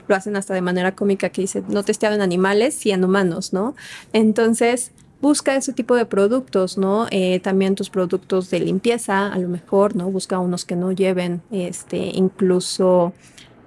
lo 0.06 0.14
hacen 0.14 0.36
hasta 0.36 0.52
de 0.52 0.60
manera 0.60 0.94
cómica 0.94 1.30
que 1.30 1.40
dice, 1.40 1.64
no 1.68 1.82
testeado 1.82 2.14
en 2.14 2.20
animales 2.20 2.84
y 2.84 2.90
en 2.90 3.02
humanos, 3.02 3.54
¿no? 3.54 3.74
Entonces, 4.12 4.92
busca 5.22 5.54
ese 5.56 5.72
tipo 5.72 5.94
de 5.94 6.04
productos, 6.04 6.76
¿no? 6.76 7.06
Eh, 7.10 7.40
también 7.40 7.76
tus 7.76 7.88
productos 7.88 8.50
de 8.50 8.60
limpieza, 8.60 9.32
a 9.32 9.38
lo 9.38 9.48
mejor, 9.48 9.96
¿no? 9.96 10.10
Busca 10.10 10.38
unos 10.40 10.64
que 10.64 10.76
no 10.76 10.90
lleven, 10.92 11.40
este, 11.52 11.96
incluso 11.96 13.12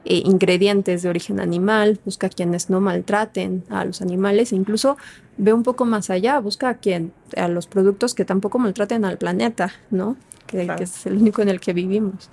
eh, 0.04 0.22
ingredientes 0.26 1.02
de 1.02 1.10
origen 1.10 1.40
animal, 1.40 2.00
busca 2.06 2.28
quienes 2.30 2.70
no 2.70 2.82
maltraten 2.82 3.64
a 3.70 3.86
los 3.86 4.02
animales, 4.02 4.52
e 4.52 4.58
incluso 4.58 4.98
ve 5.38 5.54
un 5.54 5.64
poco 5.64 5.86
más 5.86 6.10
allá, 6.10 6.40
busca 6.40 6.70
a 6.70 6.74
quien, 6.76 7.14
a 7.38 7.48
los 7.48 7.68
productos 7.68 8.14
que 8.14 8.26
tampoco 8.26 8.60
maltraten 8.60 9.06
al 9.06 9.18
planeta, 9.18 9.72
¿no? 9.90 10.18
Que, 10.46 10.66
Claro. 10.66 10.78
que 10.78 10.84
es 10.84 11.06
el 11.08 11.18
único 11.18 11.42
en 11.42 11.50
el 11.50 11.60
que 11.60 11.74
vivimos. 11.74 12.30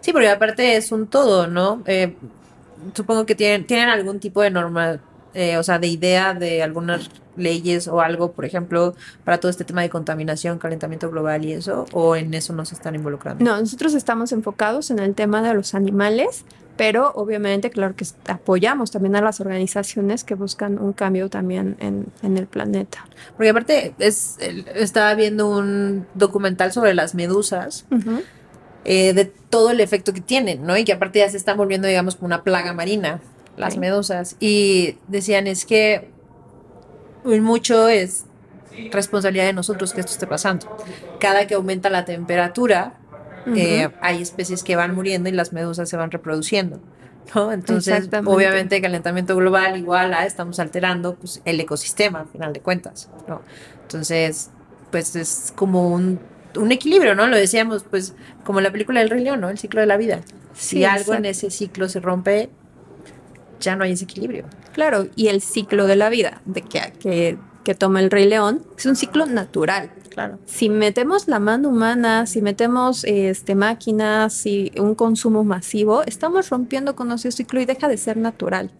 Sí, 0.00 0.12
porque 0.12 0.28
aparte 0.28 0.76
es 0.76 0.92
un 0.92 1.06
todo, 1.08 1.46
¿no? 1.48 1.82
Eh, 1.86 2.14
supongo 2.94 3.24
que 3.26 3.34
tienen, 3.34 3.66
tienen 3.66 3.88
algún 3.88 4.20
tipo 4.20 4.42
de 4.42 4.50
norma, 4.50 5.00
eh, 5.36 5.58
o 5.58 5.62
sea, 5.62 5.78
de 5.78 5.86
idea 5.86 6.32
de 6.32 6.62
algunas 6.62 7.10
leyes 7.36 7.88
o 7.88 8.00
algo, 8.00 8.32
por 8.32 8.46
ejemplo, 8.46 8.94
para 9.22 9.38
todo 9.38 9.50
este 9.50 9.64
tema 9.64 9.82
de 9.82 9.90
contaminación, 9.90 10.58
calentamiento 10.58 11.10
global 11.10 11.44
y 11.44 11.52
eso, 11.52 11.84
o 11.92 12.16
en 12.16 12.32
eso 12.32 12.54
no 12.54 12.64
se 12.64 12.74
están 12.74 12.94
involucrando. 12.94 13.44
No, 13.44 13.60
nosotros 13.60 13.92
estamos 13.92 14.32
enfocados 14.32 14.90
en 14.90 14.98
el 14.98 15.14
tema 15.14 15.42
de 15.42 15.52
los 15.52 15.74
animales, 15.74 16.46
pero 16.78 17.12
obviamente, 17.14 17.68
claro 17.68 17.94
que 17.94 18.06
apoyamos 18.28 18.90
también 18.90 19.14
a 19.14 19.20
las 19.20 19.40
organizaciones 19.42 20.24
que 20.24 20.34
buscan 20.34 20.78
un 20.78 20.94
cambio 20.94 21.28
también 21.28 21.76
en, 21.80 22.06
en 22.22 22.38
el 22.38 22.46
planeta. 22.46 23.06
Porque 23.36 23.50
aparte 23.50 23.94
es, 23.98 24.38
estaba 24.74 25.14
viendo 25.14 25.50
un 25.50 26.06
documental 26.14 26.72
sobre 26.72 26.94
las 26.94 27.14
medusas, 27.14 27.84
eh, 28.86 29.12
de 29.12 29.26
todo 29.26 29.70
el 29.72 29.80
efecto 29.80 30.14
que 30.14 30.22
tienen, 30.22 30.64
¿no? 30.64 30.78
Y 30.78 30.84
que 30.84 30.94
aparte 30.94 31.18
ya 31.18 31.28
se 31.28 31.36
están 31.36 31.58
volviendo, 31.58 31.88
digamos, 31.88 32.16
como 32.16 32.26
una 32.26 32.42
plaga 32.42 32.72
marina, 32.72 33.20
las 33.56 33.76
medusas. 33.76 34.36
Y 34.40 34.98
decían, 35.08 35.46
es 35.46 35.64
que 35.64 36.08
mucho 37.24 37.88
es 37.88 38.26
responsabilidad 38.90 39.46
de 39.46 39.52
nosotros 39.52 39.92
que 39.92 40.00
esto 40.00 40.12
esté 40.12 40.26
pasando. 40.26 40.76
Cada 41.18 41.46
que 41.46 41.54
aumenta 41.54 41.90
la 41.90 42.04
temperatura, 42.04 42.94
eh, 43.54 43.88
hay 44.00 44.22
especies 44.22 44.62
que 44.62 44.76
van 44.76 44.94
muriendo 44.94 45.28
y 45.28 45.32
las 45.32 45.52
medusas 45.52 45.88
se 45.88 45.96
van 45.96 46.10
reproduciendo. 46.10 46.80
¿no? 47.34 47.52
Entonces, 47.52 48.08
obviamente, 48.24 48.80
calentamiento 48.80 49.34
global 49.36 49.76
igual 49.76 50.14
a 50.14 50.26
estamos 50.26 50.58
alterando 50.60 51.16
pues, 51.16 51.42
el 51.44 51.58
ecosistema, 51.60 52.20
al 52.20 52.28
final 52.28 52.52
de 52.52 52.60
cuentas. 52.60 53.08
¿no? 53.26 53.42
Entonces, 53.82 54.50
pues 54.90 55.16
es 55.16 55.52
como 55.54 55.88
un, 55.88 56.20
un 56.56 56.72
equilibrio, 56.72 57.14
¿no? 57.14 57.26
Lo 57.26 57.36
decíamos, 57.36 57.84
pues, 57.84 58.14
como 58.44 58.60
la 58.60 58.70
película 58.70 59.00
del 59.00 59.10
Rey 59.10 59.24
León, 59.24 59.40
¿no? 59.40 59.50
El 59.50 59.58
ciclo 59.58 59.80
de 59.80 59.86
la 59.86 59.96
vida. 59.96 60.20
Si 60.54 60.84
algo 60.84 61.14
en 61.14 61.26
ese 61.26 61.50
ciclo 61.50 61.88
se 61.88 62.00
rompe, 62.00 62.50
ya 63.60 63.76
no 63.76 63.84
hay 63.84 63.92
ese 63.92 64.04
equilibrio. 64.04 64.46
Claro, 64.72 65.08
y 65.16 65.28
el 65.28 65.40
ciclo 65.40 65.86
de 65.86 65.96
la 65.96 66.08
vida 66.08 66.40
de 66.44 66.62
que, 66.62 66.92
que, 67.00 67.38
que 67.64 67.74
toma 67.74 68.00
el 68.00 68.10
Rey 68.10 68.28
León 68.28 68.62
es 68.76 68.86
un 68.86 68.96
ciclo 68.96 69.26
natural. 69.26 69.90
Claro. 70.10 70.38
Si 70.46 70.68
metemos 70.68 71.28
la 71.28 71.38
mano 71.38 71.68
humana, 71.68 72.26
si 72.26 72.40
metemos 72.40 73.04
este, 73.04 73.54
máquinas 73.54 74.46
y 74.46 74.72
un 74.78 74.94
consumo 74.94 75.44
masivo, 75.44 76.02
estamos 76.04 76.48
rompiendo 76.48 76.96
con 76.96 77.12
ese 77.12 77.30
ciclo 77.32 77.60
y 77.60 77.66
deja 77.66 77.88
de 77.88 77.98
ser 77.98 78.16
natural, 78.16 78.70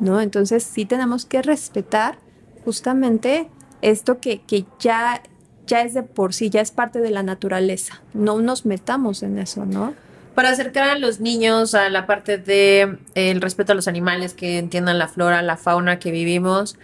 ¿no? 0.00 0.20
Entonces 0.20 0.62
sí 0.62 0.86
tenemos 0.86 1.26
que 1.26 1.42
respetar 1.42 2.18
justamente 2.64 3.50
esto 3.82 4.18
que, 4.18 4.40
que 4.42 4.64
ya, 4.78 5.22
ya 5.66 5.82
es 5.82 5.92
de 5.92 6.02
por 6.02 6.32
sí, 6.32 6.48
ya 6.48 6.60
es 6.60 6.70
parte 6.70 7.00
de 7.00 7.10
la 7.10 7.22
naturaleza. 7.22 8.00
No 8.14 8.40
nos 8.40 8.64
metamos 8.64 9.22
en 9.22 9.38
eso, 9.38 9.66
¿no? 9.66 9.94
Para 10.38 10.50
acercar 10.50 10.88
a 10.88 10.96
los 10.96 11.18
niños 11.18 11.74
a 11.74 11.88
la 11.88 12.06
parte 12.06 12.38
de 12.38 12.82
eh, 12.82 13.32
el 13.32 13.40
respeto 13.40 13.72
a 13.72 13.74
los 13.74 13.88
animales, 13.88 14.34
que 14.34 14.58
entiendan 14.58 14.96
la 14.96 15.08
flora, 15.08 15.42
la 15.42 15.56
fauna 15.56 15.98
que 15.98 16.12
vivimos, 16.12 16.76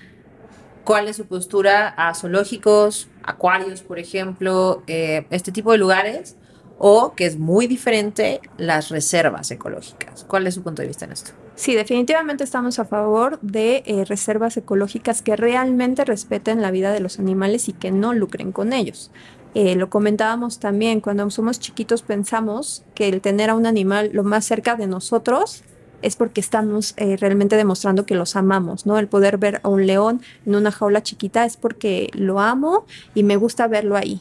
¿cuál 0.82 1.06
es 1.06 1.14
su 1.14 1.26
postura 1.26 1.86
a 1.90 2.12
zoológicos, 2.16 3.06
acuarios, 3.22 3.82
por 3.82 4.00
ejemplo, 4.00 4.82
eh, 4.88 5.28
este 5.30 5.52
tipo 5.52 5.70
de 5.70 5.78
lugares? 5.78 6.36
O, 6.78 7.14
que 7.14 7.26
es 7.26 7.38
muy 7.38 7.68
diferente, 7.68 8.40
las 8.58 8.88
reservas 8.88 9.52
ecológicas. 9.52 10.24
¿Cuál 10.24 10.48
es 10.48 10.54
su 10.54 10.64
punto 10.64 10.82
de 10.82 10.88
vista 10.88 11.04
en 11.04 11.12
esto? 11.12 11.30
Sí, 11.54 11.76
definitivamente 11.76 12.42
estamos 12.42 12.80
a 12.80 12.84
favor 12.84 13.38
de 13.40 13.84
eh, 13.86 14.04
reservas 14.04 14.56
ecológicas 14.56 15.22
que 15.22 15.36
realmente 15.36 16.04
respeten 16.04 16.60
la 16.60 16.72
vida 16.72 16.90
de 16.90 16.98
los 16.98 17.20
animales 17.20 17.68
y 17.68 17.72
que 17.72 17.92
no 17.92 18.12
lucren 18.14 18.50
con 18.50 18.72
ellos. 18.72 19.12
Eh, 19.54 19.76
lo 19.76 19.88
comentábamos 19.88 20.58
también, 20.58 21.00
cuando 21.00 21.30
somos 21.30 21.60
chiquitos 21.60 22.02
pensamos 22.02 22.84
que 22.94 23.08
el 23.08 23.20
tener 23.20 23.50
a 23.50 23.54
un 23.54 23.66
animal 23.66 24.10
lo 24.12 24.24
más 24.24 24.44
cerca 24.44 24.74
de 24.74 24.88
nosotros 24.88 25.62
es 26.02 26.16
porque 26.16 26.40
estamos 26.40 26.92
eh, 26.96 27.16
realmente 27.16 27.56
demostrando 27.56 28.04
que 28.04 28.14
los 28.14 28.36
amamos, 28.36 28.84
¿no? 28.84 28.98
El 28.98 29.08
poder 29.08 29.38
ver 29.38 29.60
a 29.62 29.68
un 29.68 29.86
león 29.86 30.20
en 30.44 30.56
una 30.56 30.70
jaula 30.70 31.02
chiquita 31.02 31.46
es 31.46 31.56
porque 31.56 32.10
lo 32.12 32.40
amo 32.40 32.84
y 33.14 33.22
me 33.22 33.36
gusta 33.36 33.68
verlo 33.68 33.96
ahí. 33.96 34.20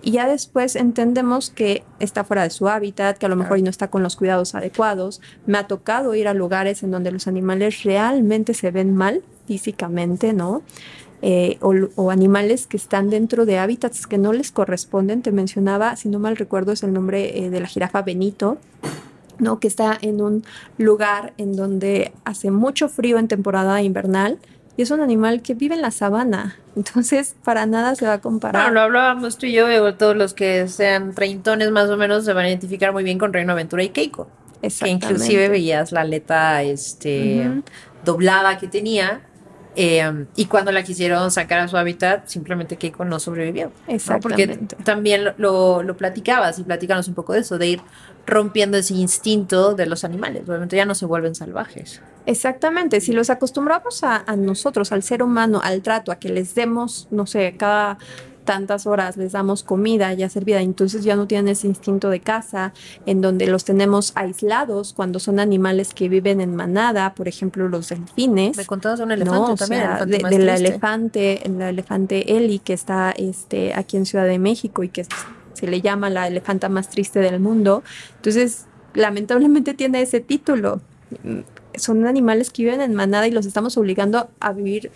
Y 0.00 0.12
ya 0.12 0.28
después 0.28 0.76
entendemos 0.76 1.50
que 1.50 1.82
está 1.98 2.24
fuera 2.24 2.44
de 2.44 2.50
su 2.50 2.68
hábitat, 2.68 3.18
que 3.18 3.26
a 3.26 3.28
lo 3.28 3.36
mejor 3.36 3.60
no 3.60 3.68
está 3.68 3.90
con 3.90 4.02
los 4.02 4.16
cuidados 4.16 4.54
adecuados. 4.54 5.20
Me 5.44 5.58
ha 5.58 5.66
tocado 5.66 6.14
ir 6.14 6.28
a 6.28 6.34
lugares 6.34 6.82
en 6.82 6.92
donde 6.92 7.10
los 7.10 7.26
animales 7.26 7.82
realmente 7.82 8.54
se 8.54 8.70
ven 8.70 8.94
mal 8.94 9.22
físicamente, 9.46 10.32
¿no? 10.32 10.62
Eh, 11.20 11.58
o, 11.60 11.74
o 11.96 12.12
animales 12.12 12.68
que 12.68 12.76
están 12.76 13.10
dentro 13.10 13.44
de 13.44 13.58
hábitats 13.58 14.06
que 14.06 14.18
no 14.18 14.32
les 14.32 14.52
corresponden. 14.52 15.20
Te 15.22 15.32
mencionaba, 15.32 15.96
si 15.96 16.08
no 16.08 16.20
mal 16.20 16.36
recuerdo, 16.36 16.70
es 16.70 16.84
el 16.84 16.92
nombre 16.92 17.38
eh, 17.38 17.50
de 17.50 17.60
la 17.60 17.66
jirafa 17.66 18.02
Benito, 18.02 18.58
¿no? 19.40 19.58
Que 19.58 19.66
está 19.66 19.98
en 20.00 20.22
un 20.22 20.44
lugar 20.76 21.32
en 21.36 21.56
donde 21.56 22.12
hace 22.24 22.52
mucho 22.52 22.88
frío 22.88 23.18
en 23.18 23.26
temporada 23.26 23.82
invernal 23.82 24.38
y 24.76 24.82
es 24.82 24.92
un 24.92 25.00
animal 25.00 25.42
que 25.42 25.54
vive 25.54 25.74
en 25.74 25.82
la 25.82 25.90
sabana. 25.90 26.56
Entonces, 26.76 27.34
para 27.42 27.66
nada 27.66 27.96
se 27.96 28.06
va 28.06 28.14
a 28.14 28.20
comparar. 28.20 28.62
Bueno, 28.62 28.74
lo 28.74 28.80
hablábamos 28.82 29.36
tú 29.38 29.46
y 29.46 29.52
yo, 29.52 29.94
todos 29.96 30.16
los 30.16 30.34
que 30.34 30.68
sean 30.68 31.14
treintones 31.14 31.72
más 31.72 31.90
o 31.90 31.96
menos 31.96 32.24
se 32.24 32.32
van 32.32 32.44
a 32.44 32.48
identificar 32.48 32.92
muy 32.92 33.02
bien 33.02 33.18
con 33.18 33.32
Reino 33.32 33.52
Aventura 33.52 33.82
y 33.82 33.88
Keiko. 33.88 34.28
Que 34.60 34.88
inclusive 34.88 35.48
veías 35.48 35.92
la 35.92 36.02
aleta 36.02 36.62
este, 36.62 37.48
doblada 38.04 38.58
que 38.58 38.68
tenía. 38.68 39.20
Eh, 39.80 40.26
y 40.34 40.46
cuando 40.46 40.72
la 40.72 40.82
quisieron 40.82 41.30
sacar 41.30 41.60
a 41.60 41.68
su 41.68 41.76
hábitat, 41.76 42.26
simplemente 42.26 42.76
Keiko 42.76 43.04
no 43.04 43.20
sobrevivió. 43.20 43.66
¿no? 43.66 44.20
Porque 44.20 44.42
Exactamente. 44.42 44.76
también 44.82 45.24
lo, 45.24 45.34
lo, 45.36 45.84
lo 45.84 45.96
platicabas 45.96 46.58
y 46.58 46.64
platícanos 46.64 47.06
un 47.06 47.14
poco 47.14 47.32
de 47.32 47.40
eso, 47.40 47.58
de 47.58 47.68
ir 47.68 47.80
rompiendo 48.26 48.76
ese 48.76 48.94
instinto 48.94 49.74
de 49.74 49.86
los 49.86 50.02
animales. 50.02 50.48
Obviamente 50.48 50.74
ya 50.74 50.84
no 50.84 50.96
se 50.96 51.06
vuelven 51.06 51.36
salvajes. 51.36 52.02
Exactamente, 52.26 53.00
si 53.00 53.12
los 53.12 53.30
acostumbramos 53.30 54.02
a, 54.02 54.24
a 54.26 54.34
nosotros, 54.34 54.90
al 54.90 55.04
ser 55.04 55.22
humano, 55.22 55.60
al 55.62 55.80
trato, 55.80 56.10
a 56.10 56.16
que 56.16 56.28
les 56.28 56.56
demos, 56.56 57.06
no 57.12 57.26
sé, 57.26 57.54
cada 57.56 57.98
tantas 58.48 58.86
horas 58.86 59.18
les 59.18 59.32
damos 59.32 59.62
comida 59.62 60.14
ya 60.14 60.30
servida, 60.30 60.62
entonces 60.62 61.04
ya 61.04 61.16
no 61.16 61.26
tienen 61.26 61.48
ese 61.48 61.66
instinto 61.66 62.08
de 62.08 62.20
caza, 62.20 62.72
en 63.04 63.20
donde 63.20 63.46
los 63.46 63.66
tenemos 63.66 64.12
aislados 64.14 64.94
cuando 64.94 65.20
son 65.20 65.38
animales 65.38 65.92
que 65.92 66.08
viven 66.08 66.40
en 66.40 66.56
manada, 66.56 67.12
por 67.12 67.28
ejemplo 67.28 67.68
los 67.68 67.90
delfines. 67.90 68.56
Me 68.56 68.64
contabas 68.64 69.00
de 69.00 69.04
un 69.04 69.10
¿no? 69.10 69.14
elefante 69.16 69.52
O 69.52 69.56
también. 69.56 69.82
sea, 69.82 69.98
el 69.98 70.14
elefante 70.14 70.38
de, 70.38 70.44
la 70.46 70.56
elefante, 70.56 71.42
la 71.58 71.68
elefante 71.68 72.36
Eli 72.38 72.58
que 72.58 72.72
está 72.72 73.10
este, 73.10 73.74
aquí 73.74 73.98
en 73.98 74.06
Ciudad 74.06 74.24
de 74.24 74.38
México 74.38 74.82
y 74.82 74.88
que 74.88 75.04
se 75.52 75.66
le 75.66 75.82
llama 75.82 76.08
la 76.08 76.26
elefanta 76.26 76.70
más 76.70 76.88
triste 76.88 77.18
del 77.18 77.40
mundo. 77.40 77.82
Entonces, 78.16 78.64
lamentablemente 78.94 79.74
tiene 79.74 80.00
ese 80.00 80.20
título. 80.20 80.80
Son 81.74 82.06
animales 82.06 82.48
que 82.48 82.62
viven 82.62 82.80
en 82.80 82.94
manada 82.94 83.28
y 83.28 83.30
los 83.30 83.44
estamos 83.44 83.76
obligando 83.76 84.30
a 84.40 84.54
vivir 84.54 84.90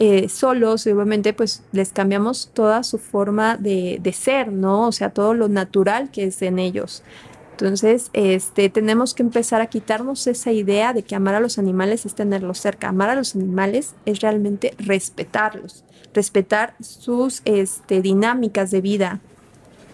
eh, 0.00 0.28
solos 0.28 0.86
obviamente 0.86 1.32
pues 1.32 1.64
les 1.72 1.92
cambiamos 1.92 2.50
toda 2.54 2.84
su 2.84 2.98
forma 2.98 3.56
de, 3.56 3.98
de 4.00 4.12
ser, 4.12 4.52
¿no? 4.52 4.86
O 4.86 4.92
sea, 4.92 5.10
todo 5.10 5.34
lo 5.34 5.48
natural 5.48 6.10
que 6.12 6.24
es 6.24 6.40
en 6.42 6.60
ellos. 6.60 7.02
Entonces, 7.50 8.10
este, 8.12 8.68
tenemos 8.68 9.14
que 9.14 9.24
empezar 9.24 9.60
a 9.60 9.66
quitarnos 9.66 10.28
esa 10.28 10.52
idea 10.52 10.92
de 10.92 11.02
que 11.02 11.16
amar 11.16 11.34
a 11.34 11.40
los 11.40 11.58
animales 11.58 12.06
es 12.06 12.14
tenerlos 12.14 12.58
cerca. 12.58 12.90
Amar 12.90 13.10
a 13.10 13.16
los 13.16 13.34
animales 13.34 13.96
es 14.06 14.20
realmente 14.20 14.76
respetarlos, 14.78 15.82
respetar 16.14 16.76
sus 16.78 17.42
este, 17.44 18.00
dinámicas 18.00 18.70
de 18.70 18.80
vida, 18.80 19.20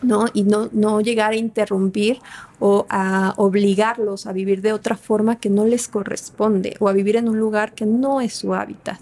¿no? 0.03 0.27
Y 0.35 0.43
no, 0.43 0.69
no 0.73 1.01
llegar 1.01 1.33
a 1.33 1.37
interrumpir 1.37 2.19
o 2.61 2.85
a 2.91 3.33
obligarlos 3.39 4.27
a 4.27 4.35
vivir 4.35 4.61
de 4.61 4.75
otra 4.75 4.99
forma 4.99 5.37
que 5.37 5.49
no 5.49 5.65
les 5.65 5.89
corresponde 5.89 6.77
o 6.81 6.91
a 6.91 6.93
vivir 6.93 7.17
en 7.17 7.31
un 7.31 7.39
lugar 7.39 7.73
que 7.73 7.87
no 7.87 8.21
es 8.21 8.35
su 8.35 8.53
hábitat. 8.53 9.01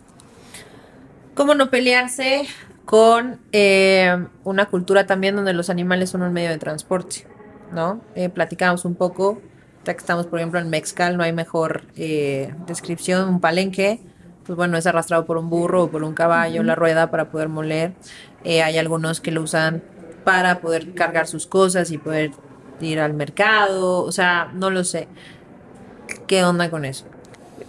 ¿Cómo 1.42 1.56
no 1.56 1.70
pelearse 1.70 2.46
con 2.84 3.40
eh, 3.50 4.28
una 4.44 4.66
cultura 4.66 5.06
también 5.06 5.34
donde 5.34 5.52
los 5.52 5.70
animales 5.70 6.10
son 6.10 6.22
un 6.22 6.32
medio 6.32 6.50
de 6.50 6.58
transporte? 6.58 7.26
¿No? 7.72 8.00
Eh, 8.14 8.28
platicamos 8.28 8.84
un 8.84 8.94
poco, 8.94 9.42
ya 9.84 9.92
que 9.94 9.98
estamos, 9.98 10.26
por 10.28 10.38
ejemplo, 10.38 10.60
en 10.60 10.70
Mexcal, 10.70 11.16
no 11.16 11.24
hay 11.24 11.32
mejor 11.32 11.82
eh, 11.96 12.54
descripción, 12.68 13.28
un 13.28 13.40
palenque 13.40 13.98
pues 14.44 14.56
bueno, 14.56 14.76
es 14.76 14.86
arrastrado 14.86 15.26
por 15.26 15.36
un 15.36 15.50
burro 15.50 15.82
o 15.82 15.90
por 15.90 16.04
un 16.04 16.14
caballo, 16.14 16.62
la 16.62 16.76
rueda 16.76 17.10
para 17.10 17.32
poder 17.32 17.48
moler. 17.48 17.94
Eh, 18.44 18.62
hay 18.62 18.78
algunos 18.78 19.20
que 19.20 19.32
lo 19.32 19.42
usan 19.42 19.82
para 20.22 20.60
poder 20.60 20.94
cargar 20.94 21.26
sus 21.26 21.48
cosas 21.48 21.90
y 21.90 21.98
poder 21.98 22.30
ir 22.80 23.00
al 23.00 23.14
mercado, 23.14 24.04
o 24.04 24.12
sea, 24.12 24.52
no 24.54 24.70
lo 24.70 24.84
sé. 24.84 25.08
¿Qué 26.28 26.44
onda 26.44 26.70
con 26.70 26.84
eso? 26.84 27.11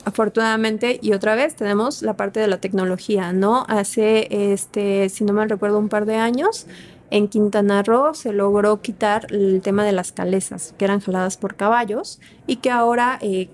Afortunadamente, 0.05 0.99
y 1.01 1.13
otra 1.13 1.35
vez 1.35 1.55
tenemos 1.55 2.01
la 2.01 2.15
parte 2.15 2.39
de 2.39 2.47
la 2.47 2.57
tecnología, 2.57 3.33
¿no? 3.33 3.65
Hace, 3.67 4.27
este, 4.53 5.09
si 5.09 5.23
no 5.23 5.33
mal 5.33 5.49
recuerdo, 5.49 5.79
un 5.79 5.89
par 5.89 6.05
de 6.05 6.15
años, 6.15 6.67
en 7.09 7.27
Quintana 7.27 7.83
Roo 7.83 8.13
se 8.13 8.33
logró 8.33 8.81
quitar 8.81 9.27
el 9.29 9.61
tema 9.61 9.85
de 9.85 9.91
las 9.91 10.11
calesas, 10.11 10.73
que 10.77 10.85
eran 10.85 10.99
jaladas 10.99 11.37
por 11.37 11.55
caballos, 11.55 12.19
y 12.47 12.57
que 12.57 12.71
ahora, 12.71 13.19
eh, 13.21 13.49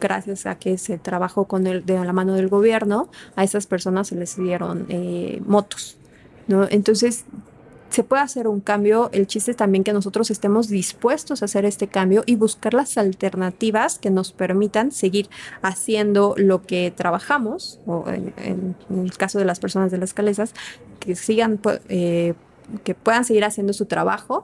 gracias 0.00 0.46
a 0.46 0.58
que 0.58 0.78
se 0.78 0.98
trabajó 0.98 1.46
con 1.46 1.66
el, 1.66 1.84
de 1.84 2.04
la 2.04 2.12
mano 2.12 2.34
del 2.34 2.48
gobierno, 2.48 3.08
a 3.36 3.44
esas 3.44 3.66
personas 3.66 4.08
se 4.08 4.16
les 4.16 4.36
dieron 4.36 4.86
eh, 4.88 5.42
motos, 5.44 5.96
¿no? 6.46 6.66
Entonces, 6.70 7.24
se 7.94 8.02
puede 8.02 8.22
hacer 8.22 8.48
un 8.48 8.58
cambio. 8.58 9.08
El 9.12 9.28
chiste 9.28 9.52
es 9.52 9.56
también 9.56 9.84
que 9.84 9.92
nosotros 9.92 10.28
estemos 10.32 10.68
dispuestos 10.68 11.42
a 11.42 11.44
hacer 11.44 11.64
este 11.64 11.86
cambio 11.86 12.24
y 12.26 12.34
buscar 12.34 12.74
las 12.74 12.98
alternativas 12.98 14.00
que 14.00 14.10
nos 14.10 14.32
permitan 14.32 14.90
seguir 14.90 15.28
haciendo 15.62 16.34
lo 16.36 16.62
que 16.62 16.90
trabajamos, 16.90 17.78
o 17.86 18.04
en, 18.08 18.74
el 18.90 19.16
caso 19.16 19.38
de 19.38 19.44
las 19.44 19.60
personas 19.60 19.92
de 19.92 19.98
las 19.98 20.12
calesas, 20.12 20.54
que 20.98 21.14
sigan, 21.14 21.60
eh, 21.88 22.34
que 22.82 22.96
puedan 22.96 23.24
seguir 23.24 23.44
haciendo 23.44 23.72
su 23.72 23.86
trabajo, 23.86 24.42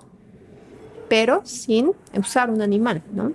pero 1.09 1.42
sin 1.44 1.90
usar 2.16 2.51
un 2.51 2.62
animal, 2.62 3.03
¿no? 3.12 3.32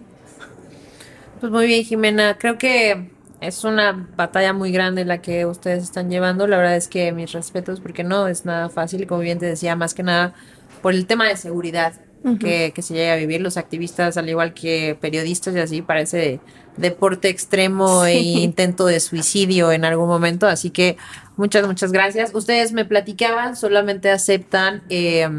Pues 1.42 1.52
muy 1.52 1.68
bien, 1.68 1.84
Jimena. 1.84 2.38
Creo 2.38 2.58
que 2.58 3.12
es 3.48 3.64
una 3.64 4.08
batalla 4.16 4.54
muy 4.54 4.72
grande 4.72 5.06
la 5.06 5.22
que 5.22 5.46
ustedes 5.46 5.84
están 5.84 6.10
llevando. 6.10 6.48
La 6.48 6.58
verdad 6.58 6.76
es 6.76 6.88
que 6.88 7.12
mis 7.12 7.32
respetos, 7.32 7.80
porque 7.80 8.04
no 8.04 8.28
es 8.28 8.46
nada 8.46 8.70
fácil, 8.70 9.06
como 9.08 9.22
bien 9.22 9.40
te 9.40 9.46
decía, 9.46 9.76
más 9.76 9.94
que 9.94 10.04
nada 10.04 10.34
por 10.82 10.94
el 10.94 11.06
tema 11.06 11.28
de 11.28 11.38
seguridad 11.38 11.94
que, 12.40 12.74
se 12.82 12.94
llega 12.94 13.14
a 13.14 13.18
vivir. 13.18 13.42
Los 13.42 13.58
activistas, 13.58 14.18
al 14.18 14.30
igual 14.30 14.54
que 14.54 14.98
periodistas 15.00 15.56
y 15.56 15.60
así, 15.60 15.82
parece 15.82 16.40
deporte 16.78 17.30
extremo 17.30 18.06
e 18.06 18.20
intento 18.20 18.86
de 18.86 19.00
suicidio 19.00 19.72
en 19.72 19.86
algún 19.86 20.08
momento. 20.08 20.48
Así 20.48 20.72
que 20.72 20.98
muchas, 21.38 21.68
muchas 21.68 21.92
gracias. 21.92 22.34
Ustedes 22.34 22.72
me 22.72 22.86
platicaban, 22.86 23.56
solamente 23.56 24.10
aceptan... 24.10 24.84
Eh, 24.90 25.30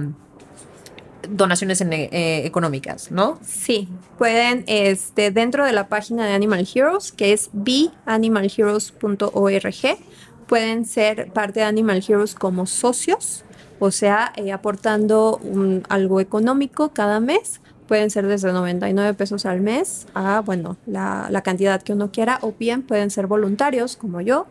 donaciones 1.30 1.80
eh, 1.80 2.42
económicas, 2.44 3.10
¿no? 3.10 3.38
Sí, 3.42 3.88
pueden, 4.18 4.64
este, 4.66 5.30
dentro 5.30 5.64
de 5.64 5.72
la 5.72 5.88
página 5.88 6.26
de 6.26 6.34
Animal 6.34 6.68
Heroes, 6.72 7.12
que 7.12 7.32
es 7.32 7.48
beanimalheroes.org, 7.52 9.98
pueden 10.46 10.84
ser 10.84 11.32
parte 11.32 11.60
de 11.60 11.66
Animal 11.66 12.04
Heroes 12.06 12.34
como 12.34 12.66
socios, 12.66 13.44
o 13.78 13.90
sea, 13.90 14.32
eh, 14.36 14.52
aportando 14.52 15.40
algo 15.88 16.20
económico 16.20 16.90
cada 16.90 17.20
mes. 17.20 17.62
Pueden 17.88 18.10
ser 18.10 18.26
desde 18.26 18.52
99 18.52 19.14
pesos 19.14 19.46
al 19.46 19.60
mes 19.60 20.08
a, 20.12 20.40
bueno, 20.40 20.76
la, 20.86 21.28
la 21.30 21.42
cantidad 21.42 21.80
que 21.80 21.92
uno 21.92 22.10
quiera, 22.10 22.40
o 22.42 22.52
bien 22.58 22.82
pueden 22.82 23.10
ser 23.10 23.28
voluntarios 23.28 23.96
como 23.96 24.20
yo, 24.20 24.48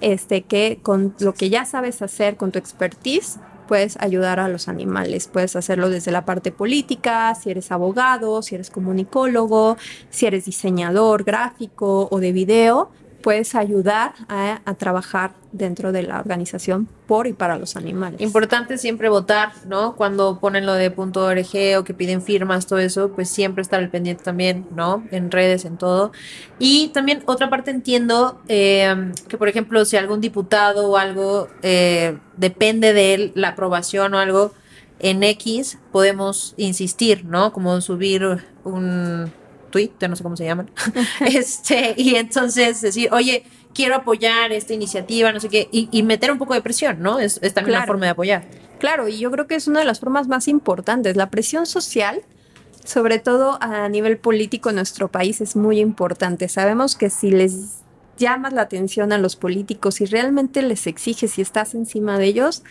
este, 0.00 0.42
que 0.42 0.80
con 0.82 1.14
lo 1.18 1.34
que 1.34 1.50
ya 1.50 1.66
sabes 1.66 2.00
hacer, 2.00 2.36
con 2.36 2.50
tu 2.50 2.58
expertise, 2.58 3.38
puedes 3.68 3.96
ayudar 4.00 4.40
a 4.40 4.48
los 4.48 4.66
animales. 4.66 5.28
Puedes 5.28 5.54
hacerlo 5.54 5.90
desde 5.90 6.10
la 6.10 6.24
parte 6.24 6.50
política, 6.50 7.32
si 7.36 7.50
eres 7.50 7.70
abogado, 7.70 8.42
si 8.42 8.56
eres 8.56 8.70
comunicólogo, 8.70 9.76
si 10.10 10.26
eres 10.26 10.46
diseñador 10.46 11.22
gráfico 11.22 12.08
o 12.10 12.18
de 12.18 12.32
video, 12.32 12.90
puedes 13.28 13.54
ayudar 13.54 14.14
a, 14.30 14.58
trabajar 14.78 15.32
dentro 15.52 15.92
de 15.92 16.02
la 16.02 16.18
organización 16.18 16.88
por 17.06 17.26
y 17.26 17.34
para 17.34 17.58
los 17.58 17.76
animales. 17.76 18.22
Importante 18.22 18.78
siempre 18.78 19.10
votar, 19.10 19.52
¿no? 19.66 19.96
Cuando 19.96 20.38
ponen 20.40 20.64
lo 20.64 20.72
de 20.72 20.90
punto 20.90 21.26
.org 21.26 21.78
o 21.78 21.84
que 21.84 21.92
piden 21.92 22.22
firmas, 22.22 22.66
todo 22.66 22.78
eso, 22.78 23.12
pues 23.14 23.28
siempre 23.28 23.60
estar 23.60 23.80
al 23.80 23.90
pendiente 23.90 24.24
también, 24.24 24.66
¿no? 24.74 25.04
En 25.10 25.30
redes, 25.30 25.66
en 25.66 25.76
todo. 25.76 26.10
Y 26.58 26.88
también 26.94 27.22
otra 27.26 27.50
parte 27.50 27.70
entiendo 27.70 28.40
eh, 28.48 29.12
que, 29.28 29.36
por 29.36 29.48
ejemplo, 29.48 29.84
si 29.84 29.98
algún 29.98 30.22
diputado 30.22 30.88
o 30.88 30.96
algo 30.96 31.48
eh, 31.60 32.16
depende 32.38 32.94
de 32.94 33.32
la 33.34 33.48
aprobación 33.48 34.14
o 34.14 34.18
algo, 34.18 34.54
en 35.00 35.22
X 35.22 35.76
podemos 35.92 36.54
insistir, 36.56 37.26
¿no? 37.26 37.52
Como 37.52 37.78
subir 37.82 38.42
un 38.64 39.30
tweet, 39.68 39.92
no 40.08 40.16
sé 40.16 40.22
cómo 40.22 40.36
se 40.36 40.44
llaman, 40.44 40.70
este, 41.20 41.94
y 41.96 42.16
entonces 42.16 42.80
decir, 42.80 43.08
oye, 43.12 43.44
quiero 43.74 43.96
apoyar 43.96 44.52
esta 44.52 44.74
iniciativa, 44.74 45.32
no 45.32 45.40
sé 45.40 45.48
qué, 45.48 45.68
y, 45.70 46.02
meter 46.02 46.32
un 46.32 46.38
poco 46.38 46.54
de 46.54 46.62
presión, 46.62 47.00
¿no? 47.00 47.18
Es, 47.18 47.40
también 47.54 47.76
una 47.76 47.86
forma 47.86 48.06
de 48.06 48.10
apoyar. 48.10 48.44
Claro, 48.78 49.08
y 49.08 49.18
yo 49.18 49.30
creo 49.30 49.46
que 49.46 49.54
es 49.54 49.68
una 49.68 49.80
de 49.80 49.84
las 49.84 50.00
formas 50.00 50.28
más 50.28 50.48
importantes. 50.48 51.16
La 51.16 51.30
presión 51.30 51.66
social, 51.66 52.22
sobre 52.84 53.18
todo 53.18 53.58
a 53.60 53.88
nivel 53.88 54.18
político 54.18 54.70
en 54.70 54.76
nuestro 54.76 55.08
país, 55.08 55.40
es 55.40 55.56
muy 55.56 55.80
importante. 55.80 56.48
Sabemos 56.48 56.96
que 56.96 57.10
si 57.10 57.30
les 57.30 57.82
llamas 58.16 58.52
la 58.52 58.62
atención 58.62 59.12
a 59.12 59.18
los 59.18 59.36
políticos 59.36 60.00
y 60.00 60.06
realmente 60.06 60.62
les 60.62 60.86
exiges 60.86 61.38
y 61.38 61.42
estás 61.42 61.74
encima 61.74 62.18
de 62.18 62.26
ellos, 62.26 62.62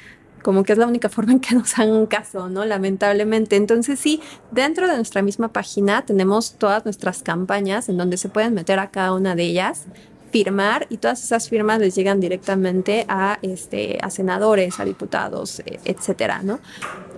como 0.42 0.64
que 0.64 0.74
es 0.74 0.78
la 0.78 0.88
única 0.88 1.10
forma 1.18 1.34
en 1.34 1.40
que 1.40 1.56
nos 1.56 1.78
hagan 1.78 2.06
caso, 2.06 2.50
¿no? 2.50 2.66
Lamentablemente. 2.66 3.56
Entonces 3.56 4.00
sí, 4.00 4.22
dentro 4.52 4.88
de 4.88 4.96
nuestra 4.96 5.22
misma 5.22 5.50
página 5.50 6.04
tenemos 6.06 6.54
todas 6.54 6.86
nuestras 6.86 7.24
campañas 7.24 7.90
en 7.90 7.98
donde 7.98 8.18
se 8.18 8.30
pueden 8.30 8.54
meter 8.54 8.80
a 8.80 8.92
cada 8.92 9.14
una 9.14 9.36
de 9.36 9.44
ellas 9.44 9.86
firmar 10.32 10.88
y 10.90 10.98
todas 10.98 11.24
esas 11.24 11.48
firmas 11.50 11.80
les 11.80 11.96
llegan 11.96 12.20
directamente 12.20 13.06
a 13.08 13.40
este 13.42 13.98
a 14.02 14.10
senadores, 14.10 14.80
a 14.80 14.86
diputados, 14.86 15.62
e, 15.62 15.80
etcétera, 15.86 16.42
¿no? 16.44 16.60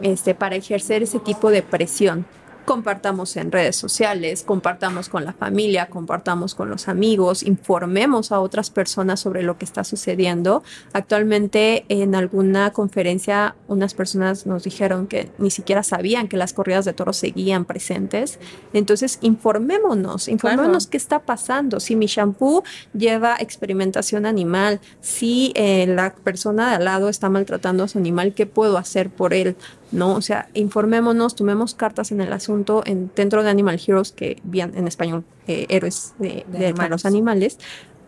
Este 0.02 0.36
para 0.36 0.56
ejercer 0.56 1.04
ese 1.04 1.20
tipo 1.20 1.50
de 1.50 1.64
presión 1.64 2.26
compartamos 2.70 3.36
en 3.36 3.52
redes 3.52 3.78
sociales, 3.78 4.44
compartamos 4.44 5.10
con 5.10 5.26
la 5.26 5.34
familia, 5.34 5.88
compartamos 5.88 6.54
con 6.54 6.70
los 6.70 6.88
amigos, 6.88 7.42
informemos 7.42 8.32
a 8.32 8.40
otras 8.42 8.70
personas 8.70 9.20
sobre 9.20 9.42
lo 9.42 9.58
que 9.58 9.66
está 9.66 9.84
sucediendo. 9.84 10.62
Actualmente 10.94 11.86
en 11.90 12.14
alguna 12.14 12.72
conferencia 12.72 13.56
unas 13.68 13.96
personas 13.96 14.46
nos 14.46 14.66
dijeron 14.66 15.08
que 15.08 15.32
ni 15.40 15.50
siquiera 15.50 15.82
sabían 15.82 16.28
que 16.28 16.38
las 16.38 16.54
corridas 16.54 16.86
de 16.86 16.94
toros 16.94 17.18
seguían 17.18 17.66
presentes. 17.66 18.38
Entonces 18.72 19.18
informémonos, 19.22 20.28
informémonos 20.28 20.86
qué 20.86 20.98
está 20.98 21.24
pasando. 21.24 21.80
Si 21.80 21.96
mi 21.96 22.06
shampoo 22.06 22.64
lleva 22.94 23.36
experimentación 23.40 24.28
animal, 24.28 24.80
si 25.02 25.54
eh, 25.56 25.88
la 25.88 26.14
persona 26.14 26.70
de 26.70 26.76
al 26.76 26.86
lado 26.86 27.10
está 27.10 27.30
maltratando 27.30 27.84
a 27.84 27.88
su 27.88 27.98
animal, 27.98 28.36
¿qué 28.36 28.46
puedo 28.46 28.78
hacer 28.78 29.10
por 29.10 29.34
él? 29.34 29.56
¿No? 29.92 30.16
O 30.16 30.22
sea, 30.22 30.50
informémonos, 30.54 31.36
tomemos 31.36 31.74
cartas 31.74 32.12
en 32.12 32.22
el 32.22 32.32
asunto 32.34 32.84
en, 32.86 33.12
dentro 33.16 33.44
de 33.44 33.50
Animal 33.50 33.80
Heroes, 33.86 34.12
que 34.12 34.40
bien 34.44 34.74
en 34.76 34.88
español, 34.88 35.24
eh, 35.48 35.66
héroes 35.70 36.14
de, 36.20 36.46
los 36.90 37.06
animales. 37.06 37.58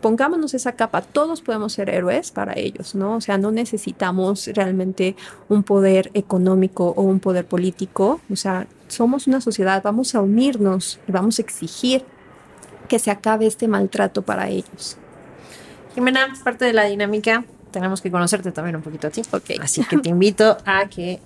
Pongámonos 0.00 0.54
esa 0.54 0.72
capa, 0.72 1.02
todos 1.02 1.42
podemos 1.42 1.74
ser 1.74 1.88
héroes 1.88 2.32
para 2.32 2.54
ellos, 2.58 2.96
¿no? 2.96 3.16
O 3.16 3.20
sea, 3.20 3.38
no 3.38 3.52
necesitamos 3.52 4.48
realmente 4.54 5.14
un 5.48 5.62
poder 5.62 6.10
económico 6.14 6.92
o 6.96 7.02
un 7.02 7.20
poder 7.20 7.46
político, 7.46 8.20
o 8.30 8.36
sea, 8.36 8.66
somos 8.88 9.26
una 9.26 9.40
sociedad, 9.40 9.80
vamos 9.82 10.14
a 10.14 10.20
unirnos 10.20 10.98
y 11.08 11.12
vamos 11.12 11.38
a 11.38 11.42
exigir 11.42 12.04
que 12.88 12.98
se 12.98 13.10
acabe 13.10 13.46
este 13.46 13.68
maltrato 13.68 14.22
para 14.22 14.48
ellos. 14.48 14.98
Jimena, 15.94 16.34
parte 16.42 16.64
de 16.64 16.72
la 16.72 16.84
dinámica, 16.84 17.44
tenemos 17.70 18.00
que 18.00 18.10
conocerte 18.10 18.52
también 18.52 18.76
un 18.76 18.82
poquito 18.82 19.06
a 19.06 19.10
ti. 19.10 19.22
Así 19.60 19.84
que 19.84 19.98
te 19.98 20.08
invito 20.10 20.58
a 20.64 20.88
que 20.88 21.20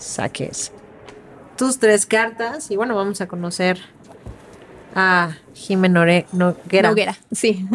saques 0.00 0.72
tus 1.56 1.78
tres 1.78 2.06
cartas 2.06 2.70
y 2.70 2.76
bueno, 2.76 2.96
vamos 2.96 3.20
a 3.20 3.28
conocer 3.28 3.78
a 4.94 5.36
Jimena 5.54 6.24
Noguera. 6.32 6.88
Noguera, 6.88 7.16
sí. 7.30 7.68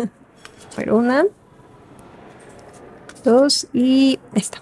Pero 0.75 0.97
una, 0.97 1.25
dos 3.23 3.67
y 3.73 4.19
esta. 4.33 4.61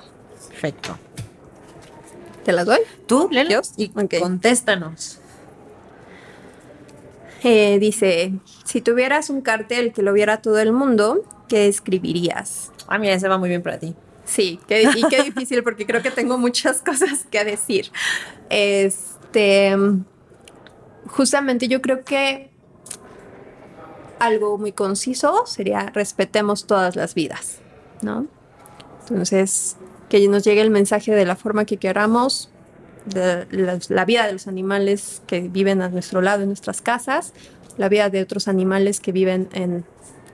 Perfecto. 0.50 0.98
¿Te 2.44 2.52
las 2.52 2.66
doy? 2.66 2.80
Tú, 3.08 3.30
léelos 3.32 3.74
y 3.78 3.90
contéstanos. 3.90 5.20
Eh, 7.44 7.80
dice, 7.80 8.34
si 8.66 8.82
tuvieras 8.82 9.30
un 9.30 9.42
cartel 9.42 9.94
que 9.94 10.02
lo 10.02 10.14
viera 10.14 10.42
todo 10.42 10.60
el 10.60 10.72
mundo, 10.72 11.24
¿qué 11.48 11.68
escribirías? 11.68 12.72
Ah, 12.88 12.98
mira, 12.98 13.14
ese 13.14 13.28
va 13.28 13.38
muy 13.38 13.50
bien 13.50 13.62
para 13.64 13.80
ti. 13.80 13.96
Sí, 14.26 14.60
y 14.68 15.04
qué 15.10 15.24
difícil 15.24 15.64
porque 15.64 15.86
creo 15.86 16.02
que 16.02 16.12
tengo 16.12 16.38
muchas 16.38 16.82
cosas 16.82 17.26
que 17.30 17.44
decir. 17.44 17.92
Este, 18.50 19.76
justamente 21.08 21.68
yo 21.68 21.82
creo 21.82 22.04
que 22.04 22.52
algo 24.20 24.58
muy 24.58 24.72
conciso 24.72 25.46
sería 25.46 25.88
respetemos 25.88 26.66
todas 26.66 26.96
las 26.96 27.14
vidas, 27.14 27.60
¿no? 28.02 28.28
Entonces, 29.02 29.76
que 30.08 30.26
nos 30.30 30.44
llegue 30.44 30.62
el 30.62 30.70
mensaje 30.70 31.14
de 31.14 31.26
la 31.26 31.36
forma 31.36 31.66
que 31.66 31.78
queramos, 31.78 32.50
la, 33.14 34.06
vida 34.06 34.26
de 34.28 34.34
los 34.34 34.48
animales 34.48 35.22
que 35.28 35.42
viven 35.42 35.82
a 35.82 35.90
nuestro 35.90 36.22
lado 36.22 36.44
en 36.44 36.48
nuestras 36.48 36.82
casas, 36.82 37.34
la 37.78 37.90
vida 37.90 38.10
de 38.10 38.22
otros 38.22 38.48
animales 38.48 39.02
que 39.02 39.12
viven 39.12 39.50
en 39.52 39.84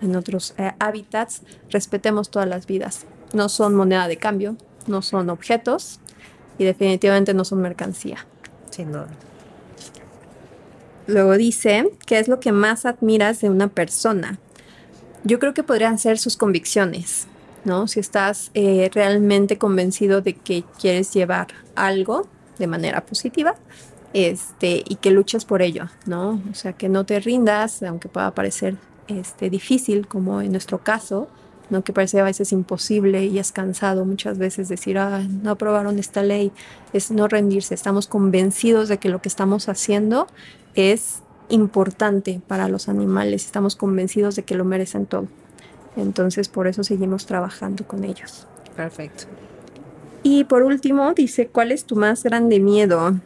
en 0.01 0.15
otros 0.15 0.53
eh, 0.57 0.71
hábitats, 0.79 1.41
respetemos 1.69 2.29
todas 2.29 2.47
las 2.47 2.65
vidas. 2.65 3.05
No 3.33 3.49
son 3.49 3.75
moneda 3.75 4.07
de 4.07 4.17
cambio, 4.17 4.55
no 4.87 5.01
son 5.01 5.29
objetos 5.29 5.99
y 6.57 6.65
definitivamente 6.65 7.33
no 7.33 7.45
son 7.45 7.61
mercancía. 7.61 8.25
Sin 8.69 8.91
duda. 8.91 9.07
Luego 11.07 11.37
dice, 11.37 11.89
¿qué 12.05 12.19
es 12.19 12.27
lo 12.27 12.39
que 12.39 12.51
más 12.51 12.85
admiras 12.85 13.41
de 13.41 13.49
una 13.49 13.67
persona? 13.67 14.39
Yo 15.23 15.39
creo 15.39 15.53
que 15.53 15.63
podrían 15.63 15.97
ser 15.97 16.19
sus 16.19 16.37
convicciones, 16.37 17.27
¿no? 17.65 17.87
Si 17.87 17.99
estás 17.99 18.51
eh, 18.53 18.91
realmente 18.93 19.57
convencido 19.57 20.21
de 20.21 20.33
que 20.33 20.63
quieres 20.79 21.11
llevar 21.13 21.47
algo 21.75 22.27
de 22.59 22.67
manera 22.67 23.05
positiva, 23.05 23.55
este, 24.13 24.83
y 24.87 24.95
que 24.95 25.11
luches 25.11 25.45
por 25.45 25.61
ello, 25.61 25.87
¿no? 26.05 26.41
O 26.51 26.55
sea, 26.55 26.73
que 26.73 26.89
no 26.89 27.05
te 27.05 27.19
rindas, 27.19 27.83
aunque 27.83 28.07
pueda 28.07 28.33
parecer 28.33 28.75
este, 29.07 29.49
difícil, 29.49 30.07
como 30.07 30.41
en 30.41 30.51
nuestro 30.51 30.79
caso, 30.79 31.27
¿no? 31.69 31.83
Que 31.83 31.93
parece 31.93 32.19
a 32.19 32.23
veces 32.23 32.51
imposible 32.51 33.25
y 33.25 33.39
es 33.39 33.51
cansado 33.51 34.05
muchas 34.05 34.37
veces 34.37 34.69
decir, 34.69 34.97
ah, 34.97 35.23
no 35.43 35.51
aprobaron 35.51 35.99
esta 35.99 36.23
ley, 36.23 36.51
es 36.93 37.11
no 37.11 37.27
rendirse, 37.27 37.73
estamos 37.73 38.07
convencidos 38.07 38.89
de 38.89 38.97
que 38.97 39.09
lo 39.09 39.21
que 39.21 39.29
estamos 39.29 39.69
haciendo 39.69 40.27
es 40.75 41.21
importante 41.49 42.41
para 42.47 42.67
los 42.67 42.89
animales. 42.89 43.45
Estamos 43.45 43.75
convencidos 43.75 44.35
de 44.35 44.43
que 44.43 44.55
lo 44.55 44.65
merecen 44.65 45.05
todo. 45.05 45.27
Entonces, 45.95 46.47
por 46.47 46.67
eso 46.67 46.83
seguimos 46.83 47.25
trabajando 47.25 47.85
con 47.85 48.03
ellos. 48.03 48.47
Perfecto. 48.75 49.25
Y 50.23 50.43
por 50.43 50.63
último, 50.63 51.13
dice, 51.13 51.47
¿cuál 51.47 51.71
es 51.71 51.85
tu 51.85 51.95
más 51.95 52.23
grande 52.23 52.59
miedo? 52.59 53.19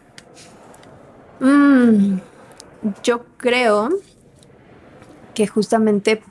Mm, 1.40 2.20
yo 3.04 3.26
creo 3.38 3.90
que 5.34 5.48
justamente 5.48 6.22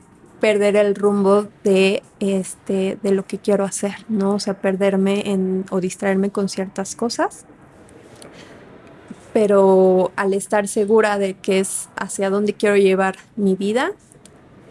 perder 0.43 0.75
el 0.75 0.93
rumbo 0.93 1.47
de 1.63 2.03
este 2.19 2.97
de 3.01 3.11
lo 3.11 3.25
que 3.25 3.37
quiero 3.37 3.63
hacer, 3.63 3.95
¿no? 4.09 4.33
O 4.33 4.39
sea, 4.39 4.55
perderme 4.55 5.31
en 5.31 5.63
o 5.71 5.79
distraerme 5.79 6.31
con 6.31 6.49
ciertas 6.49 6.97
cosas 6.97 7.45
pero 9.31 10.11
al 10.17 10.33
estar 10.33 10.67
segura 10.67 11.17
de 11.17 11.35
que 11.35 11.59
es 11.59 11.87
hacia 11.95 12.29
dónde 12.29 12.53
quiero 12.55 12.75
llevar 12.75 13.15
mi 13.37 13.55
vida, 13.55 13.91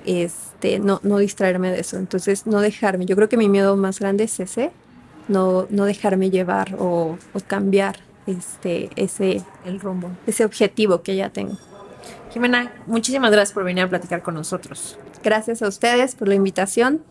este, 0.05 0.79
no, 0.79 1.01
no 1.03 1.17
distraerme 1.17 1.73
de 1.73 1.81
eso. 1.81 1.97
Entonces, 1.97 2.47
no 2.47 2.61
dejarme. 2.61 3.07
Yo 3.07 3.17
creo 3.17 3.31
que 3.31 3.39
mi 3.39 3.49
miedo 3.49 3.75
más 3.77 3.99
grande 3.99 4.25
es 4.25 4.39
ese, 4.41 4.71
no, 5.27 5.67
no 5.71 5.87
dejarme 5.87 6.31
llevar 6.31 6.77
o, 6.79 7.19
o 7.33 7.41
cambiar 7.47 7.97
este, 8.27 8.91
ese, 8.95 9.43
El 9.65 9.81
rumbo. 9.81 10.11
ese 10.29 10.45
objetivo 10.45 11.03
que 11.03 11.17
ya 11.17 11.31
tengo. 11.31 11.59
Jimena, 12.31 12.73
muchísimas 12.87 13.33
gracias 13.33 13.53
por 13.53 13.65
venir 13.65 13.85
a 13.85 13.89
platicar 13.89 14.23
con 14.23 14.35
nosotros. 14.35 14.97
Gracias 15.23 15.63
a 15.63 15.69
ustedes 15.69 16.15
por 16.15 16.29
la 16.29 16.35
invitación. 16.35 17.03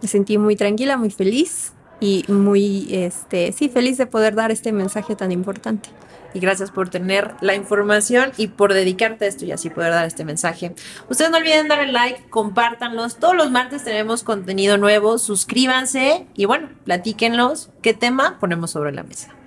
Me 0.00 0.08
sentí 0.08 0.38
muy 0.38 0.56
tranquila, 0.56 0.96
muy 0.96 1.10
feliz 1.10 1.72
y 2.00 2.24
muy, 2.28 2.86
este, 2.90 3.52
sí, 3.52 3.68
feliz 3.68 3.98
de 3.98 4.06
poder 4.06 4.34
dar 4.34 4.50
este 4.50 4.72
mensaje 4.72 5.16
tan 5.16 5.32
importante. 5.32 5.88
y 6.34 6.40
gracias 6.40 6.70
por 6.70 6.90
tener 6.90 7.34
la 7.40 7.54
información 7.54 8.32
y 8.36 8.48
por 8.48 8.74
dedicarte 8.74 9.24
a 9.24 9.28
esto 9.28 9.46
y 9.46 9.52
así 9.52 9.70
poder 9.70 9.92
dar 9.92 10.04
este 10.04 10.26
mensaje. 10.26 10.74
Ustedes 11.08 11.30
no 11.30 11.38
olviden 11.38 11.68
darle 11.68 11.90
like, 11.90 12.28
compártanlos. 12.28 13.16
Todos 13.16 13.34
los 13.34 13.50
martes 13.50 13.82
tenemos 13.82 14.22
contenido 14.22 14.76
nuevo, 14.76 15.16
suscríbanse 15.16 16.26
y 16.34 16.44
bueno, 16.44 16.68
platíquenlos 16.84 17.70
qué 17.80 17.94
tema 17.94 18.36
ponemos 18.40 18.70
sobre 18.70 18.92
la 18.92 19.04
mesa. 19.04 19.37